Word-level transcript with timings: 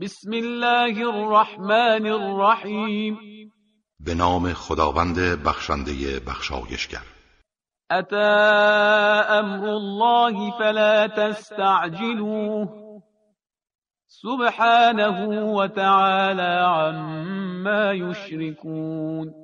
بسم 0.00 0.32
الله 0.32 1.08
الرحمن 1.08 2.06
الرحیم 2.06 3.18
به 4.00 4.14
نام 4.14 4.52
خداوند 4.52 5.18
بخشنده 5.18 6.20
بخشایشگر. 6.20 7.02
اتا 7.90 9.24
امر 9.28 9.68
الله 9.68 10.58
فلا 10.58 11.08
تستعجلوه. 11.08 12.68
سبحانه 14.06 15.44
وتعالى 15.44 16.58
عما 16.64 17.94
یشركون 17.94 19.34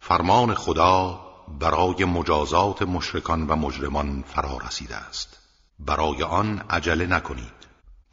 فرمان 0.00 0.54
خدا 0.54 1.20
برای 1.60 2.04
مجازات 2.04 2.82
مشرکان 2.82 3.46
و 3.46 3.56
مجرمان 3.56 4.22
فرا 4.22 4.58
رسیده 4.66 4.96
است. 4.96 5.38
برای 5.78 6.22
آن 6.22 6.62
عجله 6.70 7.06
نکنید. 7.06 7.55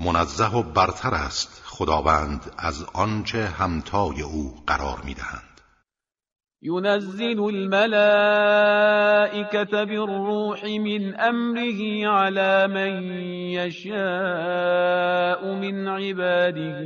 منزه 0.06 0.56
و 0.56 0.64
برتر 0.64 1.14
است 1.14 1.64
خداوند 1.66 2.52
از 2.58 2.86
آنچه 2.94 3.46
همتای 3.46 4.22
او 4.22 4.56
قرار 4.68 5.02
می‌دهند. 5.06 5.54
ينزل 6.66 7.40
الملائكة 7.40 8.14
بالروح 9.84 10.66
من 10.66 11.16
أمره 11.16 12.08
على 12.08 12.68
من 12.68 13.04
يشاء 13.52 13.94
من 15.54 15.88
عباده 15.88 16.80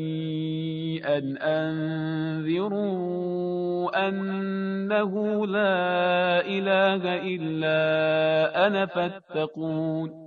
أن 1.18 1.38
أنذروا 1.38 2.88
أنه 4.07 5.45
لا 5.48 6.41
إله 6.45 7.15
إلا 7.15 8.68
أنا 8.68 8.85
فاتقون. 8.85 10.27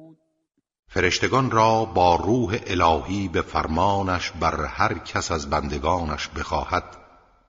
فرشتگان 0.92 1.50
را 1.50 1.84
با 1.84 2.16
روح 2.16 2.58
الهی 2.66 3.28
به 3.28 3.42
فرمانش 3.42 4.30
بر 4.30 4.64
هر 4.64 4.98
کس 4.98 5.32
از 5.32 5.50
بندگانش 5.50 6.28
بخواهد 6.28 6.84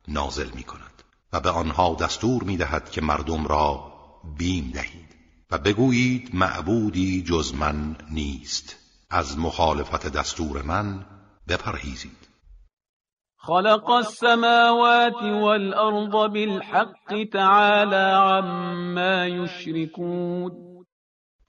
نازل 0.08 0.50
می 0.56 0.64
کند 0.64 1.04
و 1.34 1.40
به 1.40 1.50
آنها 1.50 1.96
دستور 1.96 2.44
می 2.44 2.58
دهد 2.58 2.92
که 2.92 3.02
مردم 3.02 3.48
را 3.48 3.94
بیم 4.38 4.72
دهید 4.74 5.16
و 5.52 5.58
بگویید 5.58 6.36
معبودی 6.36 7.24
جز 7.24 7.54
من 7.56 7.96
نیست. 8.12 8.76
از 9.10 9.40
مخالفت 9.40 10.08
دستور 10.08 10.62
من 10.62 11.06
بپرهیزید. 11.48 12.28
خلق 13.38 13.90
السماوات 13.90 15.24
والأرض 15.24 16.12
بالحق 16.12 17.24
تعالى 17.34 18.12
عما 18.14 19.26
يشركون. 19.26 20.71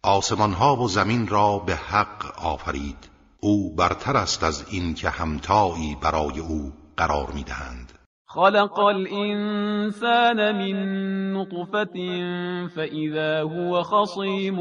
آسمان 0.05 0.53
ها 0.53 0.77
و 0.77 0.89
زمین 0.89 1.27
را 1.27 1.59
به 1.59 1.77
حق 1.77 2.39
آفرید. 2.39 2.97
او 3.41 3.75
برتر 3.75 4.17
است 4.17 4.45
از 4.45 4.65
این 4.71 4.95
که 4.95 5.11
همتایی 5.11 5.97
برای 6.01 6.39
او 6.39 6.73
قرار 6.97 7.31
می‌دهند. 7.31 7.93
خلق 8.27 8.79
الانسان 8.79 10.53
من 10.53 11.33
نطفة 11.37 11.95
فاذا 12.75 13.49
هو 13.49 13.83
خصیم 13.83 14.55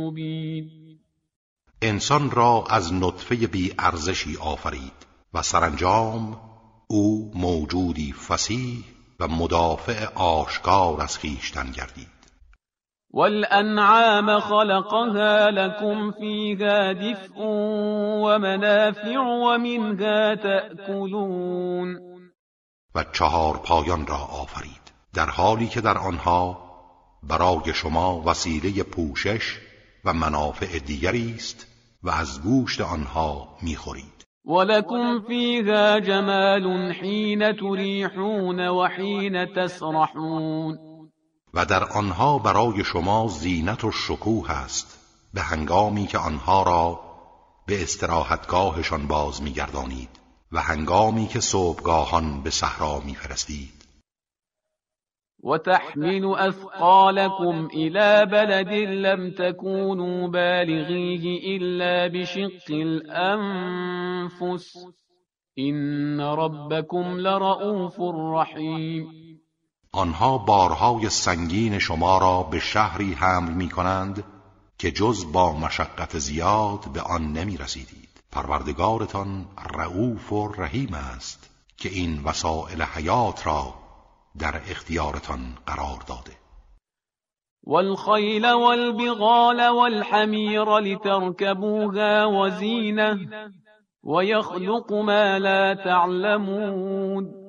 مبین 0.00 0.70
انسان 1.82 2.30
را 2.30 2.64
از 2.70 2.92
نطفه 2.92 3.34
بی 3.34 3.74
ارزشی 3.78 4.36
آفرید 4.36 5.06
و 5.34 5.42
سرانجام 5.42 6.40
او 6.86 7.32
موجودی 7.34 8.12
فسیح 8.12 8.84
و 9.20 9.28
مدافع 9.28 10.14
آشکار 10.14 11.02
از 11.02 11.18
خیشتن 11.18 11.70
گردید. 11.70 12.13
والأنعام 13.14 14.40
خلقها 14.40 15.50
لكم 15.50 16.10
فيها 16.10 16.92
دفء 16.92 17.38
ومنافع 18.24 19.18
ومنها 19.18 20.34
تأكلون. 20.34 21.96
و 22.94 23.04
چهار 23.12 23.56
پایان 23.56 24.06
را 24.06 24.16
آفرید. 24.16 24.92
در 25.14 25.26
حالی 25.26 25.66
که 25.66 25.80
در 25.80 25.98
آنها 25.98 26.58
برای 27.22 27.74
شما 27.74 28.22
وسیله 28.26 28.82
پوشش 28.82 29.58
و 30.04 30.12
منافع 30.12 30.78
دیگری 30.78 31.34
است 31.36 31.66
و 32.02 32.10
از 32.10 32.42
گوشت 32.42 32.80
آنها 32.80 33.48
می‌خورید. 33.62 34.24
ولكم 34.44 35.20
فيها 35.28 36.00
جمال 36.00 36.92
حين 36.92 37.52
تريحون 37.52 38.68
وحين 38.68 39.46
تسرحون. 39.46 40.93
و 41.54 41.64
در 41.64 41.84
آنها 41.84 42.38
برای 42.38 42.84
شما 42.84 43.28
زینت 43.28 43.84
و 43.84 43.90
شکوه 43.90 44.50
است 44.50 44.98
به 45.34 45.40
هنگامی 45.40 46.06
که 46.06 46.18
آنها 46.18 46.62
را 46.62 47.00
به 47.66 47.82
استراحتگاهشان 47.82 49.06
باز 49.06 49.42
میگردانید 49.42 50.08
و 50.52 50.60
هنگامی 50.60 51.26
که 51.26 51.40
صبحگاهان 51.40 52.42
به 52.42 52.50
صحرا 52.50 53.00
میفرستید. 53.06 53.84
و 55.44 55.58
تحمل 55.58 56.24
اثقالكم 56.24 57.68
الى 57.74 58.26
بلد 58.26 58.72
لم 59.06 59.30
تكونوا 59.30 60.28
بالغیه 60.28 61.54
الا 61.54 62.08
بشق 62.08 62.70
الانفس 62.70 64.74
این 65.54 66.20
ربكم 66.20 67.16
لرؤوف 67.16 67.96
رحیم 68.34 69.23
آنها 69.94 70.38
بارهای 70.38 71.10
سنگین 71.10 71.78
شما 71.78 72.18
را 72.18 72.42
به 72.42 72.58
شهری 72.58 73.12
حمل 73.12 73.52
می 73.52 73.68
کنند 73.68 74.24
که 74.78 74.90
جز 74.90 75.32
با 75.32 75.52
مشقت 75.52 76.18
زیاد 76.18 76.92
به 76.92 77.00
آن 77.00 77.32
نمی 77.32 77.56
رسیدید 77.56 78.08
پروردگارتان 78.32 79.46
رعوف 79.74 80.32
و 80.32 80.48
رحیم 80.48 80.94
است 80.94 81.50
که 81.76 81.88
این 81.88 82.22
وسائل 82.24 82.82
حیات 82.82 83.46
را 83.46 83.74
در 84.38 84.56
اختیارتان 84.70 85.40
قرار 85.66 85.98
داده. 86.06 86.36
والخیل 87.66 88.44
والبغال 88.44 89.68
والحمیر 89.68 90.78
لتركبوها 90.78 92.30
وزینه 92.30 93.18
ويخلق 94.04 94.92
ما 94.92 95.38
لا 95.38 95.74
تعلمون. 95.74 97.43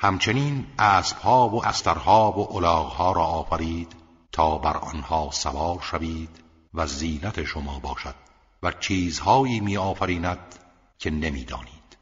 همچنین 0.00 0.66
اسبها 0.78 1.48
و 1.48 1.66
استرها 1.66 2.32
و 2.32 2.56
الاغها 2.56 3.12
را 3.12 3.22
آفرید 3.22 3.96
تا 4.32 4.58
بر 4.58 4.76
آنها 4.76 5.30
سوار 5.32 5.78
شوید 5.82 6.28
و 6.74 6.86
زینت 6.86 7.44
شما 7.44 7.78
باشد 7.78 8.14
و 8.62 8.72
چیزهایی 8.80 9.60
می 9.60 9.76
آفریند 9.76 10.54
که 10.98 11.10
نمی‌دانید. 11.10 11.98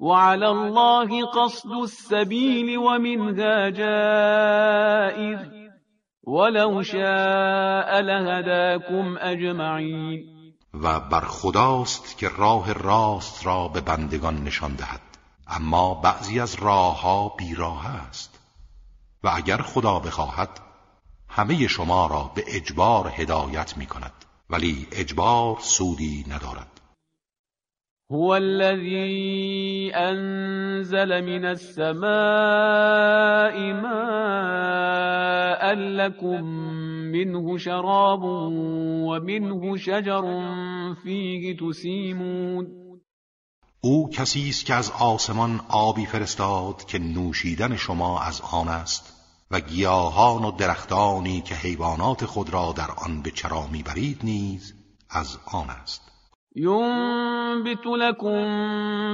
وعلى 0.00 0.46
الله 0.46 1.26
قصد 1.34 1.70
السبیل 1.70 2.76
ومنها 2.76 3.70
جائر. 3.70 5.38
ولو 6.26 6.82
شاء 6.82 8.00
لهداكم 8.00 9.16
اجمعین 9.20 10.24
و 10.74 11.00
بر 11.00 11.20
خداست 11.20 12.18
که 12.18 12.28
راه 12.28 12.72
راست 12.72 13.46
را 13.46 13.68
به 13.68 13.80
بندگان 13.80 14.44
نشان 14.44 14.74
دهد. 14.74 15.05
اما 15.46 15.94
بعضی 15.94 16.40
از 16.40 16.54
راه 16.54 17.00
ها 17.00 17.28
بیراه 17.28 17.86
است. 17.86 18.38
و 19.24 19.30
اگر 19.34 19.56
خدا 19.56 19.98
بخواهد 19.98 20.60
همه 21.28 21.68
شما 21.68 22.06
را 22.06 22.30
به 22.34 22.44
اجبار 22.46 23.12
هدایت 23.16 23.76
می 23.76 23.86
کند 23.86 24.12
ولی 24.50 24.86
اجبار 24.92 25.56
سودی 25.60 26.24
ندارد. 26.28 26.80
هو 28.10 28.28
الذي 28.28 29.92
انزل 29.94 31.20
من 31.20 31.44
السماء 31.44 32.02
ماء 33.72 35.74
لكم 35.74 36.44
منه 37.12 37.58
شراب 37.58 38.22
ومنه 38.22 39.76
شجر 39.76 40.22
فيه 41.02 41.56
تسيمون 41.56 42.85
او 43.86 44.10
کسی 44.10 44.48
است 44.48 44.66
که 44.66 44.74
از 44.74 44.90
آسمان 44.90 45.60
آبی 45.68 46.06
فرستاد 46.06 46.84
که 46.84 46.98
نوشیدن 46.98 47.76
شما 47.76 48.20
از 48.20 48.42
آن 48.52 48.68
است 48.68 49.12
و 49.50 49.60
گیاهان 49.60 50.44
و 50.44 50.50
درختانی 50.50 51.40
که 51.40 51.54
حیوانات 51.54 52.24
خود 52.24 52.50
را 52.50 52.74
در 52.76 52.90
آن 53.06 53.22
به 53.22 53.30
چرا 53.30 53.66
می‌برید 53.66 54.20
نیز 54.22 54.74
از 55.10 55.38
آن 55.52 55.70
است. 55.70 56.02
ينبت 56.56 57.86
لكم 57.86 58.40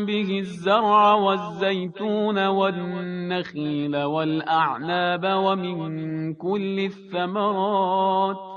به 0.06 0.38
الزرع 0.38 1.14
والزيتون 1.14 2.46
والنخيل 2.46 3.96
والأعناب 3.96 5.24
ومن 5.24 6.34
كل 6.34 6.90
الثمرات. 6.92 8.51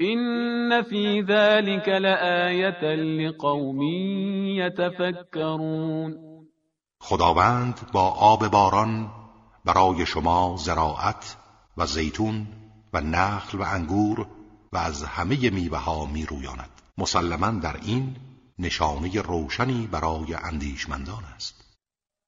إن 0.00 0.82
في 0.82 1.20
ذلك 1.20 1.88
لآية 1.88 2.94
لقوم 2.94 3.82
يتفكرون 4.60 6.14
خداوند 7.00 7.80
با 7.92 8.10
آب 8.10 8.48
باران 8.50 9.10
برای 9.64 10.06
شما 10.06 10.56
زراعت 10.58 11.36
و 11.76 11.86
زیتون 11.86 12.46
و 12.92 13.00
نخل 13.00 13.58
و 13.58 13.62
انگور 13.62 14.26
و 14.72 14.76
از 14.76 15.04
همه 15.04 15.50
میوه 15.50 15.78
ها 15.78 16.04
می 16.06 16.26
رویاند 16.26 16.70
مسلما 16.98 17.50
در 17.50 17.76
این 17.82 18.16
نشانه 18.58 19.20
روشنی 19.20 19.86
برای 19.86 20.34
اندیشمندان 20.34 21.24
است. 21.34 21.55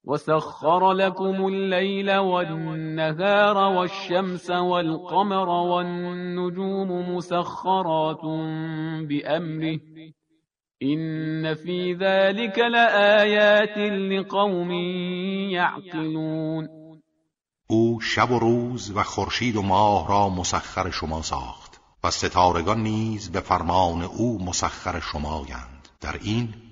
وسخر 0.09 0.93
لكم 0.93 1.47
الليل 1.47 2.17
والنهار 2.17 3.57
والشمس 3.57 4.51
والقمر 4.51 5.49
والنجوم 5.49 7.15
مسخرات 7.17 8.25
بأمره. 9.09 9.81
إن 10.83 11.55
في 11.55 11.95
ذلك 11.95 12.59
لآيات 12.59 13.79
لقوم 14.13 14.71
يعقلون. 15.51 16.69
او 17.71 18.01
شب 18.01 18.31
و 18.31 18.39
روز 18.39 18.93
و 18.97 19.03
خورشید 19.03 19.57
و 19.57 19.63
ماه 19.63 20.09
را 20.09 20.29
مسخر 20.29 20.91
شما 20.91 21.23
ساخت 21.23 21.81
و 22.05 22.11
ستارگان 22.11 22.83
نیز 22.83 23.33
به 23.33 23.41
فرمان 23.41 24.03
او 24.03 24.45
مسخر 24.45 25.01
شمایند. 25.01 25.89
در 26.01 26.17
این 26.23 26.68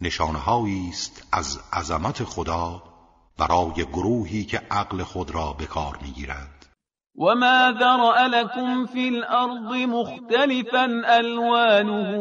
نشانههایی 0.00 0.88
است 0.88 1.28
از 1.32 1.58
عظمت 1.72 2.24
خدا 2.24 2.82
برای 3.38 3.84
گروهی 3.84 4.44
که 4.44 4.62
عقل 4.70 5.02
خود 5.02 5.30
را 5.30 5.52
به 5.52 5.66
کار 5.66 5.98
می‌گیرند. 6.02 6.56
و 7.18 7.34
ما 7.34 7.72
ذرأ 7.78 8.26
لكم 8.26 8.86
فی 8.86 9.08
الارض 9.08 9.86
مختلفا 9.88 11.02
الوانه 11.04 12.18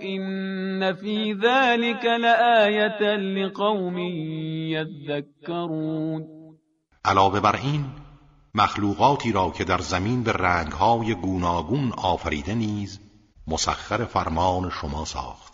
این 0.00 0.92
فی 0.92 1.34
ذلك 1.34 2.04
لآیه 2.04 3.16
لقوم 3.16 3.98
یذکرون 4.68 6.26
علاوه 7.04 7.40
بر 7.40 7.56
این 7.56 7.84
مخلوقاتی 8.54 9.32
را 9.32 9.50
که 9.50 9.64
در 9.64 9.78
زمین 9.78 10.22
به 10.22 10.32
رنگهای 10.32 11.14
گوناگون 11.14 11.92
آفریده 11.92 12.54
نیز 12.54 13.00
مسخر 13.46 14.04
فرمان 14.04 14.70
شما 14.70 15.04
ساخت. 15.04 15.49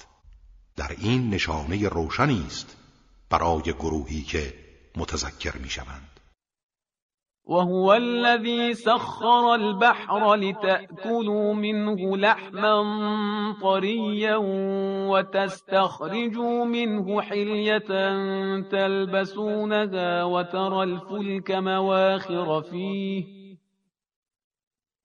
در 0.77 0.91
این 0.99 1.31
نشانه 1.31 1.89
روشنی 1.89 2.45
است 2.47 2.77
برای 3.31 3.63
گروهی 3.63 4.23
که 4.23 4.55
متذکر 4.97 5.57
می‌شوند. 5.59 6.11
وهو 7.49 7.91
الذي 7.91 8.75
سخر 8.75 9.47
البحر 9.55 10.37
لتأكلوا 10.37 11.55
منه 11.55 12.17
لحما 12.17 12.83
طريا 13.63 14.37
وتستخرجوا 15.11 16.65
منه 16.65 17.21
حلية 17.23 17.79
تلبسونها 18.61 20.25
وترى 20.25 20.83
الفلك 20.83 21.51
مواخر 21.51 22.63
فيه 22.63 23.46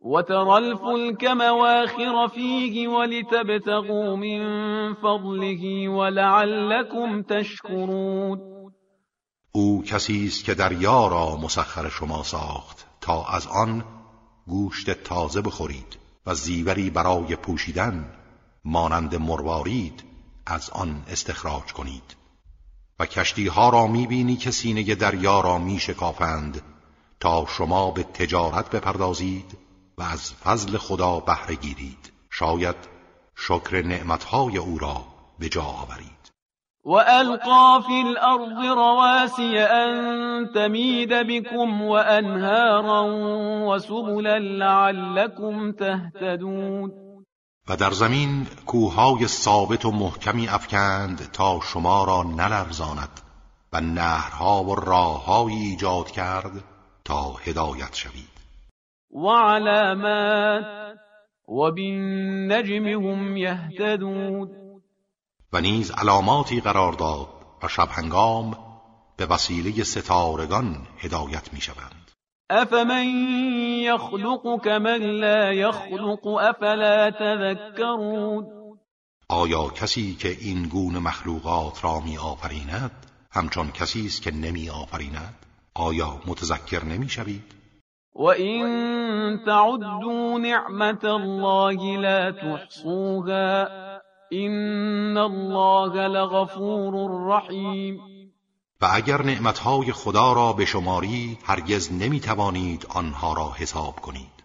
وترى 0.01 0.57
الفلك 0.57 1.23
مواخر 1.23 2.27
فيه 2.27 2.87
ولتبتغوا 2.87 4.15
من 4.15 4.41
فضله 4.93 5.89
ولعلكم 5.89 7.21
تشكرون. 7.21 8.39
او 9.51 9.83
کسی 9.83 10.27
است 10.27 10.45
که 10.45 10.53
دریا 10.53 11.07
را 11.07 11.37
مسخر 11.37 11.89
شما 11.89 12.23
ساخت 12.23 12.87
تا 13.01 13.25
از 13.25 13.47
آن 13.47 13.83
گوشت 14.47 14.89
تازه 14.89 15.41
بخورید 15.41 15.97
و 16.25 16.35
زیوری 16.35 16.89
برای 16.89 17.35
پوشیدن 17.35 18.13
مانند 18.65 19.15
مروارید 19.15 20.03
از 20.45 20.69
آن 20.69 21.03
استخراج 21.07 21.73
کنید. 21.73 22.15
و 22.99 23.05
کشتی 23.05 23.47
ها 23.47 23.69
را 23.69 23.87
می‌بینی 23.87 24.35
که 24.35 24.51
سینه 24.51 24.95
دریا 24.95 25.41
را 25.41 25.57
میشکافند 25.57 26.61
تا 27.19 27.45
شما 27.45 27.91
به 27.91 28.03
تجارت 28.03 28.69
بپردازید 28.69 29.70
و 30.01 30.03
از 30.03 30.33
فضل 30.33 30.77
خدا 30.77 31.19
بهره 31.19 31.55
گیرید. 31.55 32.11
شاید 32.29 32.75
شکر 33.35 33.81
نعمتهای 33.81 34.57
او 34.57 34.77
را 34.79 35.03
به 35.39 35.49
جا 35.49 35.63
آورید. 35.63 36.31
و 36.85 36.91
القا 36.91 37.81
فی 37.81 38.01
الارض 38.01 38.65
رواسی 38.65 39.57
ان 39.57 40.49
تمید 40.53 41.09
بكم 41.09 41.81
و 41.81 41.91
انهارا 41.91 43.05
و 43.67 43.79
سبلا 43.79 44.37
لعلكم 44.37 45.71
تهتدون. 45.71 46.91
و 47.67 47.75
در 47.75 47.91
زمین 47.91 48.47
کوههای 48.65 49.27
ثابت 49.27 49.85
و 49.85 49.91
محکمی 49.91 50.47
افکند 50.47 51.31
تا 51.31 51.59
شما 51.63 52.03
را 52.03 52.23
نلرزاند 52.23 53.21
و 53.73 53.81
نهرها 53.81 54.63
و 54.63 54.75
راههایی 54.75 55.57
ایجاد 55.57 56.11
کرد 56.11 56.63
تا 57.03 57.33
هدایت 57.33 57.95
شوید. 57.95 58.40
وعلامات 59.13 60.65
وبالنجم 61.47 62.87
هم 62.87 63.37
يهتدون. 63.37 64.49
و 65.53 65.61
نیز 65.61 65.91
علاماتی 65.91 66.61
قرار 66.61 66.93
داد 66.93 67.27
و 67.63 67.67
شب 67.67 67.87
هنگام 67.91 68.57
به 69.17 69.25
وسیله 69.25 69.83
ستارگان 69.83 70.87
هدایت 70.97 71.53
می 71.53 71.61
شوند 71.61 72.11
افمن 72.49 73.05
یخلق 73.83 74.61
کمن 74.63 75.01
لا 75.01 75.53
یخلق 75.53 76.27
افلا 76.27 77.11
تذکرون. 77.11 78.45
آیا 79.29 79.69
کسی 79.69 80.15
که 80.15 80.37
این 80.39 80.67
گونه 80.67 80.99
مخلوقات 80.99 81.83
را 81.83 81.99
می 81.99 82.17
آفریند 82.17 82.91
همچون 83.31 83.71
کسی 83.71 84.05
است 84.05 84.21
که 84.21 84.31
نمی 84.31 84.69
آفریند 84.69 85.35
آیا 85.73 86.21
متذکر 86.27 86.85
نمی 86.85 87.09
شوید؟ 87.09 87.60
وَإِن 88.15 89.45
تَعُدُّوا 89.45 90.39
نِعْمَةَ 90.39 91.03
اللَّهِ 91.03 91.97
لَا 91.97 92.31
تُحْصُوهَا 92.31 93.67
إِنَّ 94.33 95.17
اللَّهَ 95.17 96.07
لَغَفُورٌ 96.07 96.93
رَحِيمٌ 97.27 97.99
و 98.81 98.87
اگر 98.93 99.21
نعمتهای 99.21 99.91
خدا 99.91 100.33
را 100.33 100.53
به 100.53 100.65
شماری 100.65 101.37
هرگز 101.45 101.93
نمی 101.93 102.19
توانید 102.19 102.87
آنها 102.95 103.33
را 103.33 103.51
حساب 103.51 103.95
کنید. 103.95 104.43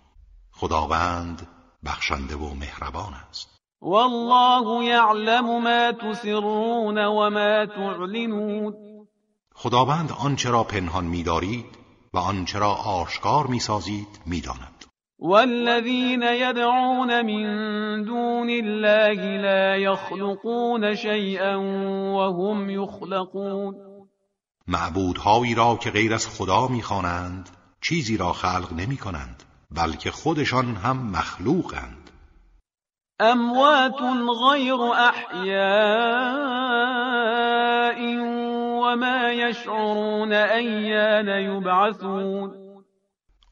خداوند 0.53 1.47
بخشنده 1.85 2.37
و 2.37 2.55
مهربان 2.55 3.15
است. 3.29 3.57
والله 3.81 4.85
یعلم 4.85 5.62
ما 5.62 5.93
تسرون 5.93 6.99
و 6.99 7.31
ما 7.31 7.67
تعلنون 7.67 8.75
خداوند 9.55 10.12
آنچه 10.12 10.51
را 10.51 10.65
پنهان 10.65 11.05
می‌دارید 11.05 11.75
و 12.17 12.19
آنچه 12.19 12.59
را 12.59 12.73
آشکار 12.75 13.47
می‌سازید 13.47 14.09
می‌داند. 14.27 14.85
والذین 15.19 16.23
یدعون 16.23 17.23
من 17.23 18.03
دون 18.03 18.51
الله 18.51 19.39
لا 19.39 19.77
يخلقون 19.77 20.95
شيئا 20.95 21.61
وهم 22.17 22.71
يخلقون 22.71 23.75
معبودهایی 24.69 25.55
را 25.55 25.76
که 25.76 25.90
غیر 25.90 26.14
از 26.14 26.29
خدا 26.29 26.69
می‌خوانند 26.69 27.49
چیزی 27.81 28.17
را 28.17 28.33
خلق 28.33 28.73
نمی 28.73 28.97
کنند 28.97 29.43
بلکه 29.71 30.11
خودشان 30.11 30.76
هم 30.76 31.11
مخلوقند. 31.11 32.11
اموات 33.21 34.02
غیر 34.02 34.81
احیاء 34.95 36.37
وما 38.87 39.33
يشعرون 39.33 40.33
ایان 40.33 41.28
یبعثون 41.28 42.66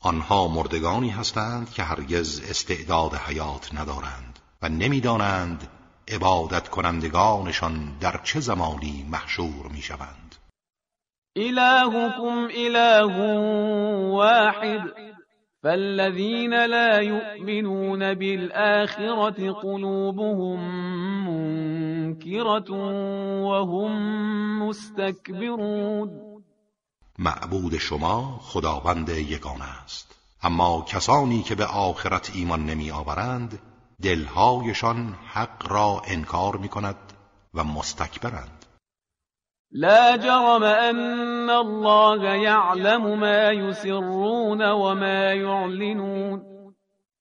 آنها 0.00 0.49
مردگانی 0.49 1.11
هستند 1.11 1.71
که 1.71 1.83
هرگز 1.83 2.50
استعداد 2.50 3.14
حیات 3.14 3.75
ندارند 3.75 4.38
و 4.62 4.69
نمی‌دانند 4.69 5.69
عبادت 6.09 6.69
کنندگانشان 6.69 7.99
در 8.00 8.21
چه 8.25 8.41
زمانی 8.41 9.07
محشور 9.11 9.69
می‌شوند. 9.73 10.35
الهكم 11.37 12.49
اله 12.57 13.03
واحد. 14.11 15.13
فالذين 15.64 16.66
لا 16.66 17.00
يؤمنون 17.00 18.14
بالآخرة 18.14 19.52
قلوبهم 19.52 20.59
منكرة 21.28 22.71
وهم 23.42 23.92
مستكبرون 24.68 26.11
معبود 27.18 27.76
شما 27.76 28.38
خداوند 28.42 29.09
یگانه 29.09 29.83
است. 29.85 30.14
اما 30.42 30.85
کسانی 30.88 31.42
که 31.42 31.54
به 31.54 31.64
آخرت 31.64 32.30
ایمان 32.35 32.66
نمی 32.66 32.90
آورند 32.90 33.59
دلهایشان 34.02 35.14
حق 35.26 35.73
را 35.73 36.02
انکار 36.06 36.56
می 36.56 36.68
کند 36.68 36.97
و 37.54 37.64
مستکبرند. 37.64 38.54
لا 39.76 40.16
جرم 40.16 40.62
ان 40.62 41.50
الله 41.50 42.25
يعلم 42.25 43.21
ما 43.21 43.50
يسرون 43.50 44.71
وما 44.71 45.33
يعلنون. 45.33 46.43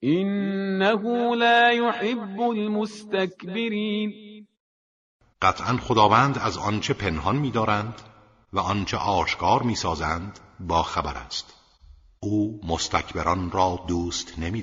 انه 0.04 1.36
لا 1.36 1.70
يحب 1.72 2.42
المستكبرين. 2.42 4.14
قطعا 5.42 5.78
خداوند 5.78 6.38
از 6.38 6.58
آنچه 6.58 6.94
پنهان 6.94 7.36
می‌دارند 7.36 8.02
و 8.54 8.60
آنچه 8.60 8.98
آشکار 8.98 9.64
می‌سازند 9.64 10.40
با 10.60 10.84
خبر 10.84 11.18
است. 11.18 11.54
او 12.20 12.60
مستکبران 12.64 13.52
را 13.52 13.80
دوست 13.88 14.40
نمی 14.40 14.62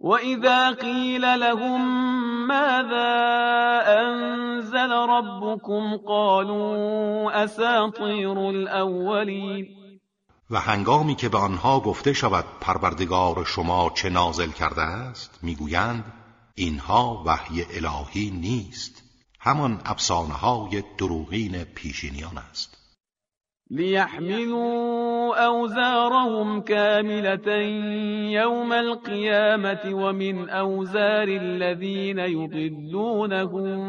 دارد 0.00 0.04
و 0.04 0.08
اذا 0.08 0.72
قیل 0.80 1.24
لهم 1.24 2.46
ماذا 2.46 3.82
انزل 3.86 4.92
ربكم 4.92 5.96
قالوا 5.96 7.30
اساطیر 7.30 8.28
الاولین 8.28 9.66
و 10.50 10.60
هنگامی 10.60 11.14
که 11.14 11.28
به 11.28 11.38
آنها 11.38 11.80
گفته 11.80 12.12
شود 12.12 12.44
پروردگار 12.60 13.44
شما 13.44 13.90
چه 13.94 14.10
نازل 14.10 14.50
کرده 14.50 14.82
است 14.82 15.38
می‌گویند 15.42 16.12
اینها 16.54 17.22
وحی 17.26 17.64
الهی 17.70 18.30
نیست. 18.30 19.02
همان 19.40 19.80
افسانه 19.84 20.34
های 20.34 20.82
دروغین 20.98 21.64
پیشینیان 21.64 22.38
است. 22.38 22.79
لیحملوا 23.70 25.36
اوزارهم 25.46 26.60
كاملة 26.60 27.52
يوم 28.40 28.72
القيامة 28.72 29.90
ومن 29.92 30.48
اوزار 30.50 31.28
الذين 31.28 32.18
يضلونهم 32.18 33.80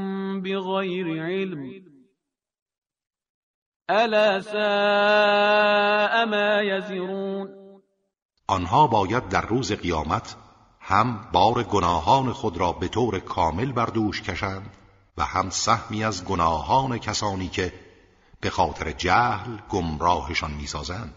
بغير 0.41 1.23
علم 1.23 1.83
الا 3.89 4.41
ساء 4.41 6.25
ما 6.25 6.61
يزرون 6.61 7.49
آنها 8.47 8.87
باید 8.87 9.29
در 9.29 9.41
روز 9.41 9.71
قیامت 9.71 10.35
هم 10.79 11.19
بار 11.33 11.63
گناهان 11.63 12.33
خود 12.33 12.57
را 12.57 12.71
به 12.71 12.87
طور 12.87 13.19
کامل 13.19 13.71
بر 13.71 13.85
دوش 13.85 14.21
کشند 14.21 14.69
و 15.17 15.23
هم 15.23 15.49
سهمی 15.49 16.03
از 16.03 16.25
گناهان 16.25 16.97
کسانی 16.97 17.47
که 17.47 17.73
به 18.41 18.49
خاطر 18.49 18.91
جهل 18.91 19.57
گمراهشان 19.69 20.51
می‌سازند. 20.51 21.15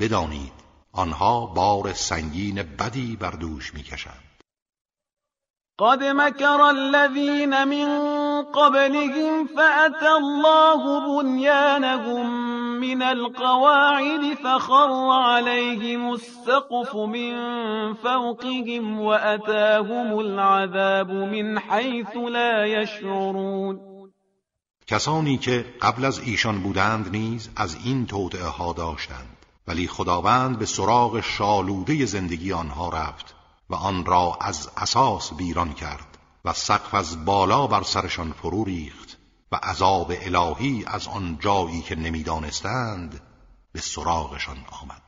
بدانید 0.00 0.52
آنها 0.92 1.46
بار 1.46 1.92
سنگین 1.92 2.62
بدی 2.62 3.16
بر 3.16 3.30
دوش 3.30 3.74
می‌کشند. 3.74 4.28
قد 5.80 6.04
مكر 6.04 6.60
الذين 6.60 7.64
من 7.64 7.88
قبلهم 8.42 9.46
فأتى 9.46 10.08
الله 10.08 11.00
بنيانهم 11.00 12.30
من 12.80 13.02
القواعد 13.02 14.34
فخر 14.44 15.10
عليهم 15.10 16.12
السقف 16.12 16.94
من 16.96 17.34
فوقهم 17.94 19.00
وأتاهم 19.00 20.18
العذاب 20.18 21.10
من 21.10 21.58
حيث 21.58 22.16
لا 22.16 22.66
يشعرون 22.66 23.87
کسانی 24.88 25.38
که 25.38 25.74
قبل 25.82 26.04
از 26.04 26.18
ایشان 26.18 26.60
بودند 26.62 27.10
نیز 27.10 27.48
از 27.56 27.76
این 27.84 28.06
توطعه 28.06 28.46
ها 28.46 28.72
داشتند. 28.72 29.36
ولی 29.66 29.88
خداوند 29.88 30.58
به 30.58 30.66
سراغ 30.66 31.20
شالوده 31.20 32.06
زندگی 32.06 32.52
آنها 32.52 32.88
رفت 32.88 33.34
و 33.70 33.74
آن 33.74 34.04
را 34.04 34.38
از 34.40 34.70
اساس 34.76 35.32
ویران 35.32 35.72
کرد 35.72 36.18
و 36.44 36.52
سقف 36.52 36.94
از 36.94 37.24
بالا 37.24 37.66
بر 37.66 37.82
سرشان 37.82 38.32
فرو 38.32 38.64
ریخت 38.64 39.18
و 39.52 39.56
عذاب 39.56 40.12
الهی 40.20 40.84
از 40.86 41.08
آن 41.08 41.38
جایی 41.40 41.82
که 41.82 41.94
نمی‌دانستند 41.94 43.20
به 43.72 43.80
سراغشان 43.80 44.58
آمد. 44.82 45.07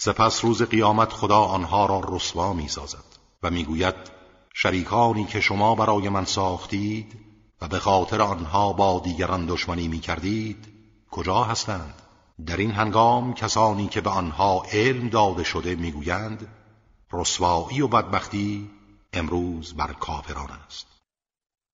سپس 0.00 0.44
روز 0.44 0.62
قیامت 0.62 1.12
خدا 1.12 1.40
آنها 1.40 1.86
را 1.86 2.02
رسوا 2.08 2.52
می 2.52 2.68
سازد 2.68 3.04
و 3.42 3.50
می‌گوید 3.50 3.94
شریکانی 4.54 5.24
که 5.24 5.40
شما 5.40 5.74
برای 5.74 6.08
من 6.08 6.24
ساختید 6.24 7.20
و 7.60 7.68
به 7.68 7.78
خاطر 7.78 8.22
آنها 8.22 8.72
با 8.72 9.00
دیگران 9.04 9.46
دشمنی 9.46 9.88
می 9.88 10.00
کردید 10.00 10.68
کجا 11.10 11.42
هستند؟ 11.42 12.02
در 12.46 12.56
این 12.56 12.70
هنگام 12.70 13.34
کسانی 13.34 13.88
که 13.88 14.00
به 14.00 14.10
آنها 14.10 14.62
علم 14.72 15.08
داده 15.08 15.44
شده 15.44 15.74
می‌گویند 15.74 16.48
رسوایی 17.12 17.80
و 17.80 17.88
بدبختی 17.88 18.70
امروز 19.12 19.74
بر 19.74 19.92
کافران 19.92 20.50
است 20.66 20.87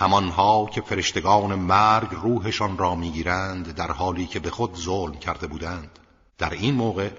همانها 0.00 0.66
که 0.74 0.80
فرشتگان 0.80 1.54
مرگ 1.54 2.08
روحشان 2.10 2.78
را 2.78 2.94
می‌گیرند 2.94 3.74
در 3.74 3.92
حالی 3.92 4.26
که 4.26 4.40
به 4.40 4.50
خود 4.50 4.74
ظلم 4.74 5.12
کرده 5.14 5.46
بودند 5.46 5.98
در 6.38 6.50
این 6.50 6.74
موقع 6.74 7.10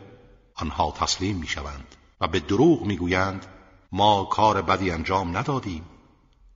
آنها 0.56 0.92
تسلیم 0.92 1.36
می‌شوند 1.36 1.96
و 2.22 2.28
به 2.28 2.40
دروغ 2.40 2.86
می‌گویند 2.86 3.46
ما 3.92 4.24
کار 4.24 4.62
بدی 4.62 4.92
انجام 4.92 5.38
ندادیم. 5.38 5.86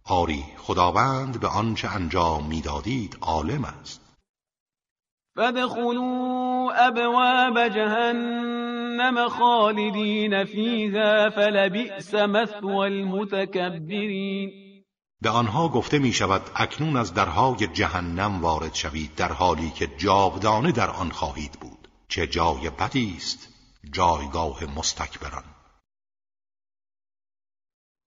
آری 0.06 0.44
خداوند 0.58 1.40
به 1.40 1.48
آنچه 1.48 1.88
انجام 1.96 2.46
می‌دادید 2.46 3.18
عالم 3.22 3.66
است. 3.66 4.02
فادخلوا 5.36 6.72
ابواب 6.72 7.70
جهنم 7.70 9.30
خالدین 9.30 10.46
فیها 10.46 11.30
فلبئس 11.30 12.14
مثوى 12.14 12.86
المتکبرین. 12.86 14.65
به 15.22 15.30
آنها 15.30 15.68
گفته 15.68 16.00
می 16.00 16.14
شود 16.14 16.42
اکنون 16.56 16.98
از 16.98 17.14
درهای 17.14 17.68
جهنم 17.68 18.42
وارد 18.42 18.74
شوید 18.76 19.16
در 19.16 19.32
حالی 19.32 19.70
که 19.70 19.88
جاودانه 19.88 20.72
در 20.72 20.90
آن 20.90 21.10
خواهید 21.10 21.52
بود. 21.52 21.88
چه 22.08 22.28
جای 22.28 22.70
بدی 22.70 23.14
است 23.18 23.50
جایگاه 23.92 24.64
مستکبران. 24.78 25.44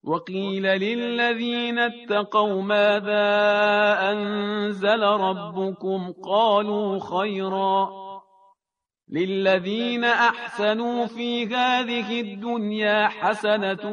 وقیل 0.04 0.66
للذین 0.66 1.78
اتقوا 1.78 2.60
ماذا 2.60 3.96
انزل 4.00 5.02
ربكم 5.02 6.12
قالوا 6.22 6.98
خیرا. 7.00 8.07
للذين 9.10 10.04
احسنوا 10.04 11.06
في 11.06 11.46
هذه 11.46 12.20
الدنيا 12.20 13.08
حسنة 13.08 13.84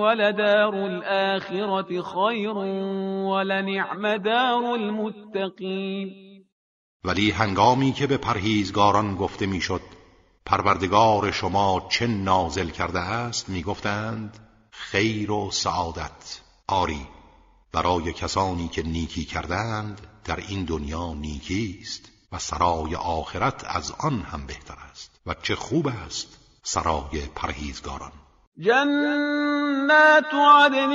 ولدار 0.00 0.74
الآخرة 0.74 2.02
خير 2.02 2.56
ولنعم 3.28 4.16
دار 4.16 4.74
المتقين 4.74 6.28
ولی 7.04 7.30
هنگامی 7.30 7.92
که 7.92 8.06
به 8.06 8.16
پرهیزگاران 8.16 9.16
گفته 9.16 9.46
می‌شد 9.46 9.80
پروردگار 10.46 11.30
شما 11.30 11.86
چه 11.90 12.06
نازل 12.06 12.68
کرده 12.68 13.00
است 13.00 13.48
می‌گفتند 13.48 14.38
خیر 14.70 15.30
و 15.30 15.50
سعادت. 15.50 16.40
آری 16.68 17.06
برای 17.72 18.12
کسانی 18.12 18.68
که 18.68 18.82
نیکی 18.82 19.24
کردند 19.24 20.00
در 20.24 20.36
این 20.48 20.64
دنیا 20.64 21.14
نیکی 21.14 21.78
است. 21.82 22.17
و 22.32 22.38
سرای 22.38 22.94
آخرت 22.94 23.64
از 23.66 23.92
آن 23.98 24.22
هم 24.22 24.46
بهتر 24.46 24.74
است. 24.90 25.20
و 25.26 25.34
چه 25.42 25.54
خوب 25.54 25.88
است 26.06 26.38
سرای 26.62 27.26
پرهیزگاران. 27.34 28.12
جنات 28.58 30.34
عدن 30.34 30.92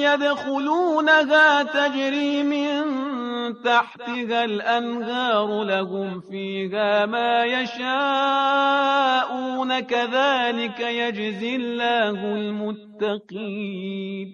يدخلونها 0.00 1.64
تجري 1.64 2.42
من 2.42 2.84
تحتها 3.64 4.44
الأنهار 4.44 5.64
لهم 5.64 6.20
فيها 6.20 7.06
ما 7.06 7.44
يشاءون 7.44 7.80
كذلك 9.80 10.80
يجزي 10.80 11.56
الله 11.56 12.24
المتقين 12.34 14.28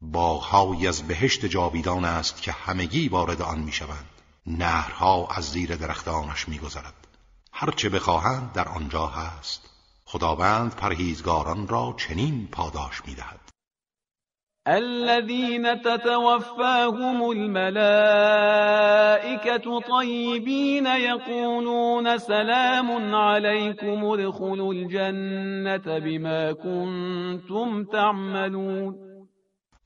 باغهایی 0.00 0.86
از 0.88 1.08
بهشت 1.08 1.46
جاویدان 1.46 2.04
است 2.04 2.42
که 2.42 2.52
همگی 2.52 3.08
وارد 3.08 3.42
آن 3.42 3.58
می‌شوند. 3.58 4.17
نهرها 4.48 5.28
از 5.36 5.44
زیر 5.44 5.76
درختانش 5.76 6.48
میگذرد. 6.48 6.94
هرچه 7.52 7.88
بخواهند 7.88 8.52
در 8.52 8.68
آنجا 8.68 9.06
هست. 9.06 9.70
خداوند 10.04 10.74
پرهیزگاران 10.74 11.68
را 11.68 11.94
چنین 11.98 12.48
پاداش 12.52 13.02
می‌دهد. 13.06 13.40
الذين 14.66 15.82
تتوفاهم 15.82 17.22
الملائكة 17.30 17.80
طيبين 19.80 20.86
يقولون 20.86 22.18
سلام 22.18 23.14
عليكم 23.14 24.04
ادخلوا 24.04 24.72
الجنة 24.74 25.98
بما 25.98 26.52
كنتم 26.52 27.84
تعملون. 27.84 29.07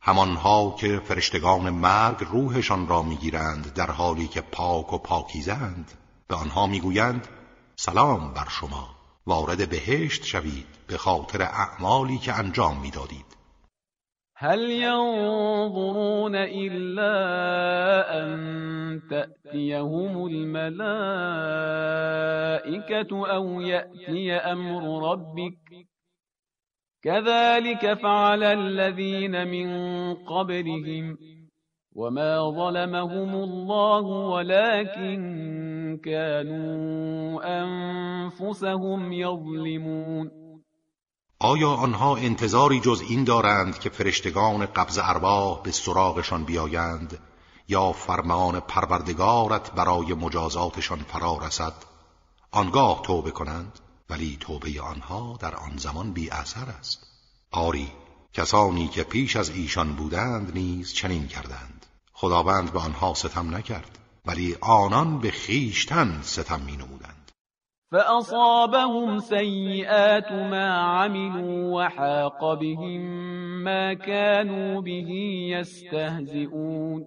همانها 0.04 0.74
که 0.78 1.00
فرشتگان 1.04 1.70
مرگ 1.70 2.16
روحشان 2.30 2.88
را 2.88 3.02
می‌گیرند 3.02 3.74
در 3.74 3.90
حالی 3.90 4.28
که 4.28 4.40
پاک 4.40 4.92
و 4.92 4.98
پاکیزند 4.98 5.92
به 6.28 6.34
آنها 6.34 6.66
می‌گویند 6.66 7.28
سلام 7.76 8.32
بر 8.32 8.48
شما 8.48 8.88
وارد 9.26 9.70
بهشت 9.70 10.24
شوید 10.24 10.66
به 10.86 10.96
خاطر 10.96 11.42
اعمالی 11.42 12.18
که 12.18 12.38
انجام 12.38 12.80
می‌دادید. 12.80 13.32
هل 14.36 14.70
ينظرون 14.70 16.34
إلا 16.34 17.14
أن 18.20 19.02
تأتيهم 19.10 20.26
الملائكة 20.26 20.72
أو 23.36 23.60
يأتي 23.60 24.32
أمر 24.32 25.12
ربك 25.12 25.91
كذلك 27.04 27.94
فعل 27.94 28.42
الذين 28.42 29.48
من 29.48 29.68
قبلهم 30.14 31.18
وما 31.96 32.50
ظلمهم 32.50 33.34
الله 33.34 34.02
ولكن 34.34 35.20
كانوا 36.04 37.40
أنفسهم 37.62 39.12
يظلمون. 39.12 40.30
آیا 41.40 41.68
آنها 41.68 42.16
انتظاری 42.16 42.80
جز 42.80 43.02
این 43.08 43.24
دارند 43.24 43.78
که 43.78 43.90
فرشتگان 43.90 44.66
قبض 44.66 44.98
ارواح 45.02 45.62
به 45.62 45.70
سراغشان 45.70 46.44
بیایند 46.44 47.18
یا 47.68 47.92
فرمان 47.92 48.60
پروردگارت 48.60 49.72
برای 49.72 50.14
مجازاتشان 50.14 50.98
فرا 50.98 51.38
رسد 51.46 51.74
آنگاه 52.52 53.02
توبه 53.02 53.30
کنند. 53.30 53.81
ولی 54.12 54.36
توبه 54.40 54.80
آنها 54.80 55.38
در 55.40 55.54
آن 55.54 55.76
زمان 55.76 56.12
بی 56.12 56.30
اثر 56.30 56.70
است. 56.78 57.06
آری 57.52 57.88
کسانی 58.32 58.88
که 58.88 59.02
پیش 59.02 59.36
از 59.36 59.50
ایشان 59.50 59.92
بودند 59.92 60.52
نیز 60.54 60.92
چنین 60.92 61.26
کردند. 61.26 61.86
خداوند 62.12 62.72
به 62.72 62.78
آنها 62.78 63.14
ستم 63.14 63.56
نکرد 63.56 63.98
ولی 64.26 64.56
آنان 64.60 65.18
به 65.18 65.30
خیشتن 65.30 66.20
ستم 66.22 66.60
می 66.60 66.76
نمودند 66.76 67.32
فأصابهم 67.92 69.18
سيئات 69.18 70.32
ما 70.32 70.66
عملوا 71.04 71.76
وحاق 71.76 72.58
بهم 72.60 73.02
ما 73.64 73.94
كانوا 73.94 74.80
به 74.80 74.90
يستهزئون. 75.50 77.06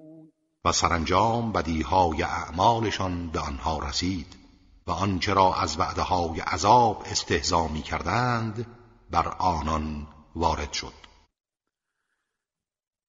و 0.65 0.71
سرانجام 0.71 1.51
بدیهای 1.51 2.23
اعمالشان 2.23 3.27
به 3.27 3.39
آنها 3.39 3.79
رسید. 3.79 4.44
و 4.87 4.91
آنچه 4.91 5.33
را 5.33 5.53
از 5.61 5.79
وعدههای 5.79 6.39
عذاب 6.39 7.01
استهزا 7.11 7.67
می 7.67 7.81
کردند 7.81 8.65
بر 9.11 9.27
آنان 9.39 10.07
وارد 10.35 10.73
شد. 10.73 11.05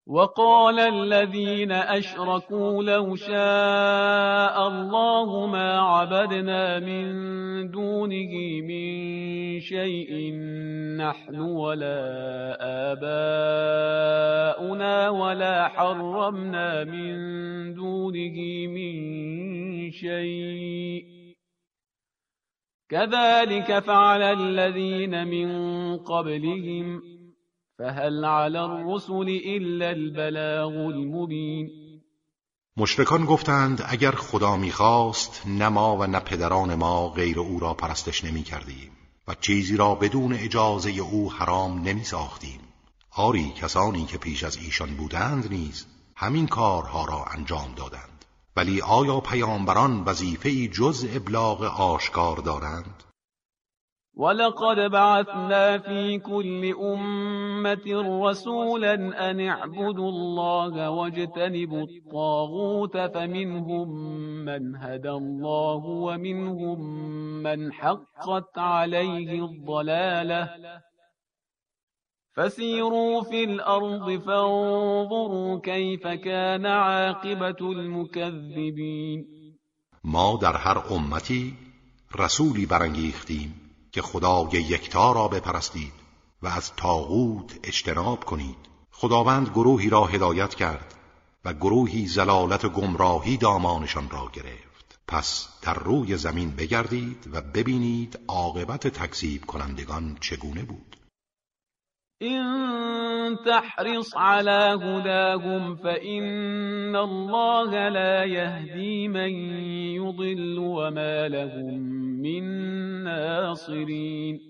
وقال 0.06 0.78
الذين 0.78 1.72
أشركوا 1.72 2.82
لو 2.82 3.16
شاء 3.16 4.66
الله 4.66 5.46
ما 5.46 5.80
عبدنا 5.80 6.80
من 6.80 7.06
دونه 7.70 8.62
من 8.62 9.60
شيء 9.60 10.32
نحن 10.96 11.38
ولا 11.38 12.56
آباؤنا 12.92 15.10
ولا 15.10 15.68
حرمنا 15.68 16.84
من 16.84 17.74
دونه 17.74 18.66
من 18.66 19.90
شيء. 19.90 21.15
كذلك 22.90 23.80
فعل 23.80 24.22
الذين 24.22 25.24
من 25.24 25.48
قبلهم 25.96 27.02
فهل 27.78 28.24
على 28.24 28.58
الرسل 28.58 29.40
الا 29.44 29.88
البلاغ 29.90 30.86
المبین 30.86 31.70
مشرکان 32.76 33.24
گفتند 33.24 33.82
اگر 33.88 34.10
خدا 34.10 34.56
می‌خواست 34.56 35.42
نه 35.46 35.68
ما 35.68 35.96
و 35.96 36.06
نه 36.06 36.20
پدران 36.20 36.74
ما 36.74 37.08
غیر 37.08 37.40
او 37.40 37.60
را 37.60 37.74
پرستش 37.74 38.24
نمی 38.24 38.42
کردیم 38.42 38.90
و 39.28 39.34
چیزی 39.40 39.76
را 39.76 39.94
بدون 39.94 40.32
اجازه 40.32 40.90
او 40.90 41.32
حرام 41.32 41.82
نمی 41.82 42.04
ساختیم 42.04 42.60
آری 43.10 43.52
کسانی 43.56 44.04
که 44.04 44.18
پیش 44.18 44.44
از 44.44 44.56
ایشان 44.56 44.96
بودند 44.96 45.50
نیز 45.50 45.86
همین 46.16 46.46
کارها 46.46 47.04
را 47.04 47.24
انجام 47.24 47.74
دادند. 47.76 48.15
ولی 48.56 48.80
آیا 48.82 49.20
پیامبران 49.20 50.04
وظیفه 50.06 50.68
جز 50.72 51.16
ابلاغ 51.16 51.64
آشکار 51.94 52.36
دارند؟ 52.36 53.02
ولقد 54.18 54.90
بعثنا 54.90 55.78
في 55.78 56.18
كل 56.18 56.74
أمة 56.80 57.86
رسولا 58.22 58.94
أن 59.30 59.40
اعبدوا 59.40 60.08
الله 60.08 60.90
واجتنبوا 60.90 61.82
الطاغوت 61.82 62.96
فمنهم 62.96 63.88
من 64.44 64.76
هدى 64.76 65.10
الله 65.10 65.84
ومنهم 65.86 66.80
من 67.42 67.72
حقت 67.72 68.58
عليه 68.58 69.44
الضلالة 69.44 70.48
فسيروا 72.36 73.22
في 73.22 73.44
الأرض 73.44 74.22
فانظروا 74.24 75.60
كيف 75.60 76.06
كان 76.06 76.66
عاقبة 76.66 77.70
المكذبين. 77.72 79.24
ما 80.04 80.36
در 80.36 80.56
هر 80.56 80.78
امتی 80.90 81.54
رسولی 82.18 82.66
برانگیختیم 82.66 83.54
که 83.92 84.02
خدای 84.02 84.52
یکتا 84.52 85.12
را 85.12 85.28
بپرستید 85.28 85.92
و 86.42 86.46
از 86.46 86.72
تاغوت 86.76 87.58
اجتناب 87.64 88.24
کنید. 88.24 88.56
خداوند 88.90 89.48
گروهی 89.48 89.90
را 89.90 90.04
هدایت 90.04 90.54
کرد 90.54 90.94
و 91.44 91.52
گروهی 91.52 92.06
زلالت 92.06 92.64
و 92.64 92.68
گمراهی 92.68 93.36
دامانشان 93.36 94.10
را 94.10 94.30
گرفت. 94.32 94.98
پس 95.08 95.48
در 95.62 95.74
روی 95.74 96.16
زمین 96.16 96.50
بگردید 96.50 97.28
و 97.32 97.40
ببینید 97.40 98.18
عاقبت 98.28 98.86
تکذیب 98.86 99.46
کنندگان 99.46 100.16
چگونه 100.20 100.62
بود. 100.62 100.95
این 102.20 103.36
تحرص 103.44 104.16
على 104.16 104.78
هداهم 104.82 105.76
فإن 105.76 106.96
الله 106.96 107.88
لا 107.88 108.24
يهدي 108.24 109.08
من 109.08 109.30
يضل 110.00 110.58
وما 110.58 111.28
لهم 111.28 111.74
من 112.22 112.44
ناصرین 113.04 114.40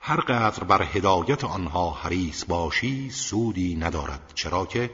هر 0.00 0.20
قدر 0.20 0.64
بر 0.64 0.82
هدایت 0.82 1.44
آنها 1.44 1.90
حریص 1.90 2.44
باشی 2.44 3.10
سودی 3.10 3.76
ندارد 3.76 4.32
چرا 4.34 4.66
که 4.66 4.90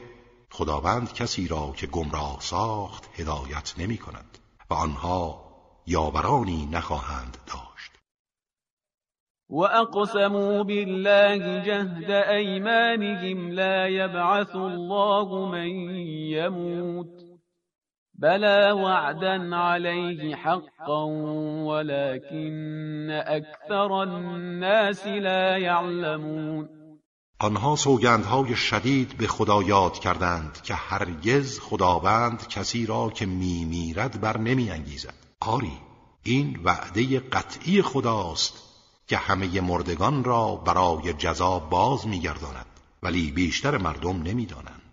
خداوند 0.51 1.13
کسی 1.13 1.47
را 1.47 1.73
که 1.77 1.87
گمراه 1.87 2.37
ساخت 2.39 3.19
هدایت 3.19 3.73
نمی 3.77 3.97
کند 3.97 4.37
و 4.69 4.73
آنها 4.73 5.43
یاورانی 5.87 6.69
نخواهند 6.71 7.37
داشت. 7.47 7.72
و 9.53 9.59
اقسموا 9.59 10.63
بالله 10.63 11.61
جهد 11.65 12.11
ایمانهم 12.11 13.51
لا 13.51 13.89
یبعث 13.89 14.55
الله 14.55 15.51
من 15.51 15.69
یموت 16.29 17.23
بلى 18.15 18.71
وعدا 18.71 19.55
عليه 19.55 20.35
حقا 20.35 21.03
ولكن 21.69 23.09
اكثر 23.25 23.91
الناس 23.91 25.07
لا 25.07 25.57
يعلمون 25.57 26.69
آنها 27.39 27.75
سوگندهای 27.75 28.55
شدید 28.55 29.17
به 29.17 29.27
خدا 29.27 29.63
یاد 29.63 29.99
کردند 29.99 30.61
که 30.61 30.73
هرگز 30.73 31.59
خداوند 31.59 32.47
کسی 32.47 32.85
را 32.85 33.09
که 33.09 33.25
میمیرد 33.25 34.21
بر 34.21 34.37
نمی 34.37 34.69
انگیزد 34.69 35.13
آری 35.41 35.77
این 36.23 36.59
وعده 36.63 37.19
قطعی 37.19 37.81
خداست 37.81 38.62
که 39.07 39.17
همه 39.17 39.61
مردگان 39.61 40.23
را 40.23 40.55
برای 40.55 41.13
جزا 41.13 41.59
باز 41.59 42.07
میگرداند 42.07 42.65
ولی 43.03 43.31
بیشتر 43.31 43.77
مردم 43.77 44.23
نمی‌دانند. 44.23 44.83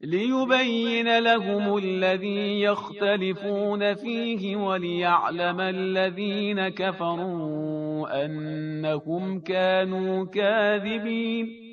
ليبين 0.00 1.18
لهم 1.18 1.74
الذي 1.74 2.60
يختلفون 2.60 3.94
فيه 3.94 4.56
وليعلم 4.56 5.60
الذين 5.60 6.68
كفروا 6.68 8.24
أنهم 8.24 9.40
كانوا 9.40 10.26
كاذبين. 10.26 11.66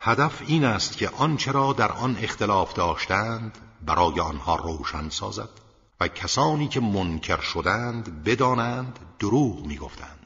هدف 0.00 0.42
این 0.46 0.64
است 0.64 0.98
که 0.98 1.08
آنچه 1.08 1.52
را 1.52 1.72
در 1.72 1.92
آن 1.92 2.16
اختلاف 2.22 2.74
داشتند 2.74 3.58
برای 3.86 4.20
آنها 4.20 4.56
روشن 4.56 5.08
سازد 5.08 5.48
و 6.00 6.08
کسانی 6.08 6.68
که 6.68 6.80
منکر 6.80 7.40
شدند 7.40 8.24
بدانند 8.24 8.98
دروغ 9.20 9.66
می‌گفتند. 9.66 10.17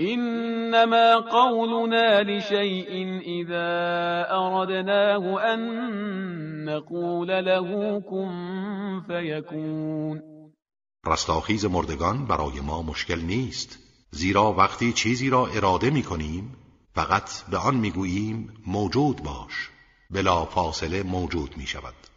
إنما 0.00 1.14
قولنا 1.14 2.22
لشيء 2.22 3.20
إذا 3.20 3.70
أردناه 4.30 5.54
أن 5.54 5.60
نقول 6.64 7.28
له 7.28 8.00
كن 8.00 8.30
فيكون. 9.06 10.22
رستاخیز 11.06 11.66
مردگان 11.66 12.26
برای 12.26 12.60
ما 12.60 12.82
مشکل 12.82 13.20
نیست 13.20 13.78
زیرا 14.10 14.52
وقتی 14.52 14.92
چیزی 14.92 15.30
را 15.30 15.46
اراده 15.46 15.90
می 15.90 16.02
کنیم 16.02 16.56
فقط 16.94 17.30
به 17.50 17.56
آن 17.56 17.76
می 17.76 17.90
گوییم 17.90 18.54
موجود 18.66 19.22
باش 19.22 19.70
بلا 20.10 20.44
فاصله 20.44 21.02
موجود 21.02 21.56
می 21.56 21.66
شود 21.66 22.09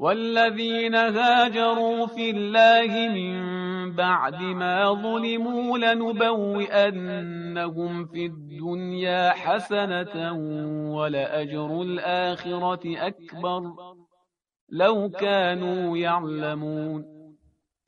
والذين 0.00 0.94
هاجروا 0.94 2.06
في 2.06 2.30
الله 2.30 3.08
من 3.08 3.34
بعد 3.96 4.42
ما 4.42 4.94
ظلموا 4.94 5.78
لنبوئنهم 5.78 7.26
في 8.06 8.26
الدنيا 8.26 9.30
حسنة 9.30 10.32
ولأجر 10.96 11.82
الآخرة 11.82 12.80
أكبر. 13.08 13.62
لو 14.68 15.10
كانوا 15.10 15.98
يعلمون. 15.98 17.04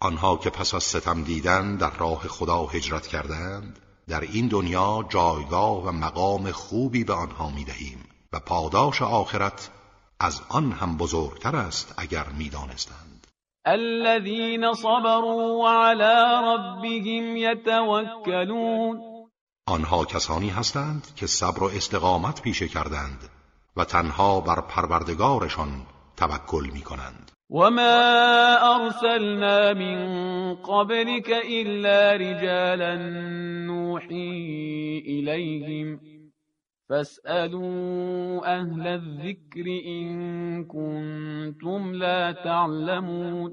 آنها 0.03 0.37
که 0.37 0.51
پس 0.51 0.75
از 0.75 0.83
ستم 0.83 1.25
دیدن 1.25 1.77
در 1.77 1.91
راه 1.99 2.29
خدا 2.29 2.63
هجرت 2.63 3.07
کردند 3.07 3.79
در 4.09 4.21
این 4.21 4.49
دنیا 4.49 5.05
جایگاه 5.09 5.87
و 5.87 5.93
مقام 5.93 6.51
خوبی 6.51 7.05
به 7.05 7.13
آنها 7.13 7.51
می‌دهیم 7.51 7.99
و 8.33 8.41
پاداش 8.41 9.03
آخرت 9.03 9.71
از 10.23 10.43
آن 10.49 10.73
هم 10.73 10.97
بزرگتر 10.97 11.57
است 11.57 11.95
اگر 11.99 12.25
می‌دانستند. 12.39 13.27
الذين 13.67 14.73
صبروا 14.73 15.59
وعلى 15.65 16.15
ربهم 16.45 17.37
يتوكلون. 17.37 19.01
آنها 19.67 20.05
کسانی 20.05 20.49
هستند 20.49 21.07
که 21.17 21.27
صبر 21.27 21.63
و 21.63 21.67
استقامت 21.67 22.43
پیشه 22.43 22.69
کردند 22.69 23.29
و 23.77 23.85
تنها 23.85 24.41
بر 24.41 24.61
پروردگارشان 24.61 25.69
توکل 26.17 26.71
می 26.73 26.81
کنند 26.81 27.31
وما 27.51 28.57
ارسلنا 28.61 29.75
من 29.75 30.55
قبلك 30.55 31.31
الا 31.45 32.13
رجالا 32.13 32.97
نوحي 33.67 35.03
اليهم 35.07 36.12
فاسألوا 36.89 38.47
اهل 38.47 38.87
الذكر 38.87 39.65
ان 39.87 40.65
كنتم 40.65 41.93
لا 41.93 42.33
تعلمون. 42.33 43.53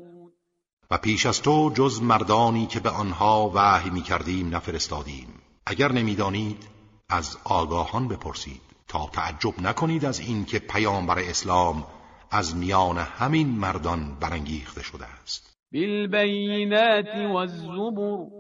و 0.92 0.98
پیش 0.98 1.26
از 1.26 1.42
تو 1.42 1.72
جز 1.76 2.02
مردانی 2.02 2.66
که 2.66 2.80
به 2.80 2.90
آنها 2.90 3.52
وحی 3.56 3.90
می 3.90 4.02
کردیم 4.02 4.56
نفرستادیم. 4.56 5.28
اگر 5.66 5.92
نمی‌دانید 5.92 6.68
از 7.10 7.38
آگاهان 7.44 8.08
بپرسید. 8.08 8.62
تا 8.88 9.10
تعجب 9.14 9.62
نکنید 9.62 10.06
از 10.06 10.20
اینکه 10.20 10.60
پیامبر 10.60 11.20
اسلام 11.20 11.86
از 12.32 12.56
میان 12.56 12.98
همین 12.98 13.48
مردان 13.48 14.18
برانگیخته 14.22 14.84
شده 14.84 15.06
است. 15.06 15.58
بالبینات 15.74 17.16
والزبر. 17.34 18.39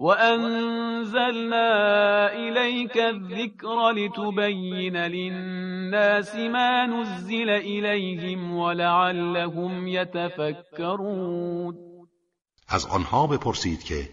وأنزلنا 0.00 1.68
إليك 2.32 2.96
الذكر 2.96 3.90
لتبين 3.90 4.96
للناس 4.96 6.34
ما 6.34 6.86
نزل 6.86 7.50
إليهم 7.50 8.56
ولعلهم 8.56 9.88
يتفكرون 9.88 11.76
از 12.68 12.86
آنها 12.86 13.26
بپرسید 13.26 13.84
که 13.84 14.08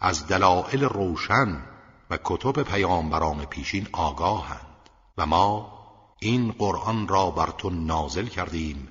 از 0.00 0.26
دلائل 0.26 0.84
روشن 0.84 1.62
و 2.10 2.18
کتب 2.24 2.62
پیامبران 2.62 3.44
پیشین 3.44 3.86
آگاهند 3.92 4.90
و 5.18 5.26
ما 5.26 5.72
این 6.18 6.52
قرآن 6.58 7.08
را 7.08 7.30
بر 7.30 7.50
تو 7.58 7.70
نازل 7.70 8.26
کردیم 8.26 8.88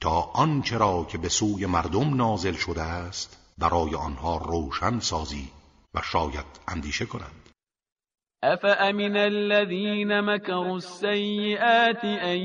تا 0.00 0.20
آنچه 0.20 0.78
را 0.78 1.06
که 1.08 1.18
به 1.18 1.28
سوی 1.28 1.66
مردم 1.66 2.14
نازل 2.14 2.54
شده 2.54 2.82
است 2.82 3.38
برای 3.58 3.94
آنها 3.94 4.36
روشن 4.36 5.00
سازی. 5.00 5.57
و 5.94 6.02
شاید 6.02 6.46
اندیشه 6.68 7.06
کنند. 7.06 7.48
افامن 8.42 9.16
الذين 9.16 10.20
مكروا 10.20 10.76
السيئات 10.76 12.04
ان 12.04 12.38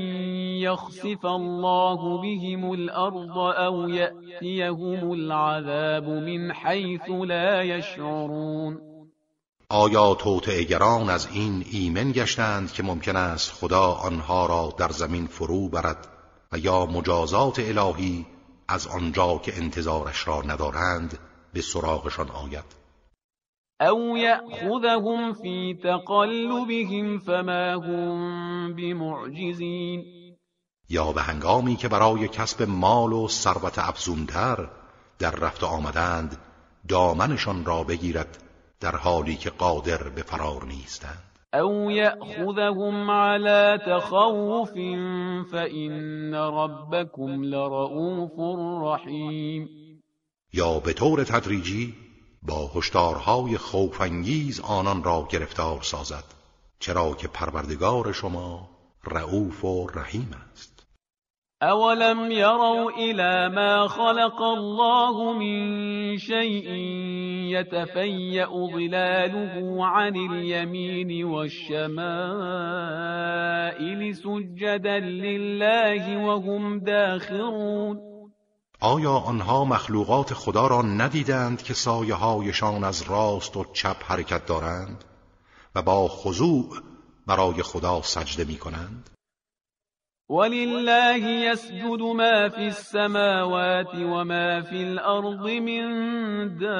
يخسف 0.62 1.26
الله 1.26 2.22
بهم 2.22 2.72
الارض 2.72 3.38
او 3.38 3.88
ياتيهم 3.88 5.12
العذاب 5.12 6.08
من 6.08 6.52
حيث 6.52 7.10
لا 7.10 7.62
يشعرون 7.62 8.80
آیا 9.70 10.14
توطئهگران 10.14 11.10
از 11.10 11.28
این 11.32 11.64
ایمن 11.70 12.12
گشتند 12.12 12.72
که 12.72 12.82
ممکن 12.82 13.16
است 13.16 13.52
خدا 13.52 13.92
آنها 13.92 14.46
را 14.46 14.74
در 14.78 14.88
زمین 14.88 15.26
فرو 15.26 15.68
برد 15.68 16.08
و 16.52 16.58
یا 16.58 16.86
مجازات 16.86 17.58
الهی 17.58 18.26
از 18.68 18.86
آنجا 18.86 19.38
که 19.38 19.56
انتظارش 19.56 20.28
را 20.28 20.42
ندارند 20.42 21.18
به 21.52 21.60
سراغشان 21.60 22.30
آید؟ 22.30 22.83
او 23.88 24.18
یأخذهم 24.18 25.32
فی 25.32 25.78
تقلبهم 25.82 27.18
فما 27.18 27.84
هم 27.84 28.74
بمعجزین 28.74 30.04
یا 30.88 31.12
به 31.12 31.22
هنگامی 31.22 31.76
که 31.76 31.88
برای 31.88 32.28
کسب 32.28 32.62
مال 32.62 33.12
و 33.12 33.28
ثروت 33.28 33.78
افزونتر 33.78 34.68
در 35.18 35.30
رفت 35.30 35.64
آمدند 35.64 36.36
دامنشان 36.88 37.64
را 37.64 37.84
بگیرد 37.84 38.38
در 38.80 38.96
حالی 38.96 39.36
که 39.36 39.50
قادر 39.50 40.02
به 40.02 40.22
فرار 40.22 40.64
نیستند. 40.64 41.34
او 41.54 41.90
یأخذهم 41.90 43.10
على 43.10 43.78
تخوف 43.86 44.72
فإن 45.52 46.34
ربكم 46.34 47.42
لرؤوف 47.42 48.32
رحیم 48.82 49.68
یا 50.52 50.78
به 50.78 50.92
طور 50.92 51.24
تدریجی 51.24 51.94
با 52.48 52.70
هشدارهای 52.74 53.58
خوفانگیز 53.58 54.60
آنان 54.60 55.04
را 55.04 55.28
گرفتار 55.30 55.82
سازد 55.82 56.24
چرا 56.78 57.14
که 57.14 57.28
پروردگار 57.28 58.12
شما 58.12 58.68
رعوف 59.06 59.64
و 59.64 59.86
رحیم 59.94 60.30
است. 60.52 60.86
اولم 61.62 62.30
يروا 62.30 62.90
الى 62.90 63.48
ما 63.54 63.88
خلق 63.88 64.42
الله 64.42 65.32
من 65.32 66.18
شيء 66.18 66.70
يتفيأ 67.56 68.46
ظلاله 68.72 69.86
عن 69.86 70.16
اليمين 70.16 71.24
والشمائل 71.24 71.94
سجدا 74.14 74.98
لله 74.98 76.24
وهم 76.26 76.78
داخرون. 76.78 78.13
آیا 78.84 79.12
آنها 79.12 79.64
مخلوقات 79.64 80.34
خدا 80.34 80.66
را 80.66 80.82
ندیدند 80.82 81.62
که 81.62 81.74
سایه 81.74 82.14
هایشان 82.14 82.84
از 82.84 83.02
راست 83.02 83.56
و 83.56 83.64
چپ 83.72 83.96
حرکت 84.02 84.46
دارند 84.46 85.04
و 85.74 85.82
با 85.82 86.08
خضوع 86.08 86.76
برای 87.26 87.62
خدا 87.62 88.02
سجده 88.02 88.44
می 88.44 88.56
کنند؟ 88.56 89.10
ولله 90.30 91.18
يسجد 91.18 92.00
ما 92.00 92.48
في 92.48 92.66
السماوات 92.66 93.94
وما 93.94 94.62
في 94.62 94.82
الأرض 94.82 95.48
من 95.48 95.88
دابة 96.58 96.74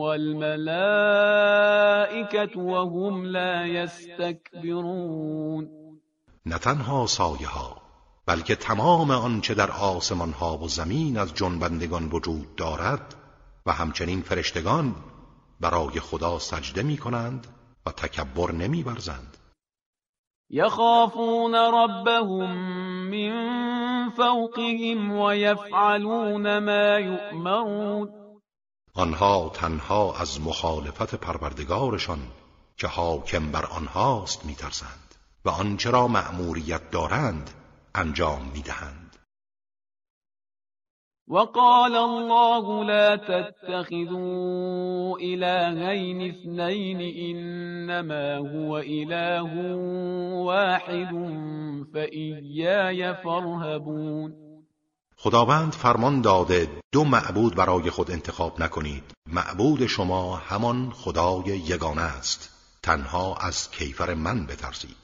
والملائكة 0.00 0.50
وهم 2.60 3.24
لا 3.24 3.66
يستكبرون 3.66 5.68
نه 6.46 6.58
تنها 6.58 7.06
سایه 7.06 7.48
ها 7.48 7.83
بلکه 8.26 8.56
تمام 8.56 9.10
آنچه 9.10 9.54
در 9.54 9.70
آسمان 9.70 10.32
ها 10.32 10.58
و 10.58 10.68
زمین 10.68 11.18
از 11.18 11.34
جنبندگان 11.34 12.08
وجود 12.08 12.56
دارد 12.56 13.14
و 13.66 13.72
همچنین 13.72 14.22
فرشتگان 14.22 14.94
برای 15.60 16.00
خدا 16.00 16.38
سجده 16.38 16.82
می 16.82 16.96
کنند 16.96 17.46
و 17.86 17.90
تکبر 17.90 18.52
نمی 18.52 18.82
برزند 18.82 19.36
یخافون 20.50 21.54
ربهم 21.54 22.56
من 23.10 24.10
فوقهم 24.10 25.18
و 25.18 25.34
یفعلون 25.34 26.58
ما 26.58 27.00
یؤمرون. 27.00 28.08
آنها 28.94 29.50
تنها 29.54 30.14
از 30.16 30.40
مخالفت 30.40 31.14
پروردگارشان 31.14 32.18
که 32.76 32.86
حاکم 32.86 33.52
بر 33.52 33.66
آنهاست 33.66 34.44
میترسند 34.44 35.14
و 35.44 35.50
آنچه 35.50 35.90
را 35.90 36.08
مأموریت 36.08 36.90
دارند 36.90 37.50
انجام 37.94 38.50
می‌دهند. 38.54 39.16
وقال 41.28 41.96
الله 41.96 42.84
لا 42.84 43.16
تتخذوا 43.16 45.18
إلهين 45.18 46.34
اثنين 46.34 47.00
إنما 47.00 48.36
هو 48.36 48.78
إله 48.78 49.76
واحد 50.44 51.12
فإياي 51.94 53.14
فارهبون. 53.14 54.34
خداوند 55.16 55.72
فرمان 55.72 56.20
داده 56.20 56.68
دو 56.92 57.04
معبود 57.04 57.54
برای 57.54 57.90
خود 57.90 58.10
انتخاب 58.10 58.62
نکنید. 58.62 59.04
معبود 59.26 59.86
شما 59.86 60.36
همان 60.36 60.90
خدای 60.90 61.44
یگانه 61.46 62.02
است. 62.02 62.50
تنها 62.82 63.34
از 63.34 63.70
کیفر 63.70 64.14
من 64.14 64.46
بترسید. 64.46 65.03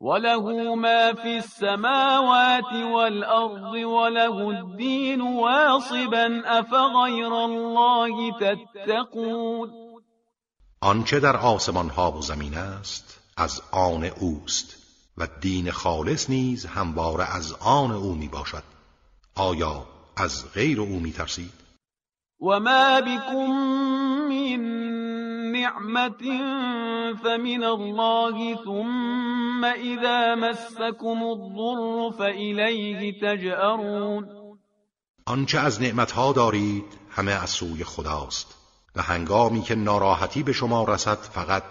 وله 0.00 0.74
ما 0.74 1.12
في 1.12 1.36
السماوات 1.36 2.72
والأرض 2.72 3.74
وله 3.74 4.50
الدين 4.50 5.20
واصبا 5.20 6.42
أفغير 6.46 7.32
الله 7.44 8.32
تتقون 8.40 9.70
آنچه 10.80 11.20
در 11.20 11.36
آسمان 11.36 11.88
ها 11.90 12.12
و 12.12 12.22
زمین 12.22 12.54
است 12.54 13.20
از 13.36 13.62
آن 13.72 14.04
اوست 14.04 14.76
و 15.16 15.28
دین 15.40 15.70
خالص 15.70 16.30
نیز 16.30 16.66
همواره 16.66 17.36
از 17.36 17.52
آن 17.52 17.90
او 17.90 18.14
می 18.14 18.28
باشد 18.28 18.62
آیا 19.34 19.86
از 20.16 20.52
غیر 20.52 20.80
او 20.80 21.00
می 21.00 21.12
ترسید؟ 21.12 21.52
و 22.40 22.60
ما 22.60 23.00
بكم 23.00 23.52
من 24.28 24.97
نعمت 25.60 26.22
فمن 27.22 27.64
الله 27.64 28.54
ثم 28.64 29.64
اذا 29.64 30.34
مسكم 30.34 31.22
الضر 31.22 32.10
فإلیه 32.18 33.12
تجأرون. 33.22 34.28
آنچه 35.26 35.58
از 35.58 35.82
نعمتها 35.82 36.32
دارید 36.32 36.84
همه 37.10 37.32
از 37.32 37.50
سوی 37.50 37.84
خداست 37.84 38.58
و 38.96 39.02
هنگامی 39.02 39.60
که 39.62 39.74
ناراحتی 39.74 40.42
به 40.42 40.52
شما 40.52 40.84
رسد 40.84 41.16
فقط 41.16 41.64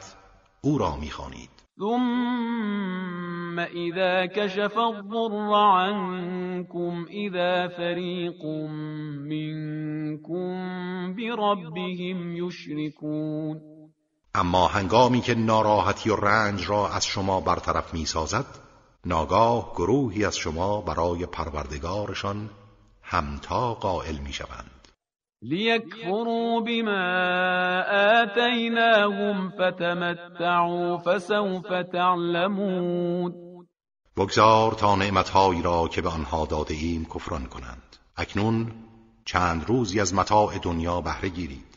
او 0.61 0.77
را 0.77 0.95
می‌خوانید. 0.95 1.49
ثم 1.79 3.59
اذا 3.59 4.27
كشف 4.27 4.77
الضر 4.77 5.53
عنكم 5.53 7.05
اذا 7.09 7.67
فريق 7.67 8.45
منكم 9.25 10.53
بربهم 11.13 12.35
يشركون. 12.35 13.76
اما 14.37 14.67
هنگامی 14.67 15.21
که 15.21 15.35
ناراحتی 15.35 16.09
و 16.09 16.15
رنج 16.15 16.69
را 16.69 16.89
از 16.89 17.05
شما 17.05 17.41
برطرف 17.41 17.93
می‌سازد 17.93 18.45
ناگاه 19.05 19.73
گروهی 19.75 20.25
از 20.25 20.37
شما 20.37 20.81
برای 20.81 21.25
پروردگارشان 21.25 22.49
همتا 23.01 23.73
قائل 23.73 24.17
می‌شوند. 24.17 24.87
ليكفروا 25.41 26.61
بما 26.61 27.81
آتيناهم 28.21 29.49
فتمتعوا 29.49 30.97
فسوف 30.97 31.67
تعلمون. 31.91 33.33
بگذار 34.17 34.71
تا 34.71 34.95
نعمتهایی 34.95 35.61
را 35.61 35.87
که 35.87 36.01
به 36.01 36.09
آنها 36.09 36.45
داده 36.45 36.73
ایم 36.73 37.05
کفران 37.05 37.45
کنند. 37.45 37.95
اکنون 38.17 38.71
چند 39.25 39.65
روزی 39.67 39.99
از 39.99 40.13
متاع 40.13 40.57
دنیا 40.57 41.01
بهره 41.01 41.29
گیرید. 41.29 41.76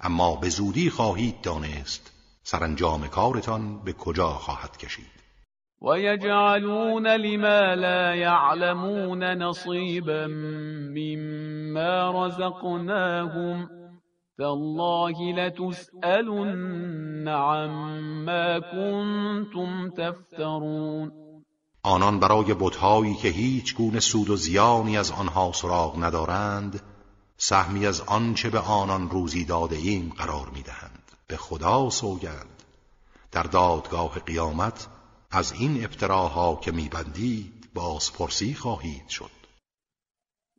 اما 0.00 0.36
به 0.36 0.48
زودی 0.48 0.90
خواهید 0.90 1.40
دانست 1.40 2.12
سرانجام 2.42 3.08
کارتان 3.08 3.84
به 3.84 3.92
کجا 3.92 4.28
خواهد 4.28 4.76
کشید. 4.76 5.18
ويجعلون 5.82 7.06
لما 7.06 7.74
لا 7.74 8.14
يعلمون 8.14 9.24
نصيبا 9.24 10.26
مما 10.96 12.26
رزقناهم 12.26 13.68
تالله 14.38 15.32
لتسألن 15.32 17.28
عما 17.28 18.60
كنتم 18.60 19.90
تفترون. 19.90 21.12
آنان 21.82 22.20
برای 22.20 22.54
بتهایی 22.54 23.14
که 23.14 23.28
هیچ 23.28 23.76
گونه 23.76 24.00
سود 24.00 24.30
و 24.30 24.36
زیانی 24.36 24.98
از 24.98 25.12
آنها 25.12 25.52
سراغ 25.52 26.04
ندارند 26.04 26.80
سهمی 27.40 27.86
از 27.86 28.00
آنچه 28.00 28.50
به 28.50 28.58
آنان 28.58 29.10
روزی 29.10 29.44
داده 29.44 29.76
ایم 29.76 30.12
قرار 30.18 30.48
می‌دهند. 30.54 31.12
به 31.26 31.36
خدا 31.36 31.90
سوگند. 31.90 32.62
در 33.32 33.42
دادگاه 33.42 34.18
قیامت 34.18 34.86
از 35.30 35.52
این 35.52 35.84
افتراها 35.84 36.56
که 36.62 36.72
میبندید 36.72 37.70
بازپرسی 37.74 38.54
خواهید 38.54 39.08
شد. 39.08 39.30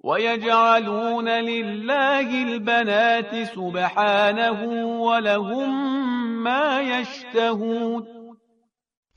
ويجعلون 0.04 1.28
لله 1.28 2.50
البنات 2.50 3.44
سبحانه 3.56 4.52
ولهم 5.08 6.44
ما 6.44 6.82
يشتهون 6.82 8.08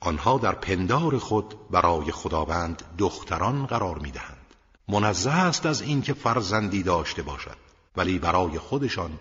آنها 0.01 0.37
در 0.37 0.55
پندار 0.55 1.17
خود 1.17 1.69
برای 1.71 2.11
خداوند 2.11 2.83
دختران 2.97 3.65
قرار 3.65 3.99
می‌دهند. 3.99 4.32
منزه 4.87 5.31
است 5.31 5.65
از 5.65 5.81
اینکه 5.81 6.13
فرزندی 6.13 6.83
داشته 6.83 7.21
باشد. 7.21 7.57
ولی 7.97 8.19
برای 8.19 8.59
خودشان 8.59 9.11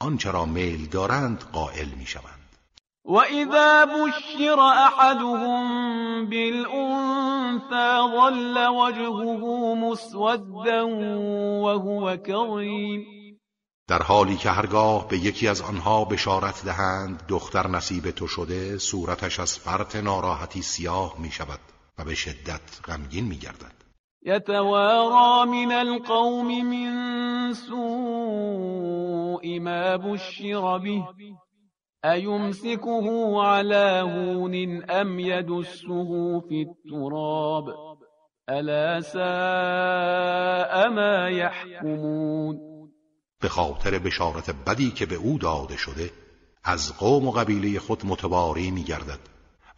آنچه 0.00 0.30
را 0.30 0.44
میل 0.44 0.86
دارند 0.86 1.44
قائل 1.52 1.88
می‌شوند. 1.88 2.56
وإذا 3.04 3.86
بشر 3.86 4.60
أحدهم 4.60 6.30
بالأنثى 6.30 7.98
ظل 8.16 8.66
وجهه 8.66 9.74
مسودا 9.74 10.86
وهو 11.64 12.16
كظيم. 12.16 13.18
در 13.88 14.02
حالی 14.02 14.36
که 14.36 14.50
هرگاه 14.50 15.08
به 15.08 15.18
یکی 15.18 15.48
از 15.48 15.60
آنها 15.60 16.04
بشارت 16.04 16.64
دهند 16.64 17.22
دختر 17.28 17.68
نصیب 17.68 18.10
تو 18.10 18.26
شده 18.26 18.78
صورتش 18.78 19.40
از 19.40 19.58
فرط 19.58 19.96
ناراحتی 19.96 20.62
سیاه 20.62 21.14
می 21.18 21.30
شود 21.30 21.60
و 21.98 22.04
به 22.04 22.14
شدت 22.14 22.60
غمگین 22.84 23.24
می 23.24 23.36
گردد 23.36 23.77
یتوارا 24.22 25.44
من 25.44 25.72
القوم 25.72 26.46
من 26.46 27.54
سوء 27.54 29.60
ما 29.60 29.96
بشر 29.96 30.78
به. 30.78 31.04
أيمسكه 32.04 33.42
على 33.42 34.00
هون 34.00 34.82
أم 34.90 35.20
يدسه 35.20 36.40
في 36.40 36.62
التراب؟ 36.62 37.64
ألا 38.50 39.00
ساء 39.00 40.90
ما 40.90 41.28
يحكمون؟ 41.28 42.58
به 43.42 43.48
خاطر 43.48 43.98
بشارت 43.98 44.50
بدی 44.50 44.90
که 44.90 45.06
به 45.06 45.14
او 45.14 45.38
داده 45.38 45.76
شده 45.76 46.10
از 46.64 46.98
قوم 46.98 47.28
و 47.28 47.30
قبیله 47.30 47.78
خود 47.78 48.06
متواری 48.06 48.70
می 48.70 48.82
گردد 48.82 49.18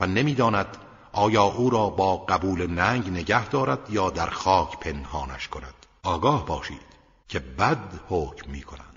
و 0.01 0.07
نمی‌داند 0.07 0.77
آیا 1.13 1.43
او 1.43 1.71
را 1.71 1.91
با 1.91 2.17
قبول 2.17 2.67
ننگ 2.67 3.11
نگه 3.11 3.49
دارد 3.49 3.91
یا 3.91 4.11
در 4.11 4.31
خاک 4.31 4.79
پنهانش 4.81 5.49
کند؟ 5.49 5.75
آگاه 6.03 6.47
باشید 6.47 6.91
که 7.29 7.39
بد 7.39 8.01
حکم 8.09 8.51
می 8.51 8.63
کند 8.63 8.91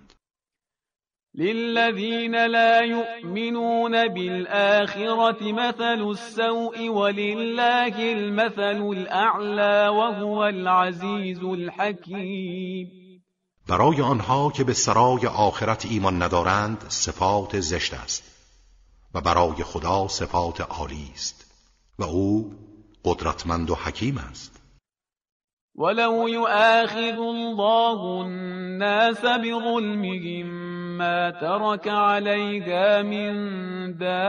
للذين 1.35 2.35
لا 2.35 2.81
يؤمنون 2.81 4.07
بالآخرة 4.07 5.51
مثل 5.51 6.01
السوء 6.01 6.89
ولله 6.89 7.95
المثل 7.97 8.81
الأعلى 8.81 9.89
وهو 9.89 10.37
العزيز 10.39 11.43
الحكيم 11.43 13.03
برای 13.67 14.01
آنها 14.01 14.49
که 14.49 14.63
به 14.63 14.73
سرای 14.73 15.27
آخرت 15.27 15.85
ایمان 15.85 16.21
ندارند 16.21 16.85
صفات 16.89 17.59
زشت 17.59 17.93
است 17.93 18.23
و 19.13 19.21
برای 19.21 19.63
خدا 19.63 20.07
صفات 20.07 20.61
عالی 20.61 21.11
است. 21.13 21.52
و 21.99 22.03
أو 22.03 22.51
قدرتمند 23.03 23.69
و 23.69 23.75
حکیم 23.75 24.17
است. 24.17 24.63
ولو 25.75 26.27
يؤاخذ 26.27 27.19
الله 27.19 28.21
الناس 28.21 29.25
بظلمهم 29.25 30.47
ما 30.97 31.31
ترك 31.31 31.87
عليها 31.87 33.01
من 33.01 33.33
دابة 33.97 34.27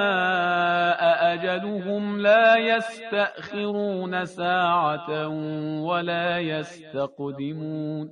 أجلهم 1.35 2.21
لا 2.21 2.57
يستأخرون 2.59 4.25
ساعة 4.25 5.29
ولا 5.89 6.41
يستقدمون. 6.41 8.11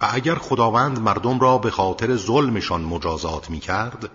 و 0.00 0.06
اگر 0.12 0.34
خداوند 0.34 0.98
مردم 0.98 1.38
را 1.40 1.58
به 1.58 1.70
خاطر 1.70 2.16
ظلمشان 2.16 2.80
مجازات 2.80 3.50
می 3.50 3.60
کرد 3.60 4.10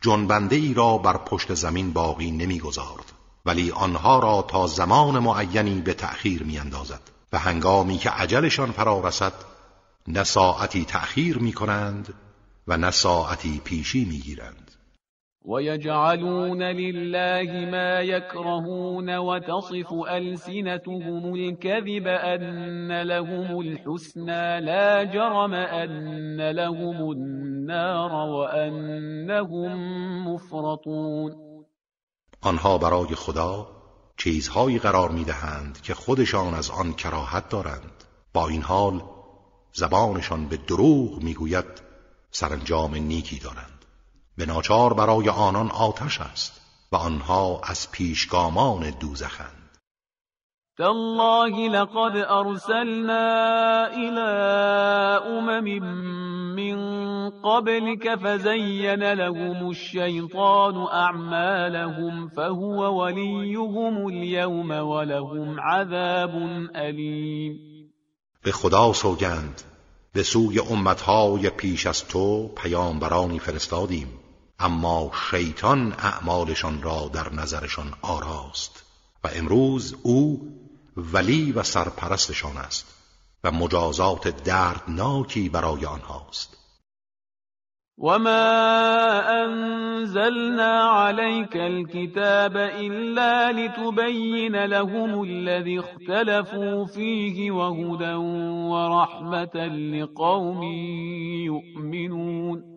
جنبنده 0.00 0.56
ای 0.56 0.74
را 0.74 0.98
بر 0.98 1.16
پشت 1.16 1.54
زمین 1.54 1.92
باقی 1.92 2.30
نمی 2.30 2.58
گذارد 2.58 3.12
ولی 3.46 3.70
آنها 3.70 4.18
را 4.18 4.42
تا 4.42 4.66
زمان 4.66 5.18
معینی 5.18 5.80
به 5.80 5.94
تأخیر 5.94 6.42
می 6.42 6.58
اندازد 6.58 7.00
و 7.32 7.38
هنگامی 7.38 7.98
که 7.98 8.10
عجلشان 8.10 8.72
فرا 8.72 9.00
رسد 9.00 9.32
نه 10.08 10.24
ساعتی 10.24 10.84
تأخیر 10.84 11.38
می 11.38 11.52
کنند 11.52 12.14
و 12.68 12.76
نه 12.76 12.90
ساعتی 12.90 13.60
پیشی 13.64 14.04
می 14.04 14.18
گیرند 14.18 14.73
ويجعلون 15.44 16.62
لله 16.62 17.70
ما 17.70 18.00
يكرهون 18.00 19.16
وتصف 19.16 19.92
ألسنتهم 20.08 21.34
الكذب 21.34 22.06
أن 22.06 23.02
لهم 23.02 23.60
الحسنى 23.60 24.60
لا 24.60 25.04
جرم 25.04 25.54
أن 25.54 26.50
لهم 26.50 27.10
النار 27.10 28.12
وأنهم 28.12 29.72
مفرطون. 30.28 31.32
آنها 32.42 32.78
برای 32.78 33.14
خدا 33.14 33.66
چیزهایی 34.16 34.78
قرار 34.78 35.10
می‌دهند 35.10 35.80
که 35.82 35.94
خودشان 35.94 36.54
از 36.54 36.70
آن 36.70 36.92
کراهت 36.92 37.48
دارند. 37.48 38.04
با 38.34 38.48
این 38.48 38.62
حال 38.62 39.02
زبانشان 39.72 40.48
به 40.48 40.56
دروغ 40.56 41.22
می‌گوید 41.22 41.64
سرانجام 42.30 42.94
نیکی 42.94 43.38
دارند. 43.38 43.73
به 44.38 44.46
ناچار 44.46 44.94
برای 44.94 45.28
آنان 45.28 45.70
آتش 45.70 46.20
است 46.20 46.60
و 46.92 46.96
آنها 46.96 47.60
از 47.64 47.90
پیشگامان 47.90 48.90
دوزخند. 48.90 49.64
تالله 50.78 51.68
لقد 51.68 52.16
ارسلنا 52.28 53.86
الى 53.86 54.20
امم 55.26 55.64
من 56.54 57.30
قبلك 57.30 58.16
فزين 58.16 59.12
لهم 59.12 59.66
الشيطان 59.66 60.76
اعمالهم 60.76 62.28
فهو 62.28 63.04
وليهم 63.04 64.06
اليوم 64.06 64.70
ولهم 64.70 65.60
عذاب 65.60 66.30
الیم 66.74 67.58
به 68.42 68.52
خدا 68.52 68.92
سوگند 68.92 69.62
به 70.12 70.22
سوی 70.22 70.60
امتهای 70.60 71.50
پیش 71.50 71.86
از 71.86 72.08
تو 72.08 72.48
پیامبرانی 72.48 73.38
فرستادیم. 73.38 74.23
اما 74.58 75.10
شیطان 75.30 75.92
اعمالشان 75.92 76.82
را 76.82 77.10
در 77.12 77.32
نظرشان 77.32 77.94
آراست 78.02 78.84
و 79.24 79.28
امروز 79.36 79.96
او 80.02 80.48
ولی 80.96 81.52
و 81.52 81.62
سرپرستشان 81.62 82.56
است 82.56 82.94
و 83.44 83.50
مجازات 83.50 84.28
دردناکی 84.44 85.48
برای 85.48 85.86
آنهاست. 85.86 86.56
وما 87.98 89.22
انزلنا 89.22 90.82
عليك 90.82 91.56
الكتاب 91.56 92.56
الا 92.56 93.50
لتبين 93.50 94.64
لهم 94.64 95.22
الذي 95.22 95.78
اختلفوا 95.78 96.84
فيه 96.84 97.50
وهدى 97.50 98.14
ورحمة 98.70 99.66
لقوم 99.66 100.62
يؤمنون. 101.42 102.73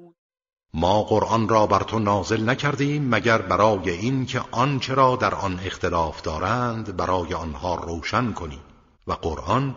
ما 0.79 1.03
قرآن 1.03 1.49
را 1.49 1.67
بر 1.67 1.79
تو 1.79 1.99
نازل 1.99 2.49
نکردیم 2.49 3.15
مگر 3.15 3.41
برای 3.41 3.89
این 3.89 4.25
که 4.25 4.41
آنچه 4.51 4.93
را 4.93 5.15
در 5.15 5.35
آن 5.35 5.59
اختلاف 5.65 6.21
دارند 6.21 6.97
برای 6.97 7.33
آنها 7.33 7.75
روشن 7.75 8.33
کنی. 8.33 8.59
و 9.07 9.13
قرآن 9.13 9.75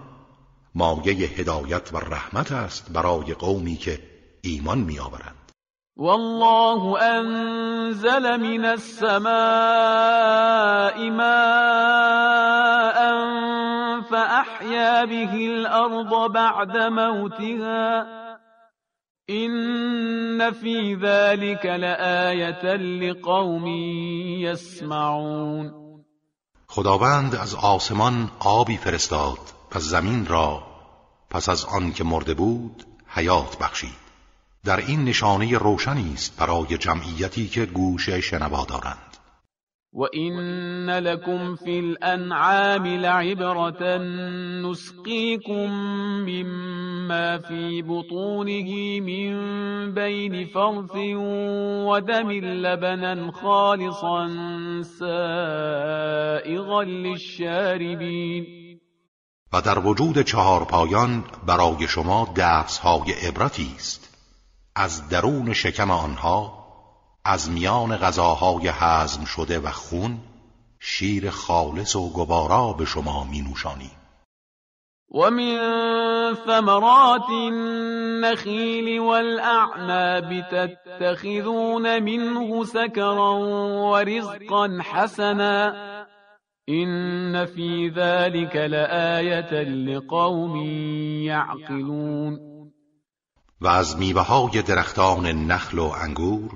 مایه 0.74 1.28
هدایت 1.28 1.94
و 1.94 1.96
رحمت 1.96 2.52
است 2.52 2.92
برای 2.92 3.34
قومی 3.34 3.76
که 3.76 3.98
ایمان 4.42 4.78
میآورند. 4.78 5.52
والله 5.96 7.02
انزل 7.02 8.36
من 8.36 8.64
السماء 8.64 9.30
ماء 11.10 12.50
فأحيا 14.10 15.06
به 15.06 15.34
الأرض 15.34 16.32
بعد 16.32 16.76
موتها 16.76 18.04
این 19.30 20.50
فی 20.50 20.96
ذلك 20.96 21.66
لآیة 21.66 22.76
لقوم 22.76 23.66
یسمعون 24.46 25.72
خداوند 26.66 27.34
از 27.34 27.54
آسمان 27.54 28.30
آبی 28.38 28.76
فرستاد 28.76 29.38
پس 29.70 29.82
زمین 29.82 30.26
را 30.26 30.62
پس 31.30 31.48
از 31.48 31.64
آن 31.64 31.92
که 31.92 32.04
مرده 32.04 32.34
بود 32.34 32.84
حیات 33.08 33.58
بخشید. 33.58 34.00
در 34.64 34.76
این 34.76 35.04
نشانه 35.04 35.58
روشنی 35.58 36.12
است 36.14 36.36
برای 36.36 36.78
جمعیتی 36.78 37.48
که 37.48 37.66
گوش 37.66 38.10
شنوا 38.10 38.64
دارند. 38.64 39.09
وَإِنَّ 39.92 40.90
لَكُمْ 40.90 41.56
فِي 41.56 41.78
الْأَنْعَامِ 41.78 42.86
لَعِبْرَةً 42.86 43.96
نُسْقِيكُم 44.62 45.70
مِّمَّا 46.30 47.38
فِي 47.38 47.82
بُطُونِهِ 47.82 49.00
مِن 49.00 49.30
بَيْنِ 49.94 50.46
فَرْثٍ 50.46 50.94
وَدَمٍ 51.90 52.30
لَّبَنًا 52.30 53.32
خَالِصًا 53.32 54.28
سَائِغًا 54.82 56.84
لِّلشَّارِبِينَ 56.84 58.60
و 59.52 59.60
در 59.60 59.78
وجود 59.78 60.22
چهار 60.22 60.64
پایان 60.64 61.24
برای 61.46 61.88
شما 61.88 62.32
درسهای 62.34 63.12
عبرتی 63.28 63.72
است. 63.76 64.18
از 64.76 65.08
درون 65.08 65.52
شکم 65.52 65.90
آنها 65.90 66.59
از 67.24 67.50
میان 67.50 67.96
غذاهای 67.96 68.68
هضم 68.68 69.24
شده 69.24 69.58
و 69.58 69.70
خون 69.70 70.18
شیر 70.78 71.30
خالص 71.30 71.96
و 71.96 72.12
گوارا 72.12 72.72
به 72.72 72.84
شما 72.84 73.24
می 73.24 73.40
نوشانی 73.40 73.90
و 75.14 75.30
من 75.30 76.36
ثمرات 76.46 77.30
النخیل 77.30 79.00
والأعناب 79.00 80.40
تتخذون 80.40 81.98
منه 81.98 82.64
سكرا 82.64 83.34
ورزقا 83.90 84.78
حسنا 84.92 85.74
إن 86.68 87.46
في 87.46 87.88
ذلك 87.88 88.56
لآية 88.56 89.62
لقوم 89.62 90.56
يعقلون. 91.26 92.38
و 93.60 93.66
از 93.68 93.98
میوه 93.98 94.22
های 94.22 94.62
درختان 94.62 95.26
نخل 95.26 95.78
و 95.78 95.92
انگور 96.04 96.50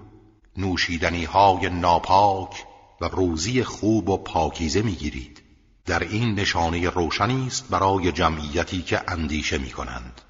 نوشیدنی 0.57 1.25
های 1.25 1.69
ناپاک 1.69 2.65
و 3.01 3.05
روزی 3.05 3.65
خوب 3.65 4.09
و 4.09 4.17
پاکیزه 4.17 4.83
می‌گیرید. 4.83 5.43
در 5.87 6.01
این 6.01 6.35
نشانه 6.35 6.91
روشنی 6.91 7.47
است 7.47 7.71
برای 7.71 8.13
جمعیتی 8.13 8.83
که 8.83 9.01
اندیشه 9.09 9.59
می 9.59 9.71
کنند 9.71 10.21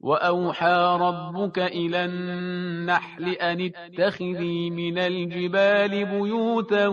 و 0.00 0.10
اوحى 0.10 0.98
ربك 1.00 1.58
الى 1.58 1.96
النحل 1.96 3.34
ان 3.40 3.60
اتخذي 3.60 4.70
من 4.70 4.98
الجبال 4.98 6.04
بيوتا 6.04 6.88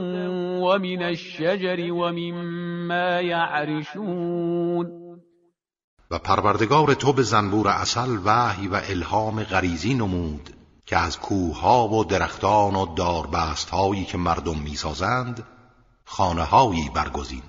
ومن 0.64 1.04
الشجر 1.04 1.92
ومما 1.92 3.22
يعرشون. 3.22 4.88
و 6.12 6.20
پروردگار 6.20 6.94
تو 6.94 7.14
به 7.14 7.22
زنبور 7.24 7.68
اصل 7.68 8.18
وحی 8.26 8.68
و 8.68 8.82
الهام 8.90 9.44
غریزی 9.44 9.94
نمود. 9.94 10.50
که 10.92 10.98
از 10.98 11.20
کوهها 11.20 11.88
و 11.88 12.04
درختان 12.04 12.76
و 12.76 12.96
داربست 12.96 13.70
هایی 13.70 14.06
که 14.06 14.18
مردم 14.18 14.60
می‌سازند 14.60 15.44
خانه 16.06 16.44
هایی 16.44 16.90
برگزین. 16.96 17.44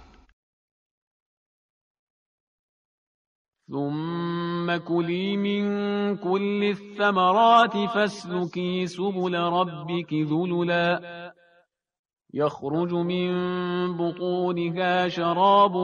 ثم 3.71 4.79
كلي 4.79 5.37
من 5.37 6.17
كل 6.17 6.75
الثمرات 6.79 7.87
فاسلكي 7.95 8.87
سبل 8.87 9.35
ربك 9.35 10.13
ذللا. 10.13 11.33
يخرج 12.35 12.93
من 12.93 13.33
بطونها 13.97 15.09
شراب 15.09 15.77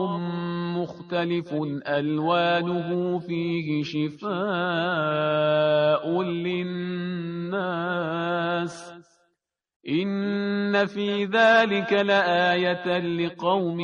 مختلف 0.77 1.53
ألوانه 1.87 3.19
فيه 3.19 3.83
شفاء 3.83 4.29
للناس. 6.21 7.49
إن 9.89 10.85
في 10.85 11.25
ذلك 11.25 11.93
لآية 11.93 12.99
لقوم 12.99 13.79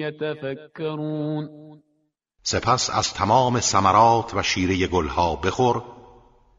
يتفكرون. 0.00 1.48
سپس 2.42 2.90
از 2.90 3.14
تمام 3.14 3.60
ثمرات 3.60 4.34
و 4.34 4.42
شیره 4.42 4.86
گلها 4.86 5.36
بخور 5.36 5.82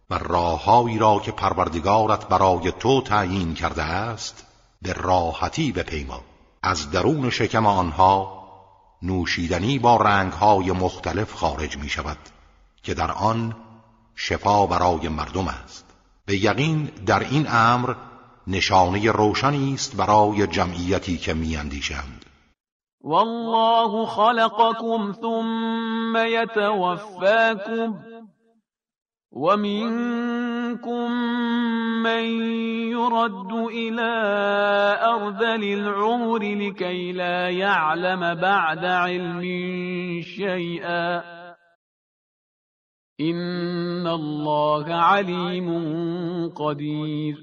و 0.09 0.17
راههایی 0.17 0.99
را 0.99 1.19
که 1.19 1.31
پروردگارت 1.31 2.27
برای 2.27 2.71
تو 2.79 3.01
تعیین 3.01 3.53
کرده 3.53 3.83
است 3.83 4.50
به 4.81 4.93
راحتی 4.93 5.71
بپیما. 5.71 6.21
از 6.63 6.91
درون 6.91 7.29
شکم 7.29 7.65
آنها 7.65 8.41
نوشیدنی 9.01 9.79
با 9.79 9.97
رنگهای 9.97 10.71
مختلف 10.71 11.33
خارج 11.33 11.77
می 11.77 11.89
شود 11.89 12.17
که 12.83 12.93
در 12.93 13.11
آن 13.11 13.55
شفا 14.15 14.65
برای 14.65 15.07
مردم 15.07 15.47
است. 15.47 15.85
به 16.25 16.35
یقین 16.35 16.85
در 17.05 17.19
این 17.19 17.47
امر 17.49 17.95
نشانه 18.47 19.11
روشنی 19.11 19.73
است 19.73 19.95
برای 19.95 20.47
جمعیتی 20.47 21.17
که 21.17 21.33
میاندیشند. 21.33 22.25
والله 23.03 24.05
خلقكم 24.05 25.13
ثم 25.21 26.17
يتوفاكم 26.17 27.97
ومنكم 29.31 31.11
من 32.03 32.23
يرد 32.91 33.51
إلى 33.53 34.11
أرذل 35.03 35.63
العمر 35.63 36.37
لكي 36.37 37.11
لا 37.11 37.49
يعلم 37.49 38.35
بعد 38.35 38.85
علم 38.85 39.41
شيئا 40.21 41.23
إن 43.19 44.07
الله 44.07 44.93
علیم 44.93 45.69
قدیر 46.49 47.37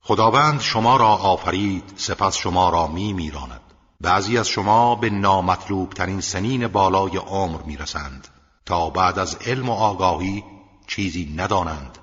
خداوند 0.00 0.60
شما 0.60 0.96
را 0.96 1.08
آفرید 1.08 1.92
سپس 1.96 2.36
شما 2.36 2.70
را 2.70 2.86
می 2.86 3.12
میراند 3.12 3.60
بعضی 4.00 4.38
از 4.38 4.48
شما 4.48 4.94
به 4.94 5.10
نامطلوب 5.10 5.90
ترین 5.90 6.20
سنین 6.20 6.66
بالای 6.66 7.16
عمر 7.16 7.62
می‌رسند 7.62 8.28
تا 8.66 8.90
بعد 8.90 9.18
از 9.18 9.38
علم 9.46 9.68
و 9.68 9.72
آگاهی 9.72 10.44
چیزی 10.86 11.34
ندانند. 11.36 11.98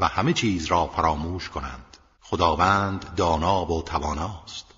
و 0.00 0.04
همه 0.04 0.32
چیز 0.32 0.66
را 0.66 0.86
فراموش 0.86 1.48
کنند. 1.48 1.96
خداوند 2.20 3.14
دانا 3.16 3.64
و 3.64 3.82
تواناست. 3.82 4.74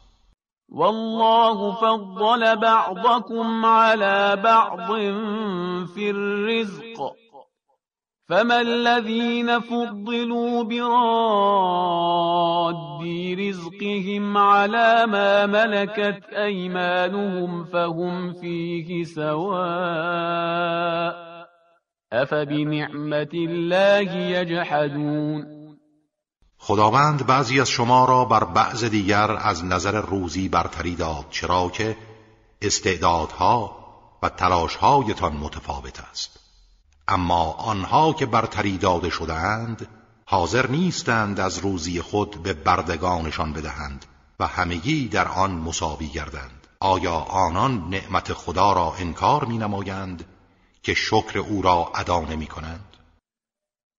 والله 0.69 1.75
فضل 1.75 2.57
بعضكم 2.57 3.67
على 3.67 4.37
بعض 4.37 4.93
في 5.95 6.11
الرزق. 6.11 7.13
فما 8.29 8.61
الذين 8.61 9.61
فضلوا 9.61 10.65
براد 10.65 11.91
رزقهم 13.39 14.37
على 14.37 15.07
ما 15.07 15.47
ملكت 15.47 16.25
أيمانهم 16.33 17.65
فهم 17.65 18.33
فيه 18.33 19.05
سواء. 19.05 20.51
افبنعمت 22.13 23.35
الله 23.35 24.17
یجحدون 24.17 25.47
خداوند 26.59 27.27
بعضی 27.27 27.61
از 27.61 27.71
شما 27.71 28.05
را 28.05 28.25
بر 28.25 28.45
بعض 28.45 28.85
دیگر 28.85 29.31
از 29.31 29.65
نظر 29.65 30.01
روزی 30.01 30.49
برتری 30.49 30.95
داد 30.95 31.27
چرا 31.31 31.69
که 31.69 31.97
استعدادها 32.63 33.77
و 34.23 34.29
تلاشهایتان 34.29 35.33
متفاوت 35.33 36.01
است. 36.01 36.41
اما 37.09 37.53
آنها 37.53 38.13
که 38.13 38.27
برتری 38.27 38.79
داده 38.79 39.11
شدهاند 39.11 39.89
حاضر 40.27 40.67
نیستند 40.67 41.41
از 41.41 41.59
روزی 41.59 42.01
خود 42.01 42.43
به 42.43 42.53
بردگانشان 42.53 43.53
بدهند 43.53 44.05
و 44.41 44.47
همگی 44.47 45.09
در 45.09 45.29
آن 45.29 45.51
مساوی 45.51 46.07
گردند. 46.07 46.67
آیا 46.81 47.15
آنان 47.15 47.89
نعمت 47.91 48.33
خدا 48.33 48.73
را 48.73 48.95
انکار 48.99 49.45
می 49.45 49.59
نمایند 49.59 50.25
که 50.83 50.95
شکر 50.95 51.39
او 51.39 51.63
را 51.63 51.93
ادا 51.95 52.21
نمی 52.21 52.47
کنند. 52.47 52.91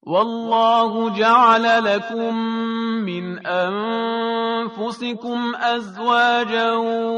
والله 0.03 1.09
جعل 1.17 1.83
لكم 1.83 2.35
من 3.05 3.47
انفسكم 3.47 5.39
ازواجا 5.55 6.75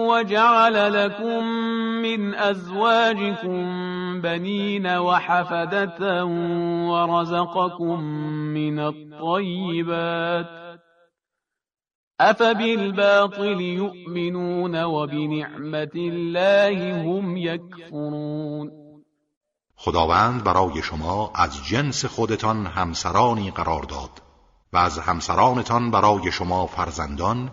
وجعل 0.10 0.94
لكم 0.94 1.44
من 2.02 2.36
ازواجكم 2.36 3.62
بنين 4.22 4.88
وحفدة 4.88 6.26
ورزقكم 6.92 8.04
من 8.54 8.80
الطيبات. 8.80 10.48
افبالباطل 12.20 13.62
يؤمنون 13.62 14.84
وبنعمة 14.84 15.92
الله 15.96 17.02
هم 17.02 17.38
يكفرون. 17.38 18.83
خداوند 19.84 20.44
برای 20.44 20.84
شما 20.84 21.32
از 21.36 21.66
جنس 21.66 22.06
خودتان 22.06 22.66
همسرانی 22.66 23.52
قرار 23.52 23.84
داد 23.84 24.22
و 24.74 24.78
از 24.78 25.00
همسرانتان 25.00 25.92
برای 25.92 26.32
شما 26.32 26.68
فرزندان 26.68 27.52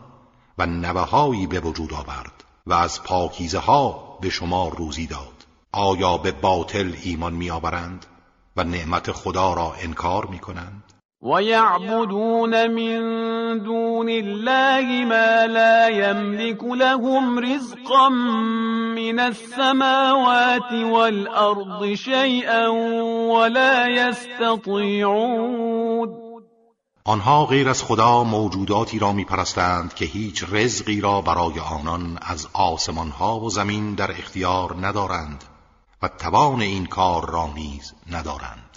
و 0.59 0.67
نوههایی 0.67 1.47
به 1.47 1.61
وجود 1.61 1.95
آورد 1.95 2.45
و 2.67 2.73
از 2.73 3.03
پاکیزه 3.03 3.59
ها 3.59 4.19
به 4.21 4.31
شما 4.31 4.69
روزی 4.69 5.07
داد. 5.07 5.47
آیا 5.73 6.17
به 6.17 6.33
باطل 6.33 6.95
ایمان 7.03 7.35
میآورند 7.35 8.07
و 8.57 8.65
نعمت 8.65 9.13
خدا 9.13 9.55
را 9.55 9.75
انکار 9.75 10.27
می 10.27 10.39
کنند 10.39 10.83
ويعبدون 11.23 12.71
من 12.71 12.99
دون 13.63 14.09
الله 14.09 15.05
ما 15.05 15.47
لا 15.47 15.89
يملك 15.89 16.65
لهم 16.65 17.39
رزقا 17.39 18.09
من 18.97 19.21
السماوات 19.21 20.73
والأرض 20.73 21.95
شيئا 21.95 22.69
ولا 23.37 23.87
يستطيعون 23.87 25.11
آنها 27.05 27.45
غیر 27.47 27.69
از 27.69 27.83
خدا 27.83 28.25
موجوداتی 28.25 28.99
را 28.99 29.13
میپرستند 29.13 29.95
که 29.95 30.05
هیچ 30.05 30.45
رزقی 30.53 31.01
را 31.01 31.21
برای 31.21 31.59
آنان 31.59 32.19
از 32.23 32.49
آسمانها 32.53 33.41
و 33.41 33.51
زمین 33.51 33.95
در 33.95 34.11
اختیار 34.11 34.77
ندارند 34.81 35.45
و 36.03 36.09
توان 36.09 36.61
این 36.61 36.87
کار 36.87 37.31
را 37.31 37.47
نیز 37.55 37.95
ندارند. 38.13 38.70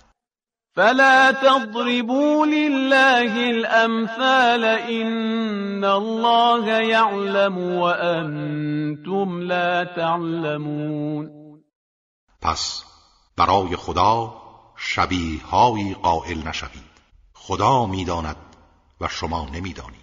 فلا 0.76 1.32
تضربوا 1.32 2.46
لله 2.46 3.50
الامثال 3.50 4.64
ان 4.66 5.84
الله 5.84 6.68
يعلم 6.70 7.58
وانتم 7.58 9.42
لا 9.42 9.84
تعلمون. 9.84 11.30
پس 12.42 12.84
برای 13.38 13.76
خدا 13.76 14.34
شبیه 14.78 15.40
قائل 16.04 16.48
نشوید. 16.48 16.94
خدا 17.34 17.86
می‌داند 17.86 18.38
و 19.02 19.08
شما 19.08 19.48
نمی‌دانید. 19.54 20.03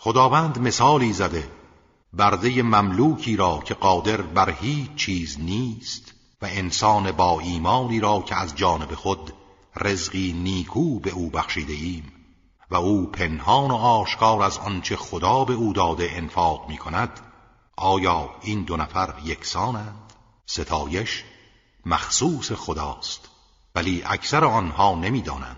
خداوند 0.00 0.58
مثالی 0.58 1.12
زده 1.12 1.50
برده 2.12 2.62
مملوکی 2.62 3.36
را 3.36 3.62
که 3.64 3.74
قادر 3.74 4.22
بر 4.22 4.50
هیچ 4.50 4.94
چیز 4.94 5.40
نیست 5.40 6.14
و 6.42 6.46
انسان 6.50 7.12
با 7.12 7.40
ایمانی 7.40 8.00
را 8.00 8.20
که 8.20 8.36
از 8.36 8.54
جانب 8.54 8.94
خود 8.94 9.32
رزقی 9.76 10.32
نیکو 10.32 11.00
به 11.00 11.10
او 11.10 11.30
بخشیده 11.30 11.72
ایم 11.72 12.12
و 12.70 12.76
او 12.76 13.06
پنهان 13.06 13.70
و 13.70 13.74
آشکار 13.74 14.42
از 14.42 14.58
آنچه 14.58 14.96
خدا 14.96 15.44
به 15.44 15.54
او 15.54 15.72
داده 15.72 16.10
انفاق 16.12 16.68
می 16.68 16.76
کند 16.76 17.20
آیا 17.76 18.30
این 18.42 18.62
دو 18.62 18.76
نفر 18.76 19.14
یکسانند؟ 19.24 20.12
ستایش 20.46 21.24
مخصوص 21.86 22.52
خداست 22.52 23.28
ولی 23.74 24.02
اکثر 24.06 24.44
آنها 24.44 24.94
نمی‌دانند 24.94 25.57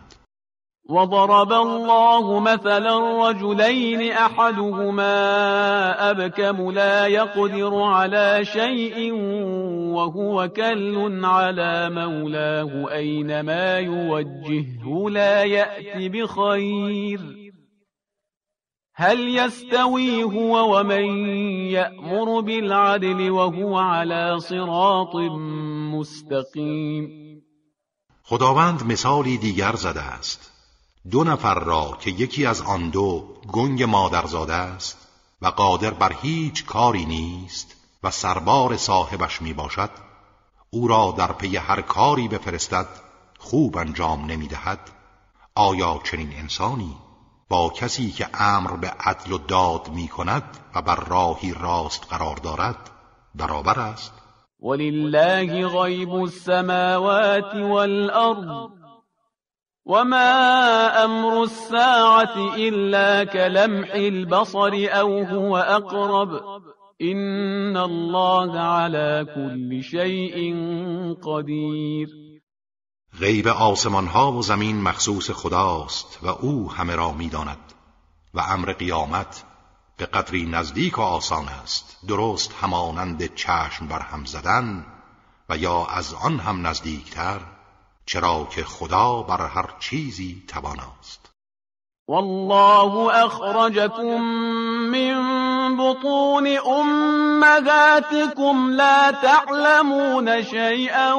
وضرب 0.89 1.53
الله 1.53 2.41
مثلا 2.41 3.29
رجلين 3.29 4.13
احدهما 4.13 5.11
ابكم 6.11 6.71
لا 6.71 7.07
يقدر 7.07 7.83
على 7.83 8.45
شيء 8.45 9.13
وهو 9.95 10.49
كل 10.49 11.21
على 11.25 11.91
مولاه 11.91 12.93
اينما 12.93 13.79
يوجهه 13.79 15.11
لا 15.11 15.45
يات 15.45 16.11
بخير 16.11 17.21
هل 18.95 19.37
يستوي 19.37 20.23
هو 20.23 20.79
ومن 20.79 21.29
يامر 21.71 22.41
بالعدل 22.41 23.31
وهو 23.31 23.79
على 23.79 24.41
صراط 24.41 25.17
مستقيم 25.95 27.21
خداوند 28.25 28.87
مثالی 28.87 29.39
دیگر 29.39 29.77
زده 29.77 30.03
است. 30.03 30.50
دو 31.11 31.25
نفر 31.25 31.55
را 31.55 31.97
که 32.01 32.11
یکی 32.11 32.47
از 32.47 32.63
آن 32.63 32.91
دو 32.91 33.29
گنگ 33.53 33.83
مادرزاده 33.83 34.55
است 34.55 35.09
و 35.43 35.47
قادر 35.47 35.91
بر 35.91 36.13
هیچ 36.23 36.67
کاری 36.67 37.05
نیست 37.05 37.77
و 38.03 38.11
سربار 38.11 38.77
صاحبش 38.77 39.43
می 39.43 39.53
باشد 39.53 39.91
او 40.71 40.89
را 40.89 41.15
در 41.19 41.33
پی 41.33 41.57
هر 41.57 41.81
کاری 41.81 42.29
بفرستد 42.29 42.87
خوب 43.39 43.77
انجام 43.77 44.25
نمی 44.27 44.49
دهد 44.49 44.91
آیا 45.55 46.01
چنین 46.05 46.33
انسانی 46.33 46.97
با 47.49 47.71
کسی 47.71 48.11
که 48.11 48.29
امر 48.35 48.77
به 48.77 48.89
عدل 48.89 49.33
و 49.33 49.39
داد 49.39 49.89
می 49.89 50.09
کند 50.09 50.43
و 50.75 50.83
بر 50.83 51.05
راهی 51.05 51.55
راست 51.61 52.07
قرار 52.11 52.37
دارد 52.37 52.91
برابر 53.35 53.81
است؟ 53.81 54.13
ولله 54.63 55.69
غیب 55.69 56.11
السماوات 56.11 57.55
والارض. 57.55 58.80
وما 59.91 61.05
امر 61.05 61.43
الساعة 61.43 62.55
الا 62.55 63.25
كلمح 63.25 63.89
البصر 63.95 64.89
او 65.01 65.25
هو 65.25 65.57
اقرب 65.57 66.41
این 67.01 67.77
الله 67.77 68.61
على 68.61 69.27
كل 69.35 69.83
شيء 69.83 70.55
قدیر 71.25 72.09
غیب 73.21 73.49
آسمان 73.49 74.07
ها 74.07 74.33
و 74.33 74.43
زمین 74.43 74.83
مخصوص 74.83 75.31
خداست 75.31 76.19
و 76.23 76.29
او 76.29 76.73
همه 76.73 76.95
را 76.95 77.13
می‌داند 77.13 77.73
و 78.35 78.41
امر 78.41 78.73
قیامت 78.73 79.45
به 79.97 80.07
قدری 80.07 80.47
نزدیک 80.47 80.99
و 80.99 81.03
آسان 81.03 81.49
است. 81.49 81.99
درست 82.09 82.55
همانند 82.61 83.35
چشم 83.35 83.89
بر 83.89 84.01
هم 84.01 84.25
زدن 84.25 84.87
و 85.49 85.57
یا 85.57 85.87
از 85.87 86.15
آن 86.15 86.39
هم 86.39 86.67
نزدیکتر 86.67 87.41
چرا 88.07 88.49
که 88.51 88.65
خدا 88.65 89.23
بر 89.23 89.47
هر 89.47 89.71
چیزی 89.81 90.43
تواناست. 90.49 91.31
والله 92.09 93.25
اخرجكم 93.25 94.21
من 94.91 95.17
بطون 95.77 96.47
امهاتكم 97.47 98.71
لا 98.71 99.13
تعلمون 99.13 100.43
شيئا 100.43 101.15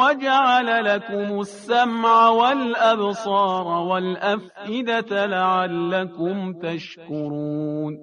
وجعل 0.00 0.84
لكم 0.84 1.40
السمع 1.40 2.28
والابصار 2.28 3.66
والافئده 3.66 5.26
لعلكم 5.26 6.52
تشكرون. 6.62 7.98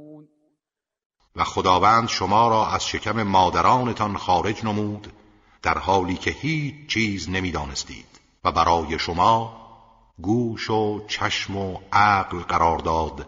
و 1.36 1.44
خداوند 1.44 2.08
شما 2.08 2.48
را 2.48 2.68
از 2.68 2.86
شکم 2.88 3.24
مادرانتان 3.24 4.18
خارج 4.18 4.66
نمود 4.66 5.08
در 5.66 5.78
حالی 5.78 6.16
که 6.16 6.32
هیچ 6.32 6.76
چیز 6.88 7.30
نمی‌دانستید. 7.30 8.06
و 8.44 8.52
برای 8.52 9.00
شما 9.00 9.54
گوش 10.22 10.70
و 10.70 11.08
چشم 11.08 11.58
و 11.58 11.78
عقل 11.92 12.40
قرار 12.40 12.78
داد 12.78 13.26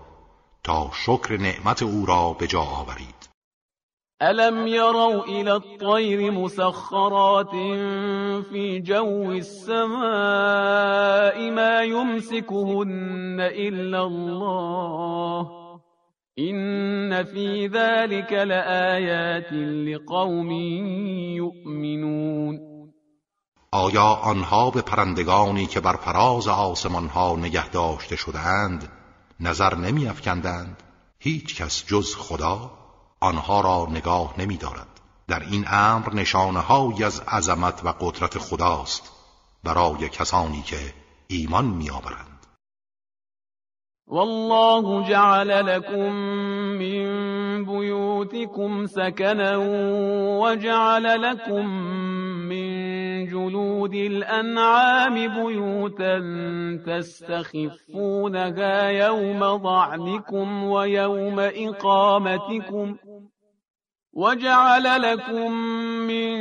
تا 0.63 0.91
شکر 0.93 1.38
نعمت 1.38 1.81
او 1.81 2.05
را 2.05 2.33
به 2.33 2.47
جا 2.47 2.61
آورید. 2.61 3.29
الم 4.21 4.67
يروا 4.67 5.23
الى 5.23 5.49
الطير 5.49 6.31
مسخرات 6.31 7.51
في 8.51 8.81
جو 8.81 9.31
السماء 9.31 9.91
ما 11.51 11.83
يمسكهن 11.83 13.39
الا 13.39 14.03
الله 14.03 15.66
این 16.39 17.23
فی 17.23 17.69
ذلك 17.69 18.33
لآیات 18.33 19.53
لقوم 19.88 20.51
یؤمنون 21.35 22.59
آیا 23.71 24.03
آنها 24.03 24.71
به 24.71 24.81
پرندگانی 24.81 25.65
که 25.65 25.79
بر 25.79 25.95
فراز 25.95 26.47
آسمان 26.47 27.07
ها 27.07 27.35
نگه 27.35 27.69
داشته 27.69 28.15
شدهاند 28.15 28.91
نظر 29.39 29.75
نمی 29.75 30.07
افکندند؟ 30.07 30.83
هیچ 31.19 31.61
کس 31.61 31.85
جز 31.85 32.15
خدا 32.15 32.71
آنها 33.19 33.61
را 33.61 33.88
نگاه 33.91 34.33
نمی 34.38 34.57
دارد. 34.57 35.01
در 35.27 35.39
این 35.39 35.65
امر 35.67 36.13
نشانه 36.13 36.71
از 37.03 37.19
عظمت 37.19 37.85
و 37.85 37.93
قدرت 37.99 38.38
خداست 38.38 39.11
برای 39.63 40.09
کسانی 40.09 40.61
که 40.61 40.93
ایمان 41.27 41.65
می 41.65 41.89
آورند. 41.89 42.26
والله 44.07 45.09
جعل 45.09 45.65
لكم 45.65 46.13
من 46.79 47.05
بيوتكم 47.65 48.85
سكنا 48.85 49.57
وجعل 50.41 51.21
لكم 51.21 51.65
من 52.49 52.67
جلود 53.25 53.93
الأنعام 53.93 55.13
بيوتا 55.13 56.19
تستخفونها 56.87 58.89
يوم 58.89 59.39
ضعنكم 59.39 60.63
ويوم 60.63 61.39
إقامتكم 61.39 62.95
وجعل 64.13 65.01
لكم 65.01 65.51
من 66.07 66.37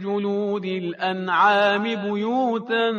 جلود 0.00 0.64
الأنعام 0.64 1.82
بيوتا 1.82 2.92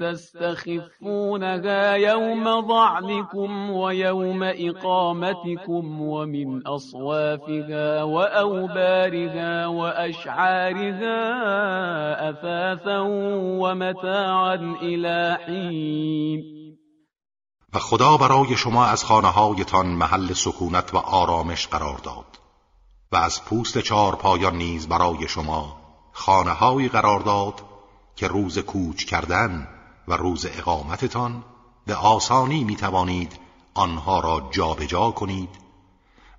تستخفونها 0.00 1.94
يوم 1.94 2.60
ضعنكم 2.60 3.70
ويوم 3.70 4.42
إقامتكم 4.42 6.00
ومن 6.00 6.66
أصوافها 6.66 8.02
وأوبارها 8.02 9.66
وأشعارها 9.66 11.18
أثاثا 12.30 12.98
ومتاعا 13.60 14.76
إلى 14.82 15.38
حين. 15.46 16.56
و 17.74 17.78
خدا 17.78 18.16
برای 18.16 18.56
شما 18.56 18.86
از 18.86 19.04
خانه 19.04 19.28
هایتان 19.28 19.86
محل 19.86 20.32
سکونت 20.32 20.94
و 20.94 20.96
آرامش 20.96 21.66
قرار 21.66 21.98
داد. 21.98 22.35
و 23.12 23.16
از 23.16 23.44
پوست 23.44 23.78
چهار 23.78 24.16
پایان 24.16 24.56
نیز 24.56 24.88
برای 24.88 25.28
شما 25.28 25.76
خانه 26.12 26.88
قرار 26.88 27.20
داد 27.20 27.62
که 28.16 28.28
روز 28.28 28.58
کوچ 28.58 29.04
کردن 29.04 29.68
و 30.08 30.16
روز 30.16 30.46
اقامتتان 30.46 31.44
به 31.86 31.94
آسانی 31.94 32.64
می 32.64 32.76
توانید 32.76 33.38
آنها 33.74 34.20
را 34.20 34.48
جابجا 34.50 34.86
جا 34.86 35.10
کنید 35.10 35.48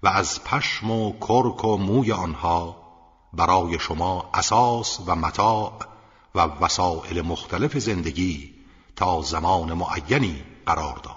و 0.04 0.08
از 0.08 0.44
پشم 0.44 0.92
و 0.92 1.12
کرک 1.12 1.66
و 1.66 1.78
موی 1.78 2.12
آنها 2.12 2.76
برای 3.34 3.80
شما 3.80 4.30
اساس 4.34 5.00
و 5.06 5.16
متاع 5.16 5.74
و 6.36 6.40
وسائل 6.40 7.22
مختلف 7.22 7.78
زندگی 7.78 8.54
تا 8.96 9.22
زمان 9.22 9.74
معینی 9.74 10.44
قرار 10.66 11.00
داد. 11.04 11.17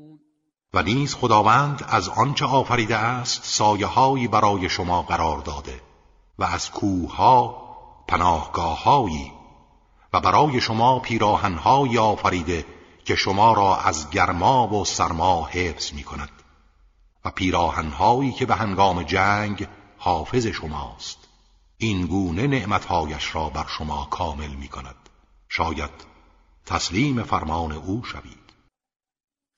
و 0.73 0.83
نیز 0.83 1.15
خداوند 1.15 1.85
از 1.87 2.09
آنچه 2.09 2.45
آفریده 2.45 2.97
است 2.97 3.43
سایههایی 3.43 4.27
برای 4.27 4.69
شما 4.69 5.01
قرار 5.01 5.37
داده 5.39 5.81
و 6.39 6.43
از 6.43 6.71
کوهها 6.71 7.61
پناهگاههایی 8.07 9.31
و 10.13 10.19
برای 10.19 10.61
شما 10.61 10.99
پیراهنهایی 10.99 11.97
آفریده 11.97 12.65
که 13.05 13.15
شما 13.15 13.53
را 13.53 13.77
از 13.77 14.09
گرما 14.09 14.67
و 14.67 14.85
سرما 14.85 15.45
حفظ 15.45 15.93
می 15.93 16.03
کند 16.03 16.29
و 17.25 17.31
پیراهنهایی 17.31 18.31
که 18.31 18.45
به 18.45 18.55
هنگام 18.55 19.03
جنگ 19.03 19.67
حافظ 19.97 20.47
شماست. 20.47 21.17
این 21.77 22.05
گونه 22.05 22.47
نعمتهایش 22.47 23.35
را 23.35 23.49
بر 23.49 23.65
شما 23.67 24.07
کامل 24.09 24.49
می 24.49 24.67
کند 24.67 24.95
شاید 25.49 25.91
تسلیم 26.65 27.23
فرمان 27.23 27.71
او 27.71 28.03
شوید. 28.03 28.40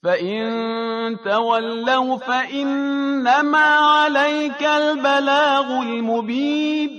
فإن 0.04 1.18
تولوا 1.26 2.18
فإنما 2.18 3.68
عليك 4.04 4.64
البلاغ 4.64 5.72
المبين 5.82 6.90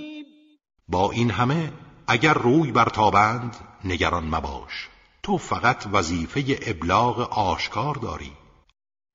با 0.87 1.11
این 1.11 1.31
همه 1.31 1.71
اگر 2.07 2.33
روی 2.33 2.71
برتابند 2.71 3.55
نگران 3.85 4.23
مباش. 4.23 4.89
تو 5.23 5.37
فقط 5.37 5.85
وظیفه 5.93 6.43
ابلاغ 6.67 7.19
آشکار 7.39 7.95
داری. 7.95 8.31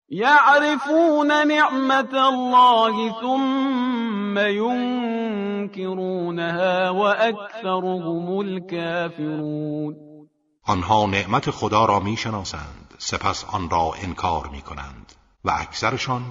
یعرفون 0.08 1.32
نعمت 1.32 2.14
الله 2.14 3.12
ثم 3.20 4.38
ينكرونها 5.58 5.70
واكثرهم 6.90 8.38
الكافرون. 8.38 9.96
آنها 10.66 11.06
نعمت 11.06 11.50
خدا 11.50 11.84
را 11.84 12.00
می‌شناسند. 12.00 12.89
سپس 13.02 13.44
آن 13.44 13.70
را 13.70 13.92
انکار 14.02 14.48
می 14.52 14.60
کنند 14.60 15.12
و 15.44 15.50
اکثرشان 15.50 16.22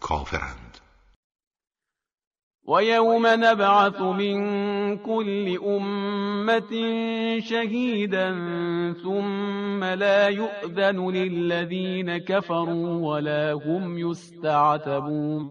کافرند. 0.00 0.78
و 2.68 2.82
یوم 2.82 3.26
نبعث 3.26 4.00
من 4.00 4.98
كل 4.98 5.58
امت 5.66 6.70
شهیدا 7.48 8.34
ثم 9.02 9.84
لا 9.84 10.30
يؤذن 10.30 11.10
للذین 11.10 12.18
كفروا 12.18 13.12
ولا 13.12 13.58
هم 13.58 13.98
يستعتبون. 13.98 15.50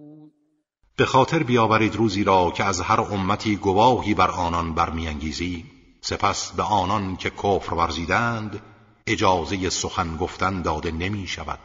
به 0.97 1.05
خاطر 1.05 1.43
بیاورید 1.43 1.95
روزی 1.95 2.24
را 2.24 2.51
که 2.51 2.64
از 2.64 2.82
هر 2.82 3.01
امتی 3.01 3.55
گواهی 3.55 4.14
بر 4.14 4.32
آنان 4.32 4.74
برمیانگیزی 4.74 5.66
سپس 6.01 6.51
به 6.51 6.64
آنان 6.64 7.16
که 7.16 7.30
کفر 7.30 7.74
ورزیدند 7.74 8.62
اجازه 9.07 9.69
سخن 9.69 10.17
گفتن 10.17 10.61
داده 10.61 10.91
نمی 10.91 11.27
شود 11.27 11.59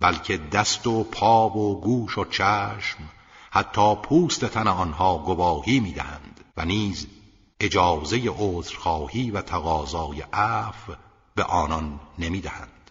بلکه 0.00 0.36
دست 0.36 0.86
و 0.86 1.04
پا 1.04 1.48
و 1.48 1.80
گوش 1.80 2.18
و 2.18 2.24
چشم 2.24 2.98
حتی 3.50 3.94
پوست 3.94 4.44
تن 4.44 4.68
آنها 4.68 5.18
گواهی 5.18 5.80
می‌دهند 5.80 6.40
و 6.56 6.64
نیز 6.64 7.06
اجازه 7.60 8.22
عذرخواهی 8.38 9.30
و 9.30 9.42
تقاضای 9.42 10.20
عفو 10.32 10.92
به 11.34 11.44
آنان 11.44 12.00
نمی‌دهند 12.18 12.90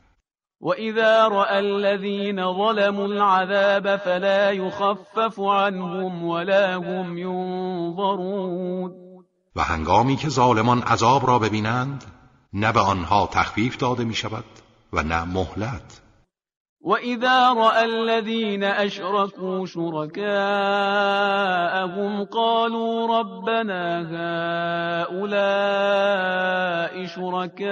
وإذا 0.61 1.27
رأى 1.27 1.57
الذين 1.57 2.53
ظلموا 2.53 3.05
العذاب 3.05 3.97
فلا 3.97 4.51
يخفف 4.51 5.39
عنهم 5.39 6.23
ولا 6.23 6.75
هم 6.75 7.17
ينظرون 7.17 8.91
و 9.55 9.61
هنگامی 9.61 10.15
که 10.15 10.29
ظالمان 10.29 10.81
عذاب 10.81 11.27
را 11.27 11.39
ببینند 11.39 12.16
نه 12.53 12.71
به 12.71 12.79
آنها 12.79 13.29
تخفیف 13.31 13.77
داده 13.77 14.03
می 14.03 14.13
شود 14.13 14.45
و 14.93 15.03
نه 15.03 15.23
مهلت. 15.25 16.01
وإذا 16.81 17.53
رأى 17.53 17.85
الذين 17.85 18.63
أشركوا 18.63 19.65
شركاءهم 19.65 20.23
قالوا 22.23 23.19
ربنا 23.19 24.01
هؤلاء 25.11 25.87
شركاؤنا 27.05 27.67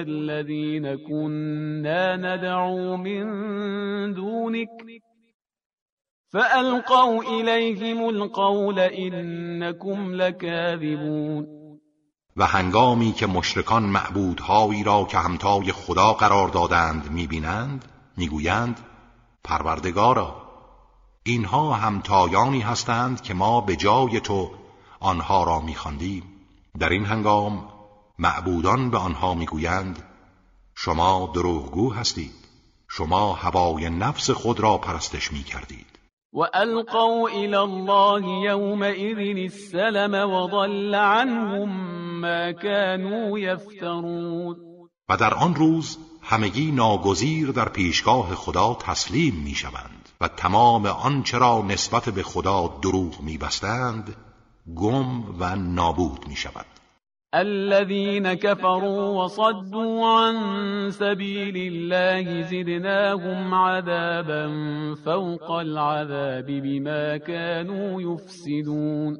الذين 0.00 0.96
كنا 0.96 2.16
ندعو 2.16 2.96
من 2.96 3.24
دونك 4.14 4.68
فألقوا 6.32 7.22
إليهم 7.22 8.08
القول 8.08 8.78
إنكم 8.78 10.14
لكاذبون 10.14 11.57
و 12.38 12.46
هنگامی 12.46 13.12
که 13.12 13.26
مشرکان 13.26 13.82
معبودهایی 13.82 14.84
را 14.84 15.04
که 15.04 15.18
همتای 15.18 15.72
خدا 15.72 16.12
قرار 16.12 16.48
دادند 16.48 17.10
می‌بینند 17.10 17.84
می‌گویند 18.16 18.80
پروردگارا 19.44 20.42
اینها 21.22 21.74
همتایانی 21.74 22.60
هستند 22.60 23.22
که 23.22 23.34
ما 23.34 23.60
به 23.60 23.76
جای 23.76 24.20
تو 24.20 24.50
آنها 25.00 25.44
را 25.44 25.60
میخواندیم. 25.60 26.22
در 26.78 26.88
این 26.88 27.04
هنگام 27.04 27.68
معبودان 28.18 28.90
به 28.90 28.98
آنها 28.98 29.34
می‌گویند 29.34 30.02
شما 30.74 31.30
دروغگو 31.34 31.92
هستید 31.92 32.34
شما 32.88 33.32
هوای 33.32 33.90
نفس 33.90 34.30
خود 34.30 34.60
را 34.60 34.78
پرستش 34.78 35.32
می‌کردید. 35.32 35.97
وألقوا 36.32 37.28
إلى 37.28 37.58
الله 37.58 38.44
يومئذ 38.44 39.36
السلم 39.36 40.14
وضل 40.14 40.94
عنهم 40.94 41.68
ما 42.20 42.52
كانوا 42.52 43.38
يفترون 43.38 44.56
و 45.08 45.16
در 45.16 45.34
آن 45.34 45.54
روز 45.54 45.98
همگی 46.22 46.72
ناگزیر 46.72 47.50
در 47.50 47.68
پیشگاه 47.68 48.34
خدا 48.34 48.74
تسلیم 48.74 49.34
می 49.34 49.54
شوند 49.54 50.08
و 50.20 50.28
تمام 50.28 50.86
آنچه 50.86 51.38
را 51.38 51.62
نسبت 51.62 52.08
به 52.08 52.22
خدا 52.22 52.78
دروغ 52.82 53.20
می 53.20 53.38
بستند 53.38 54.16
گم 54.76 55.40
و 55.40 55.56
نابود 55.56 56.28
می 56.28 56.36
شود 56.36 56.66
الذين 57.34 58.34
كفروا 58.34 59.24
وصدوا 59.24 60.06
عن 60.06 60.36
سبيل 60.90 61.56
الله 61.56 62.42
زدناهم 62.42 63.54
عذابا 63.54 64.46
فوق 65.04 65.50
العذاب 65.50 66.46
بما 66.46 67.16
كانوا 67.16 68.02
يفسدون. 68.02 69.16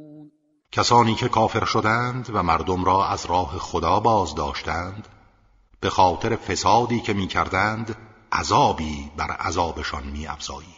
کسانی 0.73 1.15
که 1.15 1.29
کافر 1.29 1.65
شدند 1.65 2.31
و 2.33 2.43
مردم 2.43 2.85
را 2.85 3.07
از 3.07 3.27
راه 3.27 3.59
خدا 3.59 4.01
باز 4.01 4.35
داشتند 4.35 5.09
به 5.81 5.91
خاطر 5.91 6.37
فسادی 6.37 7.01
که 7.01 7.13
می 7.13 7.27
کردند 7.27 7.97
عذابی 8.33 9.11
بر 9.17 9.31
عذابشان 9.31 10.03
می 10.13 10.27
افزاییم 10.27 10.78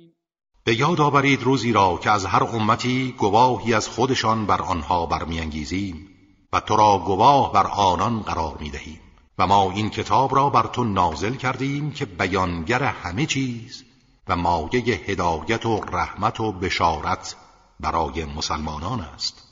به 0.63 0.75
یاد 0.75 1.01
آورید 1.01 1.43
روزی 1.43 1.71
را 1.71 1.99
که 2.03 2.11
از 2.11 2.25
هر 2.25 2.43
امتی 2.43 3.15
گواهی 3.17 3.73
از 3.73 3.87
خودشان 3.87 4.45
بر 4.45 4.61
آنها 4.61 5.05
برمیانگیزیم 5.05 6.07
و 6.53 6.59
تو 6.59 6.75
را 6.75 6.97
گواه 7.05 7.53
بر 7.53 7.67
آنان 7.67 8.21
قرار 8.21 8.57
می‌دهیم 8.59 8.99
و 9.37 9.47
ما 9.47 9.71
این 9.71 9.89
کتاب 9.89 10.35
را 10.35 10.49
بر 10.49 10.67
تو 10.67 10.83
نازل 10.83 11.35
کردیم 11.35 11.91
که 11.91 12.05
بیانگر 12.05 12.83
همه 12.83 13.25
چیز 13.25 13.83
و 14.27 14.35
مایه 14.35 14.95
هدایت 14.95 15.65
و 15.65 15.81
رحمت 15.91 16.39
و 16.39 16.51
بشارت 16.51 17.35
برای 17.79 18.25
مسلمانان 18.25 19.01
است. 19.01 19.47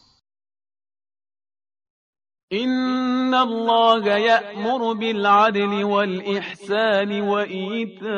إن 3.30 3.36
الله 3.36 4.06
يأمر 4.08 4.94
بالعدل 4.94 5.84
والإحسان 5.84 7.22
وإيتاء 7.22 8.10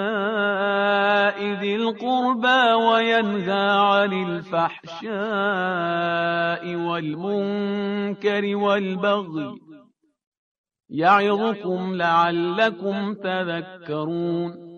ذي 1.60 1.76
القربى 1.76 2.74
وينهى 2.74 3.70
عن 3.70 4.14
الفحشاء 4.14 5.06
والمنكر 6.76 8.56
والبغي 8.56 9.60
يعظكم 10.90 11.96
لعلكم 11.96 13.14
تذكرون 13.14 14.72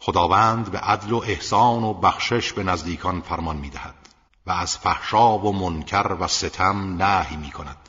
خداوند 0.00 0.70
به 0.72 0.78
عدل 0.78 1.12
و 1.12 1.22
احسان 1.22 1.84
و 1.84 1.94
بخشش 1.94 2.52
به 2.52 2.62
نزدیکان 2.62 3.20
فرمان 3.20 3.56
می‌دهد 3.56 3.94
و 4.46 4.50
از 4.50 4.78
فحشا 4.78 5.38
و 5.38 5.52
منکر 5.52 6.16
و 6.20 6.26
ستم 6.26 6.96
نهی 7.02 7.36
می 7.36 7.50
کند 7.50 7.83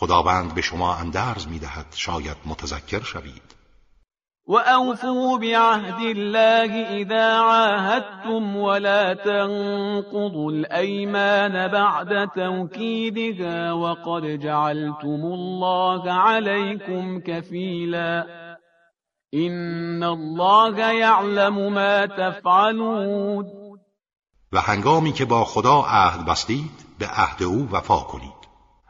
خداوند 0.00 0.54
به 0.54 0.60
شما 0.60 0.94
اندرز 0.94 1.48
می‌دهد 1.48 1.86
شاید 1.94 2.36
متذکر 2.46 3.02
شوید. 3.02 3.58
و 4.48 4.56
اوفو 4.56 5.38
بعهد 5.38 6.16
الله 6.16 6.72
اذا 6.90 7.36
عاهدتم 7.36 8.56
ولا 8.56 9.14
تنقضوا 9.14 10.52
الايمان 10.52 11.68
بعد 11.68 12.28
توكيدها 12.34 13.72
وقد 13.72 14.22
جعلتم 14.22 15.22
الله 15.24 16.12
عليكم 16.12 17.20
كفيلا 17.20 18.26
ان 19.34 20.02
الله 20.02 20.78
يعلم 20.78 21.72
ما 21.72 22.06
تفعلون 22.06 23.46
و 24.52 24.60
هنگامی 24.60 25.12
که 25.12 25.24
با 25.24 25.44
خدا 25.44 25.82
عهد 25.82 26.26
بستید 26.26 26.70
به 26.98 27.06
عهد 27.06 27.42
او 27.42 27.68
وفا 27.72 27.98
کنید. 27.98 28.37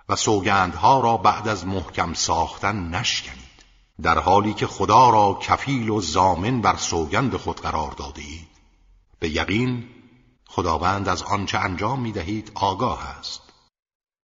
و 0.08 0.16
سوگندها 0.16 1.00
را 1.00 1.16
بعد 1.16 1.48
از 1.48 1.66
محکم 1.66 2.14
ساختن 2.14 2.88
نشکنید. 2.94 3.38
در 4.02 4.18
حالی 4.18 4.54
که 4.54 4.66
خدا 4.66 5.10
را 5.10 5.38
کفیل 5.42 5.90
و 5.90 6.00
زامن 6.00 6.60
بر 6.60 6.76
سوگند 6.76 7.36
خود 7.36 7.60
قرار 7.60 7.90
داده 7.92 8.22
اید 8.22 8.48
به 9.18 9.28
یقین 9.28 9.88
خداوند 10.48 11.08
از 11.08 11.22
آنچه 11.22 11.58
انجام 11.58 12.00
می 12.00 12.12
دهید 12.12 12.52
آگاه 12.54 13.08
است. 13.18 13.47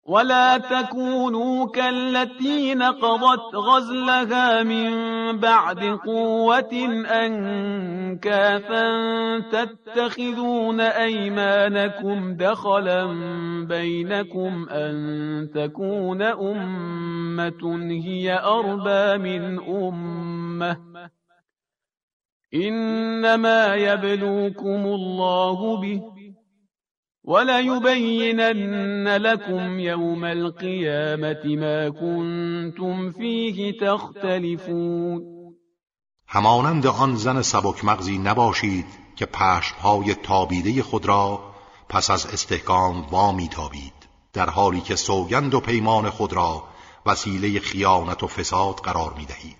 ولا 0.06 0.58
تكونوا 0.58 1.66
كالتي 1.66 2.74
نقضت 2.74 3.54
غزلها 3.54 4.62
من 4.62 4.90
بعد 5.38 5.84
قوة 5.84 7.04
أنكاثا 7.24 8.84
تتخذون 9.40 10.80
أيمانكم 10.80 12.36
دخلا 12.36 13.06
بينكم 13.68 14.66
أن 14.70 15.50
تكون 15.54 16.22
أمة 16.22 17.90
هي 18.04 18.38
أربى 18.44 19.18
من 19.18 19.58
أمة 19.68 20.76
إنما 22.54 23.74
يبلوكم 23.74 24.86
الله 24.86 25.80
به 25.80 26.02
وليبينن 27.24 29.08
لكم 29.08 29.80
يوم 29.80 30.24
القيامة 30.24 31.56
ما 31.56 31.88
كنتم 31.88 33.10
فيه 33.12 33.72
تختلفون. 33.80 35.34
همانند 36.28 36.86
آن 36.86 37.16
زن 37.16 37.42
سبک 37.42 37.84
مغزی 37.84 38.18
نباشید 38.18 38.86
که 39.16 39.26
پشمهای 39.26 40.14
تابیده 40.14 40.82
خود 40.82 41.06
را 41.06 41.54
پس 41.88 42.10
از 42.10 42.26
استحکام 42.26 43.06
وامی 43.10 43.48
تابید 43.48 43.92
در 44.32 44.50
حالی 44.50 44.80
که 44.80 44.96
سوگند 44.96 45.54
و 45.54 45.60
پیمان 45.60 46.10
خود 46.10 46.32
را 46.32 46.64
وسیله 47.06 47.60
خیانت 47.60 48.22
و 48.22 48.26
فساد 48.26 48.74
قرار 48.74 49.14
می 49.14 49.26
دهید 49.26 49.56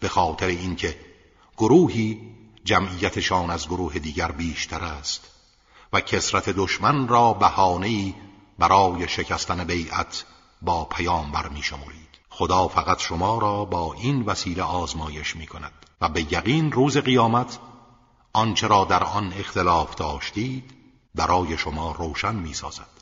به 0.00 0.08
خاطر 0.08 0.46
اینکه 0.46 0.96
گروهی 1.56 2.20
جمعیتشان 2.64 3.50
از 3.50 3.68
گروه 3.68 3.98
دیگر 3.98 4.32
بیشتر 4.32 4.84
است. 4.84 5.41
و 5.92 6.00
کسرت 6.00 6.50
دشمن 6.50 7.08
را 7.08 7.32
بهانه‌ای 7.32 8.14
برای 8.58 9.08
شکستن 9.08 9.64
بیعت 9.64 10.24
با 10.62 10.84
پیامبر 10.84 11.48
می 11.48 11.62
شمرید. 11.62 12.08
خدا 12.30 12.68
فقط 12.68 13.00
شما 13.00 13.38
را 13.38 13.64
با 13.64 13.92
این 13.92 14.22
وسیله 14.22 14.62
آزمایش 14.62 15.36
می 15.36 15.46
کند 15.46 15.72
و 16.00 16.08
به 16.08 16.32
یقین 16.32 16.72
روز 16.72 16.96
قیامت 16.96 17.58
آنچه 18.32 18.66
را 18.66 18.84
در 18.84 19.04
آن 19.04 19.32
اختلاف 19.32 19.94
داشتید 19.94 20.74
برای 21.14 21.58
شما 21.58 21.92
روشن 21.92 22.34
می 22.34 22.54
سازد. 22.54 23.01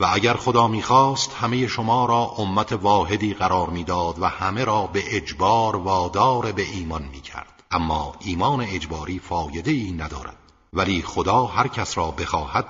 و 0.00 0.08
اگر 0.12 0.34
خدا 0.34 0.68
می‌خواست 0.68 1.34
همه 1.34 1.66
شما 1.66 2.06
را 2.06 2.24
امت 2.38 2.72
واحدی 2.72 3.34
قرار 3.34 3.70
می‌داد 3.70 4.18
و 4.18 4.26
همه 4.26 4.64
را 4.64 4.86
به 4.86 5.16
اجبار 5.16 5.76
وادار 5.76 6.52
به 6.52 6.62
ایمان 6.62 7.02
می‌کرد. 7.02 7.62
اما 7.70 8.14
ایمان 8.20 8.60
اجباری 8.60 9.18
فایده 9.18 9.70
ای 9.70 9.92
ندارد. 9.92 10.36
ولی 10.72 11.02
خدا 11.02 11.46
هر 11.46 11.68
کس 11.68 11.98
را 11.98 12.10
بخواهد 12.10 12.66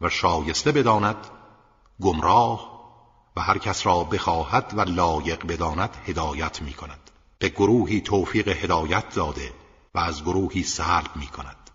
و 0.00 0.08
شایسته 0.08 0.72
بداند 0.72 1.16
گمراه 2.00 2.72
و 3.36 3.40
هر 3.40 3.58
کس 3.58 3.86
را 3.86 4.04
بخواهد 4.04 4.72
و 4.76 4.80
لایق 4.80 5.46
بداند 5.46 5.96
هدایت 6.06 6.62
می 6.62 6.72
کند 6.72 7.10
به 7.38 7.48
گروهی 7.48 8.00
توفیق 8.00 8.48
هدایت 8.48 9.14
داده 9.14 9.52
و 9.94 9.98
از 9.98 10.22
گروهی 10.22 10.62
سلب 10.62 11.16
می 11.16 11.26
کند 11.26 11.70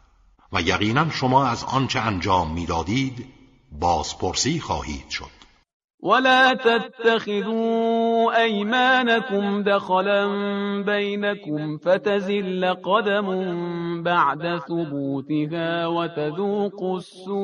و 0.53 0.61
یقینا 0.61 1.09
شما 1.09 1.45
از 1.45 1.63
آنچه 1.63 1.99
انجام 1.99 2.51
می‌دادید 2.51 3.36
بازپرسی 3.71 4.59
خواهید 4.59 5.09
شد. 5.09 5.37
ولا 5.99 6.53
تتخذوا 6.53 8.43
أيمانكم 8.43 9.63
دخلا 9.63 10.27
بينكم 10.85 11.77
فتزل 11.77 12.73
قدم 12.73 13.27
بعد 14.03 14.57
ثبوتها 14.57 15.87
وتذوقوا 15.87 16.97
السوء 16.97 17.37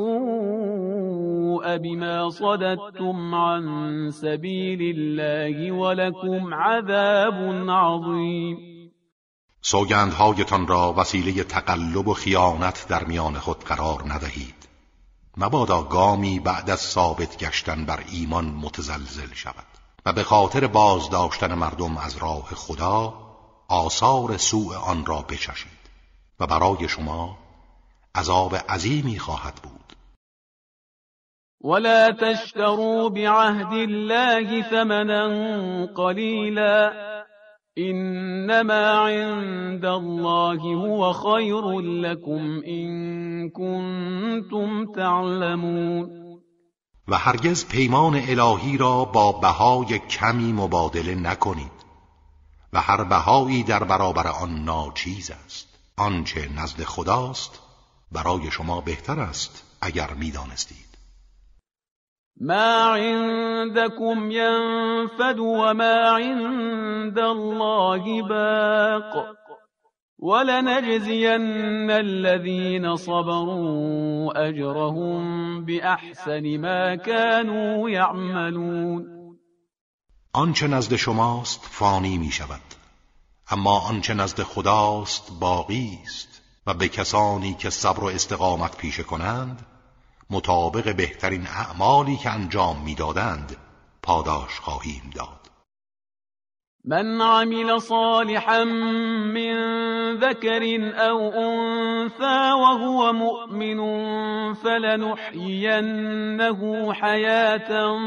بما 1.77 2.29
صددتم 2.29 3.35
عن 3.35 4.11
سبيل 4.11 4.95
الله 4.97 5.71
ولكم 5.71 6.53
عذاب 6.53 7.69
عظيم. 7.69 8.57
سوگندهایتان 9.61 10.67
را 10.67 10.93
وسیله 10.97 11.43
تقلب 11.43 12.07
و 12.07 12.13
خیانت 12.13 12.85
در 12.89 13.03
میان 13.03 13.33
خود 13.33 13.57
قرار 13.57 14.03
ندهید. 14.07 14.62
مبادا 15.37 15.83
گامی 15.83 16.39
بعد 16.39 16.69
از 16.69 16.79
ثابت 16.79 17.37
گشتن 17.37 17.85
بر 17.85 18.03
ایمان 18.11 18.45
متزلزل 18.45 19.33
شود 19.33 19.65
و 20.05 20.13
به 20.13 20.23
خاطر 20.23 20.67
بازداشتن 20.67 21.53
مردم 21.53 21.97
از 21.97 22.17
راه 22.17 22.55
خدا 22.55 23.13
آثار 23.67 24.37
سوء 24.37 24.77
آن 24.77 25.05
را 25.05 25.21
بچشید 25.21 25.83
و 26.39 26.47
برای 26.47 26.89
شما 26.89 27.37
عذاب 28.15 28.55
عظیمی 28.55 29.19
خواهد 29.19 29.55
بود. 29.55 29.93
ولا 31.61 32.11
تشتروا 32.11 33.09
بعهد 33.09 33.73
الله 33.73 34.69
ثمنا 34.69 35.85
قلیلا 35.85 36.91
انما 37.77 38.87
عند 39.07 39.85
الله 39.85 40.61
هو 40.75 41.13
خير 41.13 41.79
لكم 41.79 42.61
ان 42.67 43.49
كنتم 43.49 44.93
تعلمون 44.93 46.09
و 47.07 47.17
هرگز 47.17 47.65
پیمان 47.65 48.15
الهی 48.15 48.77
را 48.77 49.05
با 49.05 49.31
بهای 49.31 49.99
کمی 49.99 50.53
مبادله 50.53 51.15
نکنید 51.15 51.83
و 52.73 52.81
هر 52.81 53.03
بهایی 53.03 53.63
در 53.63 53.83
برابر 53.83 54.27
آن 54.27 54.63
ناچیز 54.63 55.31
است. 55.45 55.67
آنچه 55.97 56.49
نزد 56.55 56.83
خداست 56.83 57.59
برای 58.11 58.51
شما 58.51 58.81
بهتر 58.81 59.19
است 59.19 59.63
اگر 59.81 60.13
می‌دانستید. 60.13 60.82
ما 62.41 62.83
عندكم 62.83 64.31
ينفد 64.31 65.39
وما 65.39 66.09
عند 66.09 67.19
الله 67.19 68.27
باق. 68.27 69.25
ولنجزين 70.19 71.91
الذين 71.91 72.95
صبروا 72.95 74.47
اجرهم 74.49 75.65
باحسن 75.65 76.57
ما 76.57 76.95
كانوا 76.95 77.89
يعملون. 77.89 79.05
آنچه 80.35 80.67
نزد 80.67 80.95
شماست 80.95 81.61
فانی 81.63 82.17
می 82.17 82.31
شود. 82.31 82.61
اما 83.51 83.79
آنچه 83.79 84.13
نزد 84.13 84.43
خداست 84.43 85.31
باقی 85.39 85.99
است 86.03 86.41
و 86.67 86.73
به 86.73 86.87
کسانی 86.87 87.53
که 87.53 87.69
صبر 87.69 88.03
و 88.03 88.07
استقامت 88.07 88.77
پیشه 88.77 89.03
کنند 89.03 89.65
مطابق 90.29 90.95
بهترین 90.95 91.47
اعمالی 91.47 92.17
که 92.17 92.29
انجام 92.29 92.83
می‌دادند 92.85 93.57
پاداش 94.01 94.59
خواهیم 94.59 95.11
داد. 95.15 95.43
من 96.85 97.21
عمل 97.21 97.79
صالحا 97.79 98.63
من 98.63 99.55
ذكر 100.19 100.63
او 100.95 101.31
انثى 101.33 102.51
وهو 102.51 103.13
مؤمن 103.13 103.79
فلنحيينه 104.53 106.13
حياه 106.93 107.97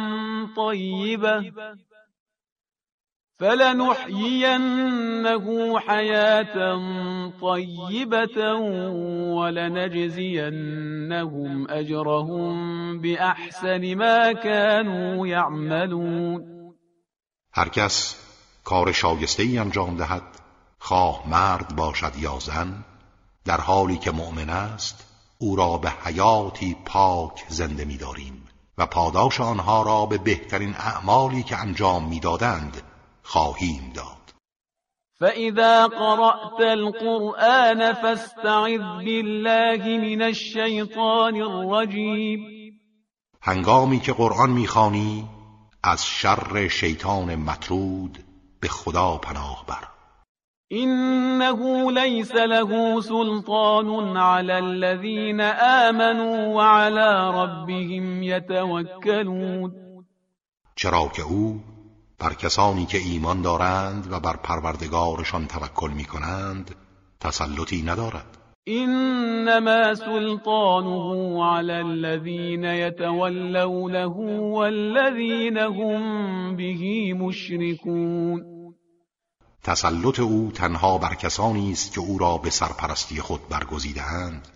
طيبه 0.57 1.53
فلنحيينه 3.39 4.67
حياة 5.79 6.79
طيبة 7.41 8.53
ولنجزينهم 9.37 10.51
أجرهم 11.71 12.99
بأحسن 13.01 13.95
ما 13.95 14.33
كانوا 14.33 15.27
يعملون. 15.27 16.57
هر 17.53 17.69
کس 17.69 18.17
کار 18.65 18.93
شایسته 18.93 19.43
ای 19.43 19.59
انجام 19.59 19.97
دهد 19.97 20.23
خواه 20.79 21.29
مرد 21.29 21.77
باشد 21.77 22.13
یا 22.19 22.39
زن 22.39 22.85
در 23.45 23.61
حالی 23.61 23.97
که 23.97 24.11
مؤمن 24.11 24.51
است 24.51 25.05
او 25.39 25.57
را 25.57 25.79
به 25.79 25.91
حیاتی 26.05 26.77
پاک 26.85 27.45
زنده 27.49 27.85
می‌داریم 27.85 28.49
و 28.79 28.87
پاداش 28.87 29.41
آنها 29.41 29.83
را 29.83 30.07
به 30.07 30.19
بهترین 30.19 30.75
اعمالی 30.75 31.43
که 31.43 31.57
انجام 31.57 32.09
می‌دادند 32.09 32.83
خواهیم 33.27 33.93
داد. 33.95 34.35
فاذا 35.21 35.89
قرأت 35.89 36.61
القرآن 36.61 37.93
فاستعذ 37.93 38.81
بالله 38.81 39.99
من 39.99 40.23
الشیطان 40.23 41.37
الرجیم 41.37 42.41
هنگامی 43.43 44.01
که 44.01 44.13
قرآن 44.13 44.51
می‌خوانی 44.51 45.25
از 45.83 46.07
شر 46.07 46.69
شیطان 46.69 47.35
مطرود 47.35 48.19
به 48.61 48.69
خدا 48.69 49.19
پناه 49.19 49.65
بر. 49.69 49.89
إنه 50.73 51.91
ليس 51.91 52.33
له 52.33 53.01
سلطان 53.01 54.17
على 54.17 54.53
الذين 54.53 55.41
آمنوا 55.41 56.55
وعلى 56.55 57.33
ربهم 57.35 58.23
يتوكلون. 58.23 59.73
چرا 60.77 61.09
که 61.09 61.23
او 61.23 61.61
بر 62.19 62.35
کسانی 62.35 62.87
که 62.87 62.99
ایمان 62.99 63.43
دارند 63.43 64.13
و 64.13 64.21
بر 64.21 64.37
پروردگارشان 64.37 65.47
توکل 65.47 65.91
می 65.91 66.05
کنند 66.05 66.75
تسلطی 67.21 67.83
ندارد. 67.83 68.39
انما 68.67 69.95
سلطانه 69.95 71.45
على 71.45 71.73
الذين 71.73 72.65
يتولونه 72.65 74.07
والذين 74.53 75.59
هم 75.59 76.57
به 76.57 77.15
مشركون. 77.15 78.57
تسلط 79.63 80.21
او 80.21 80.53
تنها 80.55 80.99
بر 80.99 81.15
کسانی 81.15 81.73
است 81.73 81.93
که 81.93 82.01
او 82.01 82.19
را 82.19 82.37
به 82.39 82.51
سرپرستی 82.51 83.21
خود 83.21 83.49
برگزیدهاند 83.49 84.49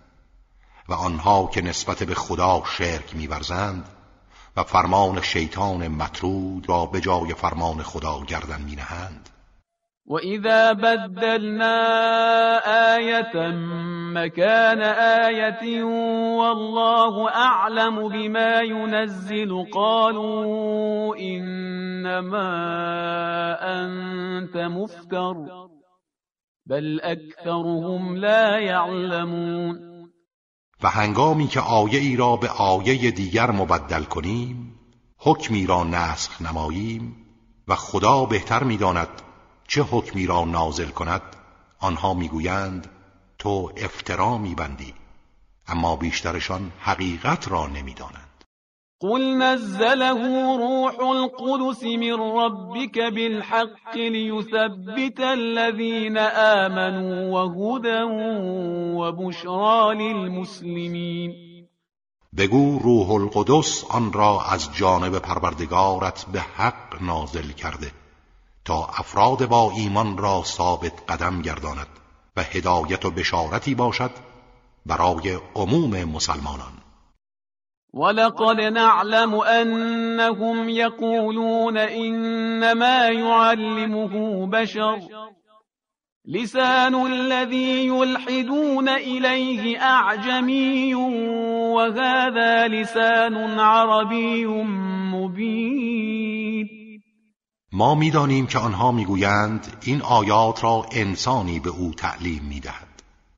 و 0.88 0.92
آنها 0.92 1.50
که 1.54 1.62
نسبت 1.62 2.02
به 2.02 2.14
خدا 2.14 2.62
شرک 2.78 3.16
میورزند 3.16 3.88
و 4.56 4.62
فرمان 4.62 5.20
شیطان 5.20 5.88
مطرود 5.88 6.68
را 6.68 6.86
به 6.86 7.00
جای 7.00 7.34
فرمان 7.34 7.82
خدا 7.82 8.20
گردن 8.28 8.62
می 8.62 8.76
نهند 8.76 9.28
وإذا 10.06 10.74
بدلنا 10.74 11.78
آية 12.96 13.50
مكان 14.14 14.82
آية 15.22 15.84
والله 16.36 17.28
أعلم 17.28 18.08
بما 18.08 18.60
ينزل 18.60 19.64
قالوا 19.72 21.16
إنما 21.16 22.50
أنت 23.62 24.56
مفتر 24.56 25.34
بل 26.66 27.00
أكثرهم 27.00 28.16
لا 28.16 28.58
يعلمون 28.58 29.89
و 30.82 30.90
هنگامی 30.90 31.46
که 31.46 31.60
آیه 31.60 32.00
ای 32.00 32.16
را 32.16 32.36
به 32.36 32.48
آیه 32.48 33.10
دیگر 33.10 33.50
مبدل 33.50 34.04
کنیم 34.04 34.74
حکمی 35.18 35.66
را 35.66 35.84
نسخ 35.84 36.42
نماییم 36.42 37.16
و 37.68 37.74
خدا 37.74 38.24
بهتر 38.24 38.62
می‌داند 38.62 39.08
چه 39.68 39.82
حکمی 39.82 40.26
را 40.26 40.44
نازل 40.44 40.88
کند 40.88 41.22
آنها 41.78 42.14
می‌گویند 42.14 42.90
تو 43.38 43.72
افترا 43.76 44.38
میبندی. 44.38 44.94
اما 45.68 45.96
بیشترشان 45.96 46.72
حقیقت 46.80 47.48
را 47.48 47.66
نمی‌دانند. 47.66 48.29
قل 49.02 49.42
نزله 49.42 50.56
روح 50.56 50.94
القدس 51.00 51.82
من 51.82 52.20
ربك 52.20 52.98
بالحق 52.98 53.96
ليثبت 53.96 55.20
الذين 55.20 56.18
آمنوا 56.18 57.30
وهدى 57.32 58.02
وبشرى 59.00 59.94
للمسلمين. 59.94 61.32
بگو 62.36 62.78
روح 62.78 63.10
القدس 63.10 63.84
آن 63.90 64.12
را 64.12 64.40
از 64.42 64.74
جانب 64.74 65.18
پروردگارت 65.18 66.26
به 66.32 66.40
حق 66.40 67.02
نازل 67.02 67.50
کرده 67.50 67.92
تا 68.64 68.84
افراد 68.84 69.46
با 69.46 69.72
ایمان 69.76 70.18
را 70.18 70.42
ثابت 70.44 70.92
قدم 71.08 71.42
گرداند 71.42 71.88
و 72.36 72.42
هدایت 72.42 73.04
و 73.04 73.10
بشارتی 73.10 73.74
باشد 73.74 74.10
برای 74.86 75.38
عموم 75.54 76.04
مسلمانان. 76.04 76.79
ولقد 77.92 78.60
نعلم 78.60 79.34
انهم 79.34 80.68
يقولون 80.68 81.76
انما 81.78 83.08
يعلمه 83.08 84.46
بشر. 84.46 84.98
لسان 86.24 86.94
الذي 86.94 87.86
يلحدون 87.86 88.88
إليه 88.88 89.78
أعجمي 89.82 90.94
وهذا 91.74 92.68
لسان 92.68 93.58
عربي 93.58 94.46
مبين. 95.14 96.68
ما 97.72 97.94
می‌دانیم 97.94 98.46
که 98.46 98.58
آنها 98.58 98.92
می‌گویند 98.92 99.76
این 99.82 100.02
آیات 100.02 100.64
را 100.64 100.86
انسانی 100.92 101.60
به 101.60 101.70
او 101.70 101.94
تعلیم 101.94 102.42
می‌دهد. 102.48 102.89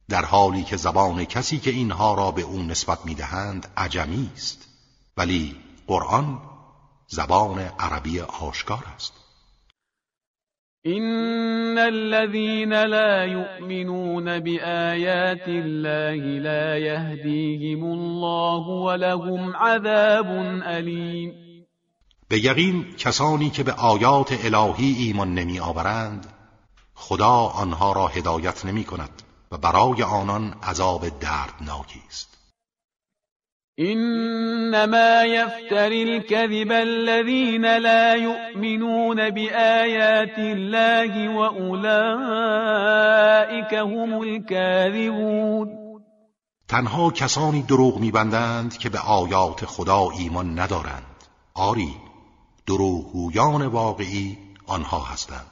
در 0.08 0.24
حالی 0.24 0.64
که 0.64 0.76
زبان 0.76 1.24
کسی 1.24 1.58
که 1.58 1.70
اینها 1.70 2.14
را 2.14 2.30
به 2.30 2.42
او 2.42 2.62
نسبت 2.62 3.06
می‌دهند 3.06 3.66
عجمی 3.76 4.30
است. 4.34 4.68
ولی 5.16 5.56
قرآن 5.86 6.38
زبان 7.08 7.58
عربی 7.58 8.20
آشکار 8.20 8.84
است. 8.94 9.12
این 10.84 11.78
الذين 11.78 12.72
لا 12.72 13.26
يؤمنون 13.26 14.40
بآيات 14.40 15.48
الله 15.48 16.38
لا 16.38 16.78
يهديهم 16.78 17.84
الله 17.84 18.68
ولهم 18.68 19.56
عذاب 19.56 20.26
أليم. 20.66 21.32
به 22.28 22.38
یقین 22.38 22.94
کسانی 22.98 23.50
که 23.50 23.62
به 23.62 23.72
آیات 23.72 24.44
الهی 24.44 24.92
ایمان 24.92 25.34
نمی 25.34 25.60
آورند 25.60 26.26
خدا 26.94 27.32
آنها 27.32 27.92
را 27.92 28.06
هدایت 28.06 28.64
نمی 28.64 28.84
کند 28.84 29.21
و 29.52 29.58
برای 29.58 30.02
آنان 30.02 30.54
عذاب 30.62 31.08
دردناکی 31.08 32.02
است. 32.08 32.38
انما 33.78 35.24
يفتري 35.24 36.02
الكذب 36.02 36.72
الذين 36.72 37.78
لا 37.78 38.14
يؤمنون 38.14 39.30
بآيات 39.30 40.38
الله 40.38 41.28
واولئك 41.36 41.74
هم 43.74 44.20
الكاذبون 44.22 45.78
تنها 46.68 47.10
کسانی 47.10 47.62
دروغ 47.62 47.98
میبندند 47.98 48.78
که 48.78 48.88
به 48.88 48.98
آیات 48.98 49.64
خدا 49.64 50.10
ایمان 50.18 50.58
ندارند. 50.58 51.06
آری 51.54 51.96
دروغگویان 52.66 53.66
واقعی 53.66 54.38
آنها 54.66 55.00
هستند. 55.00 55.51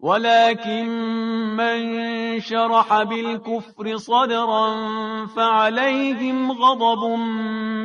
ولكن 0.00 0.86
من 1.56 2.40
شرح 2.40 3.02
بالكفر 3.02 3.96
صدرا 3.96 4.66
فعليهم 5.26 6.52
غضب 6.52 7.04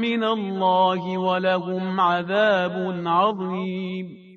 من 0.01 0.23
الله 0.23 1.17
ولهم 1.17 1.99
عذاب 2.01 3.07
عظیم 3.07 4.29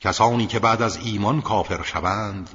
کسانی 0.00 0.46
که 0.46 0.58
بعد 0.58 0.82
از 0.82 1.06
ایمان 1.06 1.40
کافر 1.40 1.82
شوند 1.82 2.50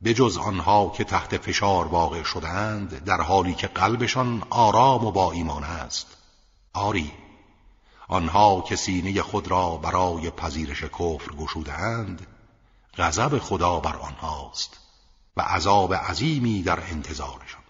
به 0.00 0.14
جز 0.14 0.38
آنها 0.38 0.92
که 0.96 1.04
تحت 1.04 1.36
فشار 1.36 1.86
واقع 1.86 2.22
شدند 2.22 3.04
در 3.04 3.20
حالی 3.20 3.54
که 3.54 3.66
قلبشان 3.66 4.42
آرام 4.50 5.04
و 5.04 5.10
با 5.10 5.32
ایمان 5.32 5.64
است. 5.64 6.16
آری 6.74 7.12
آنها 8.08 8.60
که 8.60 8.76
سینه 8.76 9.22
خود 9.22 9.48
را 9.48 9.76
برای 9.76 10.30
پذیرش 10.30 10.84
کفر 10.84 11.32
گشودند 11.38 12.26
غضب 12.98 13.38
خدا 13.38 13.80
بر 13.80 13.96
آنهاست 13.96 14.80
و 15.36 15.40
عذاب 15.42 15.94
عظیمی 15.94 16.62
در 16.62 16.78
انتظارشان. 16.92 17.60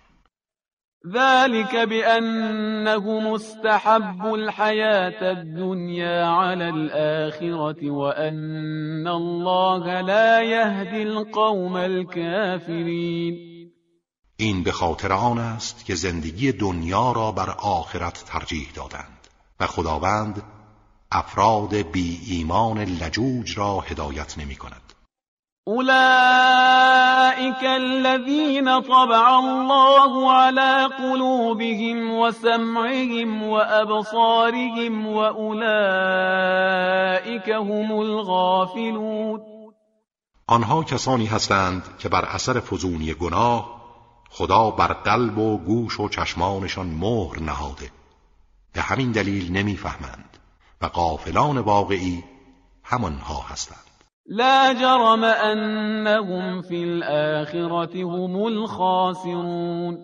ذلك 1.06 1.76
بأنه 1.88 3.20
مستحب 3.20 4.26
الحياة 4.26 5.30
الدنيا 5.32 6.26
على 6.26 6.68
الآخرة 6.68 7.90
وأن 7.90 9.08
الله 9.08 10.00
لا 10.00 10.42
يهدي 10.42 11.02
القوم 11.02 11.76
الكافرين 11.76 13.50
این 14.36 14.62
به 14.62 14.72
خاطر 14.72 15.12
آن 15.12 15.38
است 15.38 15.84
که 15.84 15.94
زندگی 15.94 16.52
دنیا 16.52 17.12
را 17.12 17.32
بر 17.32 17.50
آخرت 17.50 18.24
ترجیح 18.26 18.68
دادند 18.74 19.28
و 19.60 19.66
خداوند 19.66 20.42
افراد 21.12 21.74
بی 21.74 22.20
ایمان 22.26 22.78
لجوج 22.78 23.58
را 23.58 23.80
هدایت 23.80 24.38
نمی 24.38 24.56
کند. 24.56 24.89
أولئك 25.68 27.64
الذين 27.64 28.80
طبع 28.80 29.38
الله 29.38 30.32
على 30.32 30.88
قلوبهم 30.98 32.10
وسمعهم 32.10 33.42
وأبصارهم 33.42 35.06
وأولئك 35.06 35.50
هم 37.50 37.92
الغافلون 37.92 39.40
آنها 40.46 40.82
کسانی 40.82 41.26
هستند 41.26 41.98
که 41.98 42.08
بر 42.08 42.24
اثر 42.24 42.60
فزونی 42.60 43.14
گناه 43.14 43.80
خدا 44.30 44.70
بر 44.70 44.92
قلب 44.92 45.38
و 45.38 45.58
گوش 45.58 46.00
و 46.00 46.08
چشمانشان 46.08 46.86
مهر 46.86 47.40
نهاده. 47.40 47.90
به 48.72 48.80
همین 48.80 49.12
دلیل 49.12 49.52
نمی‌فهمند 49.52 50.38
و 50.80 50.86
قافلان 50.86 51.58
واقعی 51.58 52.24
همانها 52.84 53.44
هستند. 53.48 53.89
لا 54.30 54.72
جرم 54.72 55.24
أنهم 55.24 56.62
في 56.62 56.84
الآخرة 56.84 58.04
هم 58.04 58.46
الخاسرون. 58.46 59.98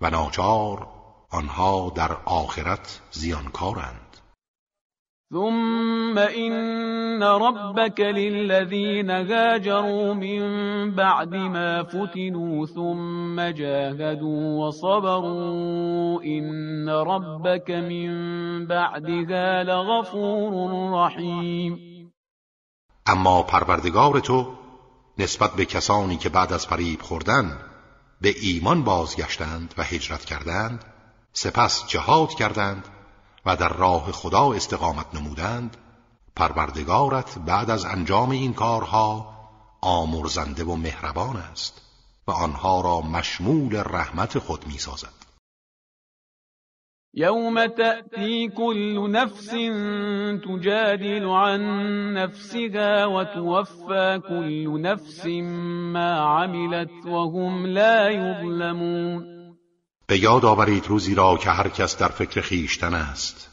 و 0.00 0.10
ناچار 0.10 0.86
آنها 1.32 1.92
در 1.96 2.16
آخرت 2.26 3.00
زیانکارند. 3.10 4.16
ثم 5.32 6.18
إن 6.18 7.22
ربك 7.22 8.00
للذين 8.00 9.10
هاجروا 9.10 10.14
من 10.14 10.40
بعد 10.90 11.34
ما 11.34 11.82
فتنوا 11.82 12.66
ثم 12.66 13.40
جاهدوا 13.40 14.66
وصبروا 14.66 16.22
إن 16.22 16.88
ربك 16.88 17.70
من 17.70 18.10
بعدها 18.66 19.64
لغفور 19.64 20.70
رحيم. 20.92 21.91
اما 23.06 23.42
پروردگار 23.42 24.20
تو 24.20 24.54
نسبت 25.18 25.52
به 25.52 25.64
کسانی 25.64 26.16
که 26.16 26.28
بعد 26.28 26.52
از 26.52 26.66
فریب 26.66 27.02
خوردن 27.02 27.58
به 28.20 28.34
ایمان 28.40 28.84
بازگشتند 28.84 29.74
و 29.78 29.82
هجرت 29.82 30.24
کردند 30.24 30.84
سپس 31.32 31.86
جهاد 31.86 32.34
کردند 32.34 32.88
و 33.46 33.56
در 33.56 33.68
راه 33.68 34.12
خدا 34.12 34.52
استقامت 34.52 35.14
نمودند 35.14 35.76
پروردگارت 36.36 37.38
بعد 37.38 37.70
از 37.70 37.84
انجام 37.84 38.30
این 38.30 38.54
کارها 38.54 39.32
آمرزنده 39.80 40.64
و 40.64 40.76
مهربان 40.76 41.36
است 41.36 41.80
و 42.26 42.30
آنها 42.30 42.80
را 42.80 43.00
مشمول 43.00 43.82
رحمت 43.86 44.38
خود 44.38 44.66
می 44.66 44.78
سازد 44.78 45.21
یوم 47.14 47.66
تأتی 47.66 48.48
كل 48.48 49.10
نفس 49.10 49.50
تجادل 50.44 51.24
عن 51.24 51.62
نفسها 52.14 53.06
وتوفى 53.06 54.20
كل 54.28 54.80
نفس 54.80 55.26
ما 55.92 56.12
عملت 56.20 57.06
وهم 57.06 57.66
لا 57.66 58.10
يظلمون 58.10 59.24
به 60.06 60.18
یاد 60.18 60.44
آورید 60.44 60.86
روزی 60.86 61.14
را 61.14 61.36
که 61.36 61.50
هر 61.50 61.68
کس 61.68 61.98
در 61.98 62.08
فکر 62.08 62.40
خیشتن 62.40 62.94
است 62.94 63.50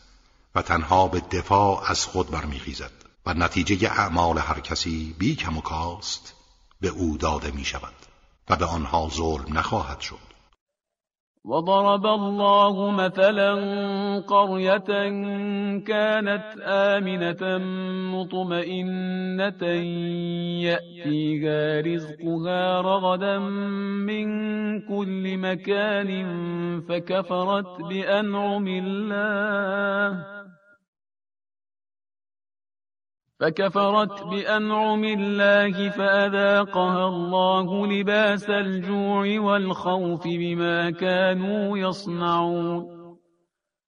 و 0.55 0.61
تنها 0.61 1.07
به 1.07 1.19
دفاع 1.19 1.91
از 1.91 2.05
خود 2.05 2.31
برمیخیزد 2.31 2.91
و 3.25 3.33
نتیجه 3.33 3.91
اعمال 3.91 4.37
هر 4.37 4.59
کسی 4.59 5.15
بی 5.19 5.35
کم 5.35 5.57
و 5.57 5.61
کاست 5.61 6.35
به 6.81 6.87
او 6.87 7.17
داده 7.17 7.51
می 7.51 7.65
شود 7.65 7.93
و 8.49 8.55
به 8.55 8.65
آنها 8.65 9.09
ظلم 9.09 9.57
نخواهد 9.57 9.99
شد. 9.99 10.29
وضرب 11.49 12.05
الله 12.05 12.91
مثلا 12.91 13.53
قرية 14.19 14.91
كانت 15.79 16.45
آمنة 16.63 17.57
مطمئنة 18.17 19.63
يأتيها 20.69 21.81
رزقها 21.81 22.81
رغدا 22.81 23.39
من 24.09 24.27
كل 24.81 25.37
مكان 25.37 26.11
فكفرت 26.81 27.81
بأنعم 27.89 28.67
الله 28.67 30.38
فكفرت 33.39 34.23
بأنعم 34.23 35.03
الله 35.03 35.89
فأذاقها 35.89 37.07
الله 37.07 37.87
لباس 37.87 38.49
الجوع 38.49 39.39
والخوف 39.39 40.23
بما 40.23 40.91
كانوا 40.91 41.77
يصنعون. 41.77 42.99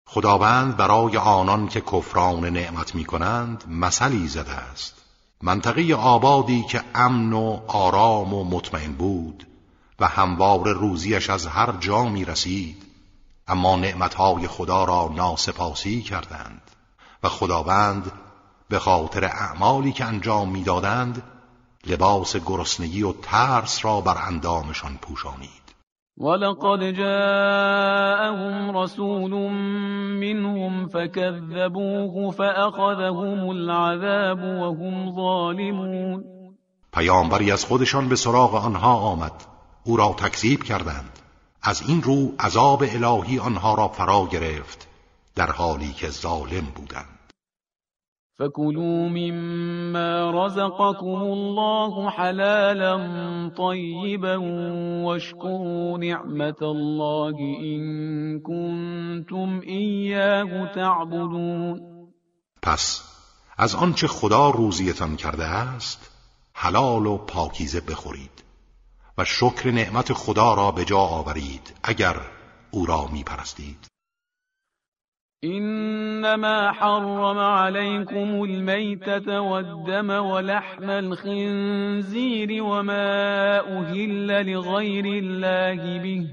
خداوند 0.08 0.78
برای 0.78 1.18
آنان 1.18 1.68
که 1.68 1.82
کفران 1.82 2.46
نعمت 2.46 2.96
می 2.96 3.06
کنند 3.06 3.64
مثلی 3.70 4.28
زده 4.28 4.52
است. 4.52 5.06
منطقه 5.44 5.96
آبادی 5.96 6.64
که 6.64 6.82
امن 6.96 7.34
و 7.34 7.60
آرام 7.68 8.34
و 8.34 8.44
مطمئن 8.44 8.94
بود 8.94 9.48
و 10.00 10.08
هموار 10.08 10.74
روزیش 10.74 11.30
از 11.30 11.48
هر 11.48 11.72
جا 11.80 12.06
می 12.06 12.26
رسید 12.26 12.84
اما 13.48 13.76
نعمتهای 13.76 14.48
خدا 14.48 14.84
را 14.84 15.12
ناسپاسی 15.16 16.02
کردند 16.02 16.62
و 17.24 17.30
خداوند 17.30 18.12
به 18.72 18.80
خاطر 18.80 19.26
اعمالی 19.26 19.92
که 19.92 20.06
انجام 20.06 20.50
می‌دادند 20.50 21.24
لباس 21.88 22.36
گرسنگی 22.36 23.04
و 23.04 23.12
ترس 23.12 23.86
را 23.86 24.02
بر 24.02 24.18
اندامشان 24.28 24.98
پوشانید. 25.02 25.62
ولقد 26.18 26.92
جاءهم 26.92 28.78
رسول 28.78 29.32
منهم 30.22 30.88
فكذبوه 30.88 32.32
فأخذهم 32.32 33.50
العذاب 33.50 34.40
وهم 34.40 35.16
ظالمون. 35.16 36.24
پیامبری 36.94 37.52
از 37.52 37.66
خودشان 37.66 38.10
به 38.10 38.16
سراغ 38.16 38.56
آنها 38.56 38.94
آمد. 38.94 39.44
او 39.84 39.98
را 39.98 40.16
تکذیب 40.18 40.64
کردند. 40.64 41.20
از 41.64 41.82
این 41.88 42.02
رو 42.02 42.32
عذاب 42.40 42.84
الهی 42.84 43.40
آنها 43.40 43.76
را 43.76 43.88
فرا 43.88 44.28
گرفت 44.32 44.88
در 45.36 45.52
حالی 45.52 45.94
که 45.94 46.10
ظالم 46.10 46.66
بودند. 46.76 47.21
فكلوا 48.42 49.10
مما 49.10 50.32
رزقكم 50.32 51.22
الله 51.22 52.10
حلالا 52.10 52.96
طيبا 53.58 54.36
واشكروا 55.06 55.98
نعمة 55.98 56.62
الله 56.62 57.36
إن 57.60 58.40
كنتم 58.40 59.62
إياه 59.68 60.74
تعبدون 60.76 61.82
پس 62.62 63.04
از 63.58 63.76
آنچه 63.76 64.08
خدا 64.08 64.50
روزیتان 64.50 65.16
کرده 65.16 65.46
است 65.46 66.12
حلال 66.54 67.06
و 67.06 67.18
پاکیزه 67.18 67.82
بخورید 67.82 68.44
و 69.18 69.26
شکر 69.26 69.72
نعمت 69.72 70.14
خدا 70.14 70.54
را 70.54 70.72
به 70.72 70.86
جا 70.86 71.00
آورید 71.00 71.74
اگر 71.84 72.16
او 72.72 72.86
را 72.86 73.08
می 73.14 73.24
پرستید 73.24 73.88
إنما 75.44 76.72
حرم 76.72 77.38
عليكم 77.38 78.44
الميتة 78.44 79.42
والدم 79.42 80.10
ولحم 80.10 80.90
الخنزير 80.90 82.64
وما 82.64 83.60
أهل 83.60 84.52
لغير 84.52 85.06
الله 85.06 86.00
به. 86.04 86.28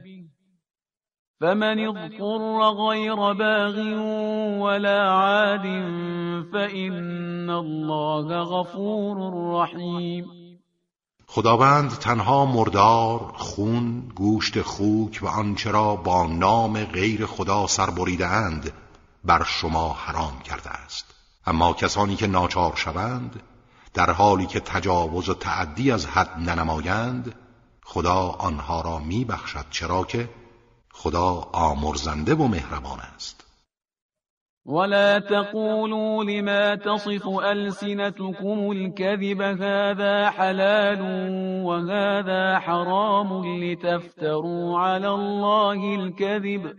فمن 1.41 1.87
اضطر 1.89 2.61
غير 2.89 3.33
باغ 3.33 3.77
ولا 4.61 5.11
عاد 5.11 5.67
فإن 6.53 7.51
الله 7.51 8.43
غفور 8.43 9.17
رحيم. 9.55 10.25
خداوند 11.27 11.91
تنها 11.91 12.45
مردار، 12.45 13.33
خون، 13.35 14.09
گوشت 14.15 14.63
خوک 14.63 15.21
و 15.23 15.27
آنچه 15.27 15.71
را 15.71 15.97
با 15.97 16.27
نام 16.27 16.77
غیر 16.77 17.27
خدا 17.27 17.67
سر 17.67 17.91
اند 18.23 18.73
بر 19.25 19.45
شما 19.45 19.93
حرام 19.93 20.41
کرده 20.41 20.71
است. 20.71 21.15
اما 21.47 21.73
کسانی 21.73 22.17
که 22.17 22.27
ناچار 22.27 22.77
شوند 22.77 23.43
در 23.95 24.11
حالی 24.11 24.47
که 24.47 24.61
تجاوز 24.61 25.29
و 25.29 25.35
تعدی 25.35 25.93
از 25.93 26.07
حد 26.07 26.39
ننمایند 26.39 27.35
خدا 27.85 28.29
آنها 28.29 28.81
را 28.81 28.99
میبخشد 28.99 29.65
چرا 29.71 30.05
که 30.05 30.29
خدا 30.93 31.49
آمرزنده 31.53 32.35
و 32.35 32.47
مهربان 32.47 33.01
است. 33.01 33.45
ولا 34.67 35.21
تقولوا 35.21 36.25
لما 36.25 36.77
تصف 36.77 37.29
ألسنتكم 37.29 38.71
الكذب 38.71 39.41
هذا 39.41 40.31
حلال 40.31 41.01
وهذا 41.65 42.59
حرام 42.59 43.61
لتفتروا 43.63 44.79
على 44.79 45.09
الله 45.09 45.95
الكذب 45.95 46.75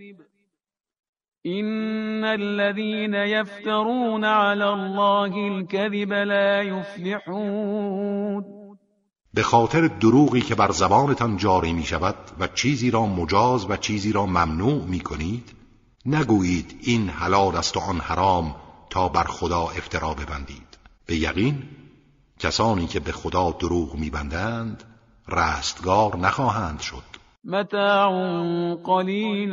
إن 1.46 2.24
الذين 2.24 3.14
يفترون 3.14 4.26
على 4.26 4.74
الله 4.74 5.48
الكذب 5.48 6.14
لا 6.14 6.62
يفلحون 6.64 8.44
به 9.34 9.44
خاطر 9.44 9.88
دروغی 9.88 10.42
که 10.42 10.56
بر 10.56 10.72
زبانتان 10.72 11.38
جاری 11.38 11.74
می 11.74 11.84
شود 11.84 12.16
و 12.40 12.48
چیزی 12.48 12.92
را 12.92 13.06
مجاز 13.06 13.70
و 13.70 13.78
چیزی 13.78 14.12
را 14.12 14.26
ممنوع 14.26 14.86
می 14.86 15.00
کنید 15.00 15.52
نگویید 16.06 16.80
این 16.82 17.10
حلال 17.10 17.56
است 17.56 17.78
و 17.78 17.80
آن 17.80 18.00
حرام 18.00 18.56
تا 18.90 19.10
بر 19.10 19.24
خدا 19.24 19.62
افترا 19.62 20.14
ببندید. 20.14 20.78
به 21.06 21.16
یقین 21.16 21.64
کسانی 22.40 22.88
که 22.88 23.00
به 23.00 23.12
خدا 23.12 23.52
دروغ 23.52 23.96
میبندند 23.96 24.84
رستگار 25.28 26.18
نخواهند 26.18 26.80
شد. 26.80 27.19
متاع 27.44 28.12
قلیل 28.76 29.52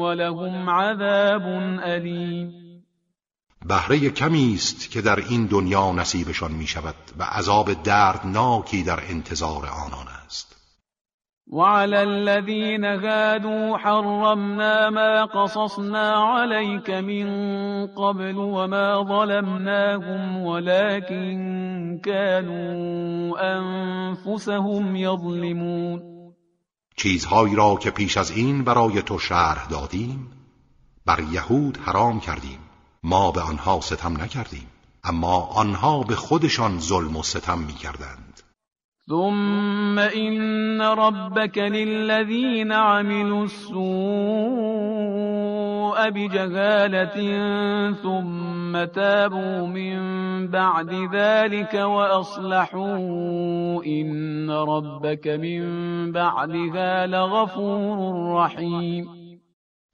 ولهم 0.00 0.70
عذاب 0.70 1.42
علیم 1.82 2.66
بهره 3.68 4.10
کمی 4.10 4.52
است 4.54 4.90
که 4.90 5.00
در 5.00 5.16
این 5.16 5.46
دنیا 5.46 5.92
نصیبشان 5.92 6.52
می 6.52 6.66
شود 6.66 6.94
و 7.18 7.22
عذاب 7.22 7.72
دردناکی 7.72 8.82
در 8.82 9.00
انتظار 9.10 9.66
آنان 9.86 10.06
است. 10.26 10.56
وعلى 11.52 11.96
الذين 11.96 12.84
هادوا 12.84 13.76
حرمنا 13.76 14.90
ما 14.90 15.26
قصصنا 15.26 16.12
عليك 16.12 16.90
من 16.90 17.26
قبل 17.86 18.36
وما 18.36 19.04
ظلمناهم 19.04 20.36
ولكن 20.42 22.00
كانوا 22.04 23.36
أنفسهم 23.56 24.96
يظلمون. 24.96 26.15
چیزهایی 26.96 27.54
را 27.54 27.76
که 27.76 27.90
پیش 27.90 28.16
از 28.16 28.30
این 28.30 28.64
برای 28.64 29.02
تو 29.02 29.18
شرح 29.18 29.66
دادیم 29.66 30.30
بر 31.06 31.20
یهود 31.20 31.78
حرام 31.78 32.20
کردیم. 32.20 32.58
ما 33.02 33.30
به 33.30 33.40
آنها 33.40 33.80
ستم 33.80 34.22
نکردیم 34.22 34.66
اما 35.04 35.40
آنها 35.40 36.02
به 36.02 36.16
خودشان 36.16 36.80
ظلم 36.80 37.16
و 37.16 37.22
ستم 37.22 37.58
می 37.58 37.74
کردند 37.74 38.25
ثم 39.08 39.98
این 39.98 40.80
ربك 40.80 41.58
للذین 41.58 42.72
عملوا 42.72 43.42
السوء 43.42 43.76
بجهالة 46.10 47.14
ثم 48.02 48.84
تابوا 48.84 49.66
من 49.66 49.96
بعد 50.48 50.90
ذلك 51.14 51.74
وأصلحوا 51.74 52.88
إن 53.86 54.50
ربك 54.50 55.26
من 55.26 56.12
بعدها 56.12 57.06
لغفور 57.06 57.98
رحيم. 58.36 59.08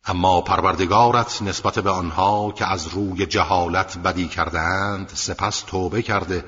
اما 0.09 0.41
پروردگارت 0.41 1.43
نسبت 1.43 1.79
به 1.79 1.91
آنها 1.91 2.53
که 2.53 2.73
از 2.73 2.89
روی 2.95 3.27
جهالت 3.27 3.99
بدی 4.05 4.29
کردهاند 4.29 5.09
سپس 5.09 5.63
توبه 5.63 6.03
کرده 6.03 6.45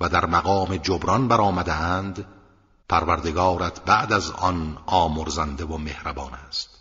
و 0.00 0.08
در 0.08 0.26
مقام 0.26 0.76
جبران 0.76 1.28
برآمدهاند 1.28 2.26
پروردگارت 2.88 3.84
بعد 3.84 4.12
از 4.12 4.30
آن 4.30 4.78
آمرزنده 4.86 5.64
و 5.64 5.78
مهربان 5.78 6.32
است. 6.48 6.76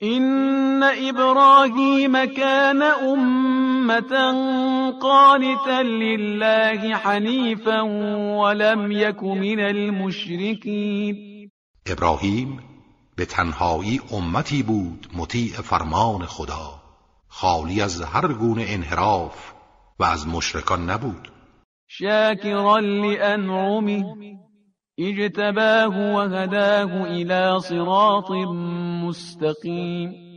این 0.00 0.82
ابراهیم 0.82 2.26
کان 2.26 2.82
امتا 2.82 4.32
قانتا 5.00 5.80
لله 5.80 6.96
حنیفا 6.96 7.84
ولم 8.42 8.90
یک 8.90 9.22
من 9.22 9.60
المشرکین 9.60 11.50
ابراهیم 11.86 12.60
به 13.16 13.26
تنهایی 13.26 14.00
امتی 14.12 14.62
بود 14.62 15.06
مطیع 15.14 15.52
فرمان 15.52 16.26
خدا. 16.26 16.82
خالی 17.28 17.80
از 17.82 18.00
هر 18.00 18.32
گونه 18.32 18.64
انحراف 18.68 19.52
و 19.98 20.04
از 20.04 20.28
مشرکان 20.28 20.90
نبود. 20.90 21.28
شاکرا 21.90 22.78
لانعمه 22.78 24.04
اجتباه 24.98 26.14
و 26.14 26.20
هداه 26.20 27.02
الى 27.02 27.60
صراط 27.60 28.30
مستقیم 29.04 30.28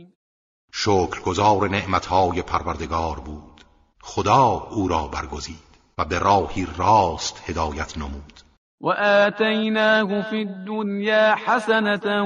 شکرگزار 0.72 1.68
نعمتهای 1.68 2.42
پروردگار 2.42 3.20
بود. 3.20 3.64
خدا 4.02 4.68
او 4.70 4.88
را 4.88 5.08
برگزید 5.08 5.72
و 5.98 6.04
به 6.04 6.18
راهی 6.18 6.66
راست 6.76 7.50
هدایت 7.50 7.98
نمود. 7.98 8.40
وآتيناه 8.80 10.22
في 10.22 10.36
الدنيا 10.36 11.34
حسنة 11.34 12.22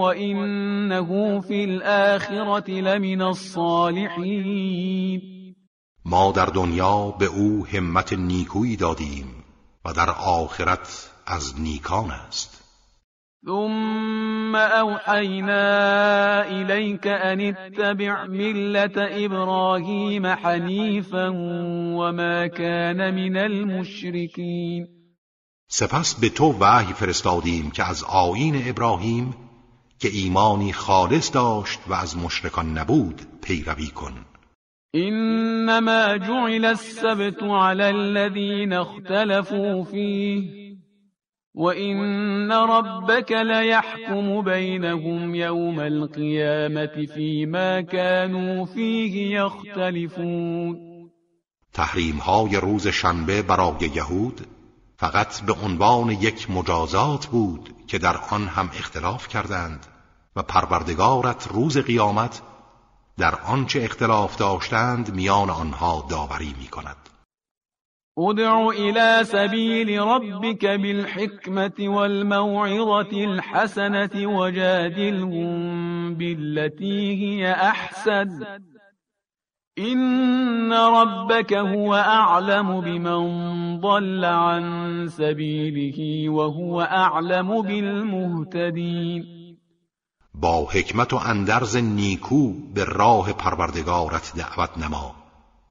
وإنه 0.00 1.40
في 1.40 1.64
الآخرة 1.64 2.70
لمن 2.70 3.22
الصالحين 3.22 4.80
ما 6.04 6.32
در 6.32 6.46
دنیا 6.46 7.10
به 7.18 7.26
او 7.26 7.66
همت 7.66 8.12
نیکویی 8.12 8.76
دادیم 8.76 9.44
و 9.84 9.92
در 9.92 10.10
آخرت 10.10 11.10
از 11.26 11.60
نیکان 11.60 12.10
است. 12.10 12.60
ثم 13.46 14.56
أوحينا 14.56 15.62
إليك 16.42 17.06
أن 17.06 17.40
اتبع 17.40 18.26
ملة 18.26 19.24
إبراهيم 19.24 20.26
حنيفا 20.26 21.28
وما 21.96 22.46
كان 22.46 23.14
من 23.14 23.36
المشركين 23.36 24.86
سپس 25.68 26.14
به 26.14 26.28
تو 26.28 26.52
وحی 26.60 26.92
فرستادیم 26.92 27.70
که 27.70 27.84
از 27.84 28.04
آیین 28.04 28.68
ابراهیم 28.68 29.34
که 29.98 30.08
ایمانی 30.08 30.72
خالص 30.72 31.34
داشت 31.34 31.80
و 31.86 31.94
از 31.94 32.16
مشرکان 32.16 32.78
نبود 32.78 33.22
پیروی 33.42 33.86
کن. 33.86 34.24
انما 34.94 36.16
جعل 36.16 36.64
السبت 36.64 37.42
على 37.42 37.90
الذين 37.90 38.72
اختلفوا 38.72 39.84
فيه 39.84 40.60
وان 41.54 42.52
ربك 42.52 43.32
ليحكم 43.32 44.42
بينهم 44.42 45.34
يوم 45.34 45.80
القيامه 45.80 47.06
فيما 47.14 47.80
كانوا 47.80 48.66
فيه 48.66 49.40
يختلفون. 49.40 50.90
تحریم 51.72 52.16
های 52.16 52.56
روز 52.56 52.88
شنبه 52.88 53.42
برای 53.42 53.90
یهود 53.94 54.40
فقط 54.96 55.40
به 55.40 55.52
عنوان 55.64 56.10
یک 56.10 56.50
مجازات 56.50 57.26
بود 57.26 57.70
که 57.86 57.98
در 57.98 58.16
آن 58.30 58.48
هم 58.48 58.70
اختلاف 58.78 59.28
کردند 59.28 59.86
و 60.36 60.42
پروردگارت 60.42 61.48
روز 61.52 61.78
قیامت 61.78 62.42
در 63.20 63.34
آنچه 63.46 63.80
اختلاف 63.82 64.36
داشتند 64.36 65.14
میان 65.14 65.50
آنها 65.50 66.06
داوری 66.10 66.54
می 66.60 66.66
کند 66.66 66.96
ادع 68.18 68.52
الى 68.52 69.24
سبیل 69.24 70.00
ربك 70.00 70.64
بالحکمت 70.66 71.80
والموعظة 71.80 73.24
الحسنة 73.24 74.26
وجادلهم 74.26 76.14
بالتي 76.14 77.14
هي 77.14 77.46
احسن. 77.52 78.28
این 79.78 80.72
ربك 80.72 81.52
هو 81.52 81.94
اعلم 81.94 82.80
بمن 82.80 83.80
ضل 83.80 84.24
عن 84.24 85.08
سبیله 85.08 86.30
وهو 86.30 86.80
اعلم 86.80 87.62
بالمهتدین. 87.62 89.39
با 90.40 90.64
حکمت 90.64 91.12
و 91.12 91.16
اندرز 91.16 91.76
نیکو 91.76 92.52
به 92.52 92.84
راه 92.84 93.32
پروردگارت 93.32 94.32
دعوت 94.36 94.78
نما 94.78 95.14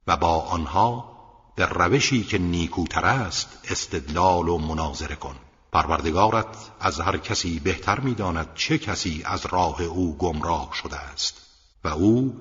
و 0.06 0.16
با 0.16 0.40
آنها 0.40 1.10
در 1.56 1.68
روشی 1.68 2.24
که 2.24 2.38
نیکوتر 2.38 3.04
است 3.04 3.58
استدلال 3.70 4.48
و 4.48 4.58
مناظره 4.58 5.16
کن. 5.16 5.36
پروردگارت 5.72 6.56
از 6.80 7.00
هر 7.00 7.16
کسی 7.16 7.60
بهتر 7.60 8.00
می‌داند 8.00 8.54
چه 8.54 8.78
کسی 8.78 9.22
از 9.24 9.46
راه 9.46 9.82
او 9.82 10.16
گمراه 10.16 10.70
شده 10.82 10.96
است 10.96 11.40
و 11.84 11.88
او 11.88 12.34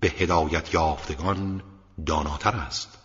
به 0.00 0.08
هدایت 0.08 0.74
یافتگان 0.74 1.62
داناتر 2.06 2.56
است. 2.56 2.98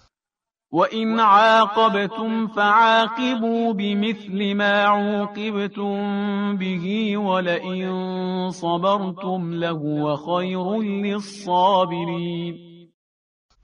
و 0.72 0.78
این 0.78 1.20
عاقبتم 1.20 2.48
فعاقبوا 2.48 3.74
بمثل 3.74 4.54
ما 4.54 4.64
عوقبتم 4.64 6.58
به 6.58 7.18
ولئن 7.18 8.52
صبرتم 8.52 9.52
له 9.52 10.16
خیر 10.16 10.68
للصابرین 11.06 12.56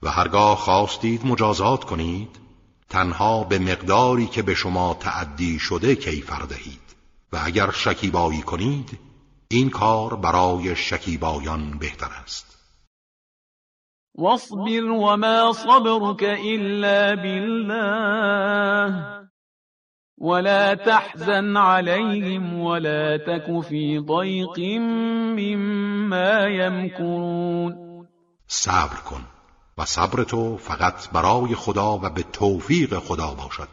و 0.02 0.08
هرگاه 0.08 0.56
خواستید 0.56 1.26
مجازات 1.26 1.84
کنید 1.84 2.28
تنها 2.88 3.44
به 3.44 3.58
مقداری 3.58 4.26
که 4.26 4.42
به 4.42 4.54
شما 4.54 4.94
تعدی 4.94 5.58
شده 5.58 5.96
کیفر 5.96 6.42
دهید. 6.42 6.84
و 7.32 7.38
اگر 7.44 7.70
شکیبایی 7.70 8.42
کنید 8.42 8.98
این 9.48 9.70
کار 9.70 10.16
برای 10.16 10.76
شکیبایان 10.76 11.78
بهتر 11.78 12.10
است. 12.24 12.53
واصبر 14.14 14.90
وما 14.90 15.52
صبرك 15.52 16.22
إلا 16.22 17.14
بالله. 17.14 19.14
ولا 20.18 20.74
تحزن 20.74 21.56
عليهم 21.56 22.60
ولا 22.60 23.16
تك 23.16 23.60
في 23.60 23.98
ضيق 23.98 24.58
مما 25.38 26.44
يمكرون. 26.44 27.74
صبر 28.48 28.96
کن 29.10 29.24
و 29.78 29.84
صبر 29.84 30.24
تو 30.24 30.56
فقط 30.56 31.10
برای 31.12 31.54
خدا 31.54 31.98
و 31.98 32.10
به 32.10 32.22
توفیق 32.22 32.98
خدا 32.98 33.34
باشد 33.34 33.68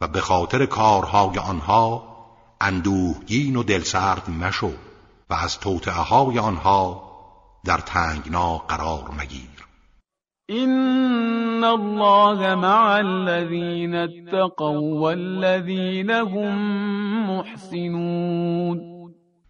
و 0.00 0.08
به 0.08 0.20
خاطر 0.20 0.66
کارهای 0.66 1.38
آنها 1.38 2.16
اندوهگین 2.60 3.56
و 3.56 3.62
دلسرد 3.62 4.30
مشو 4.30 4.72
و 5.30 5.34
از 5.34 5.60
توطعه 5.60 5.94
های 5.94 6.38
آنها 6.38 7.09
در 7.64 7.78
تنگنا 7.78 8.58
قرار 8.58 9.10
مگیر. 9.18 9.66
این 10.48 11.64
الله 11.64 12.54
مع 12.54 12.90
الذین 12.90 13.94
اتقوا 13.94 14.80
والذین 14.80 16.10
هم 16.10 16.58
محسنون. 17.26 18.80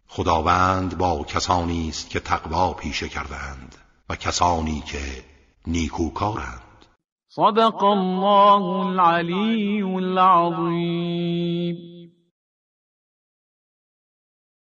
خداوند 0.08 0.98
با 0.98 1.24
کسانی 1.24 1.88
است 1.88 2.10
که 2.10 2.20
تقوا 2.20 2.72
پیشه 2.72 3.08
کردند 3.08 3.74
و 4.08 4.16
کسانی 4.16 4.82
که 4.86 5.24
نیکوکارند. 5.66 6.60
صدق 7.28 7.84
الله 7.84 8.62
العلی 8.62 9.82
العظیم 9.82 11.76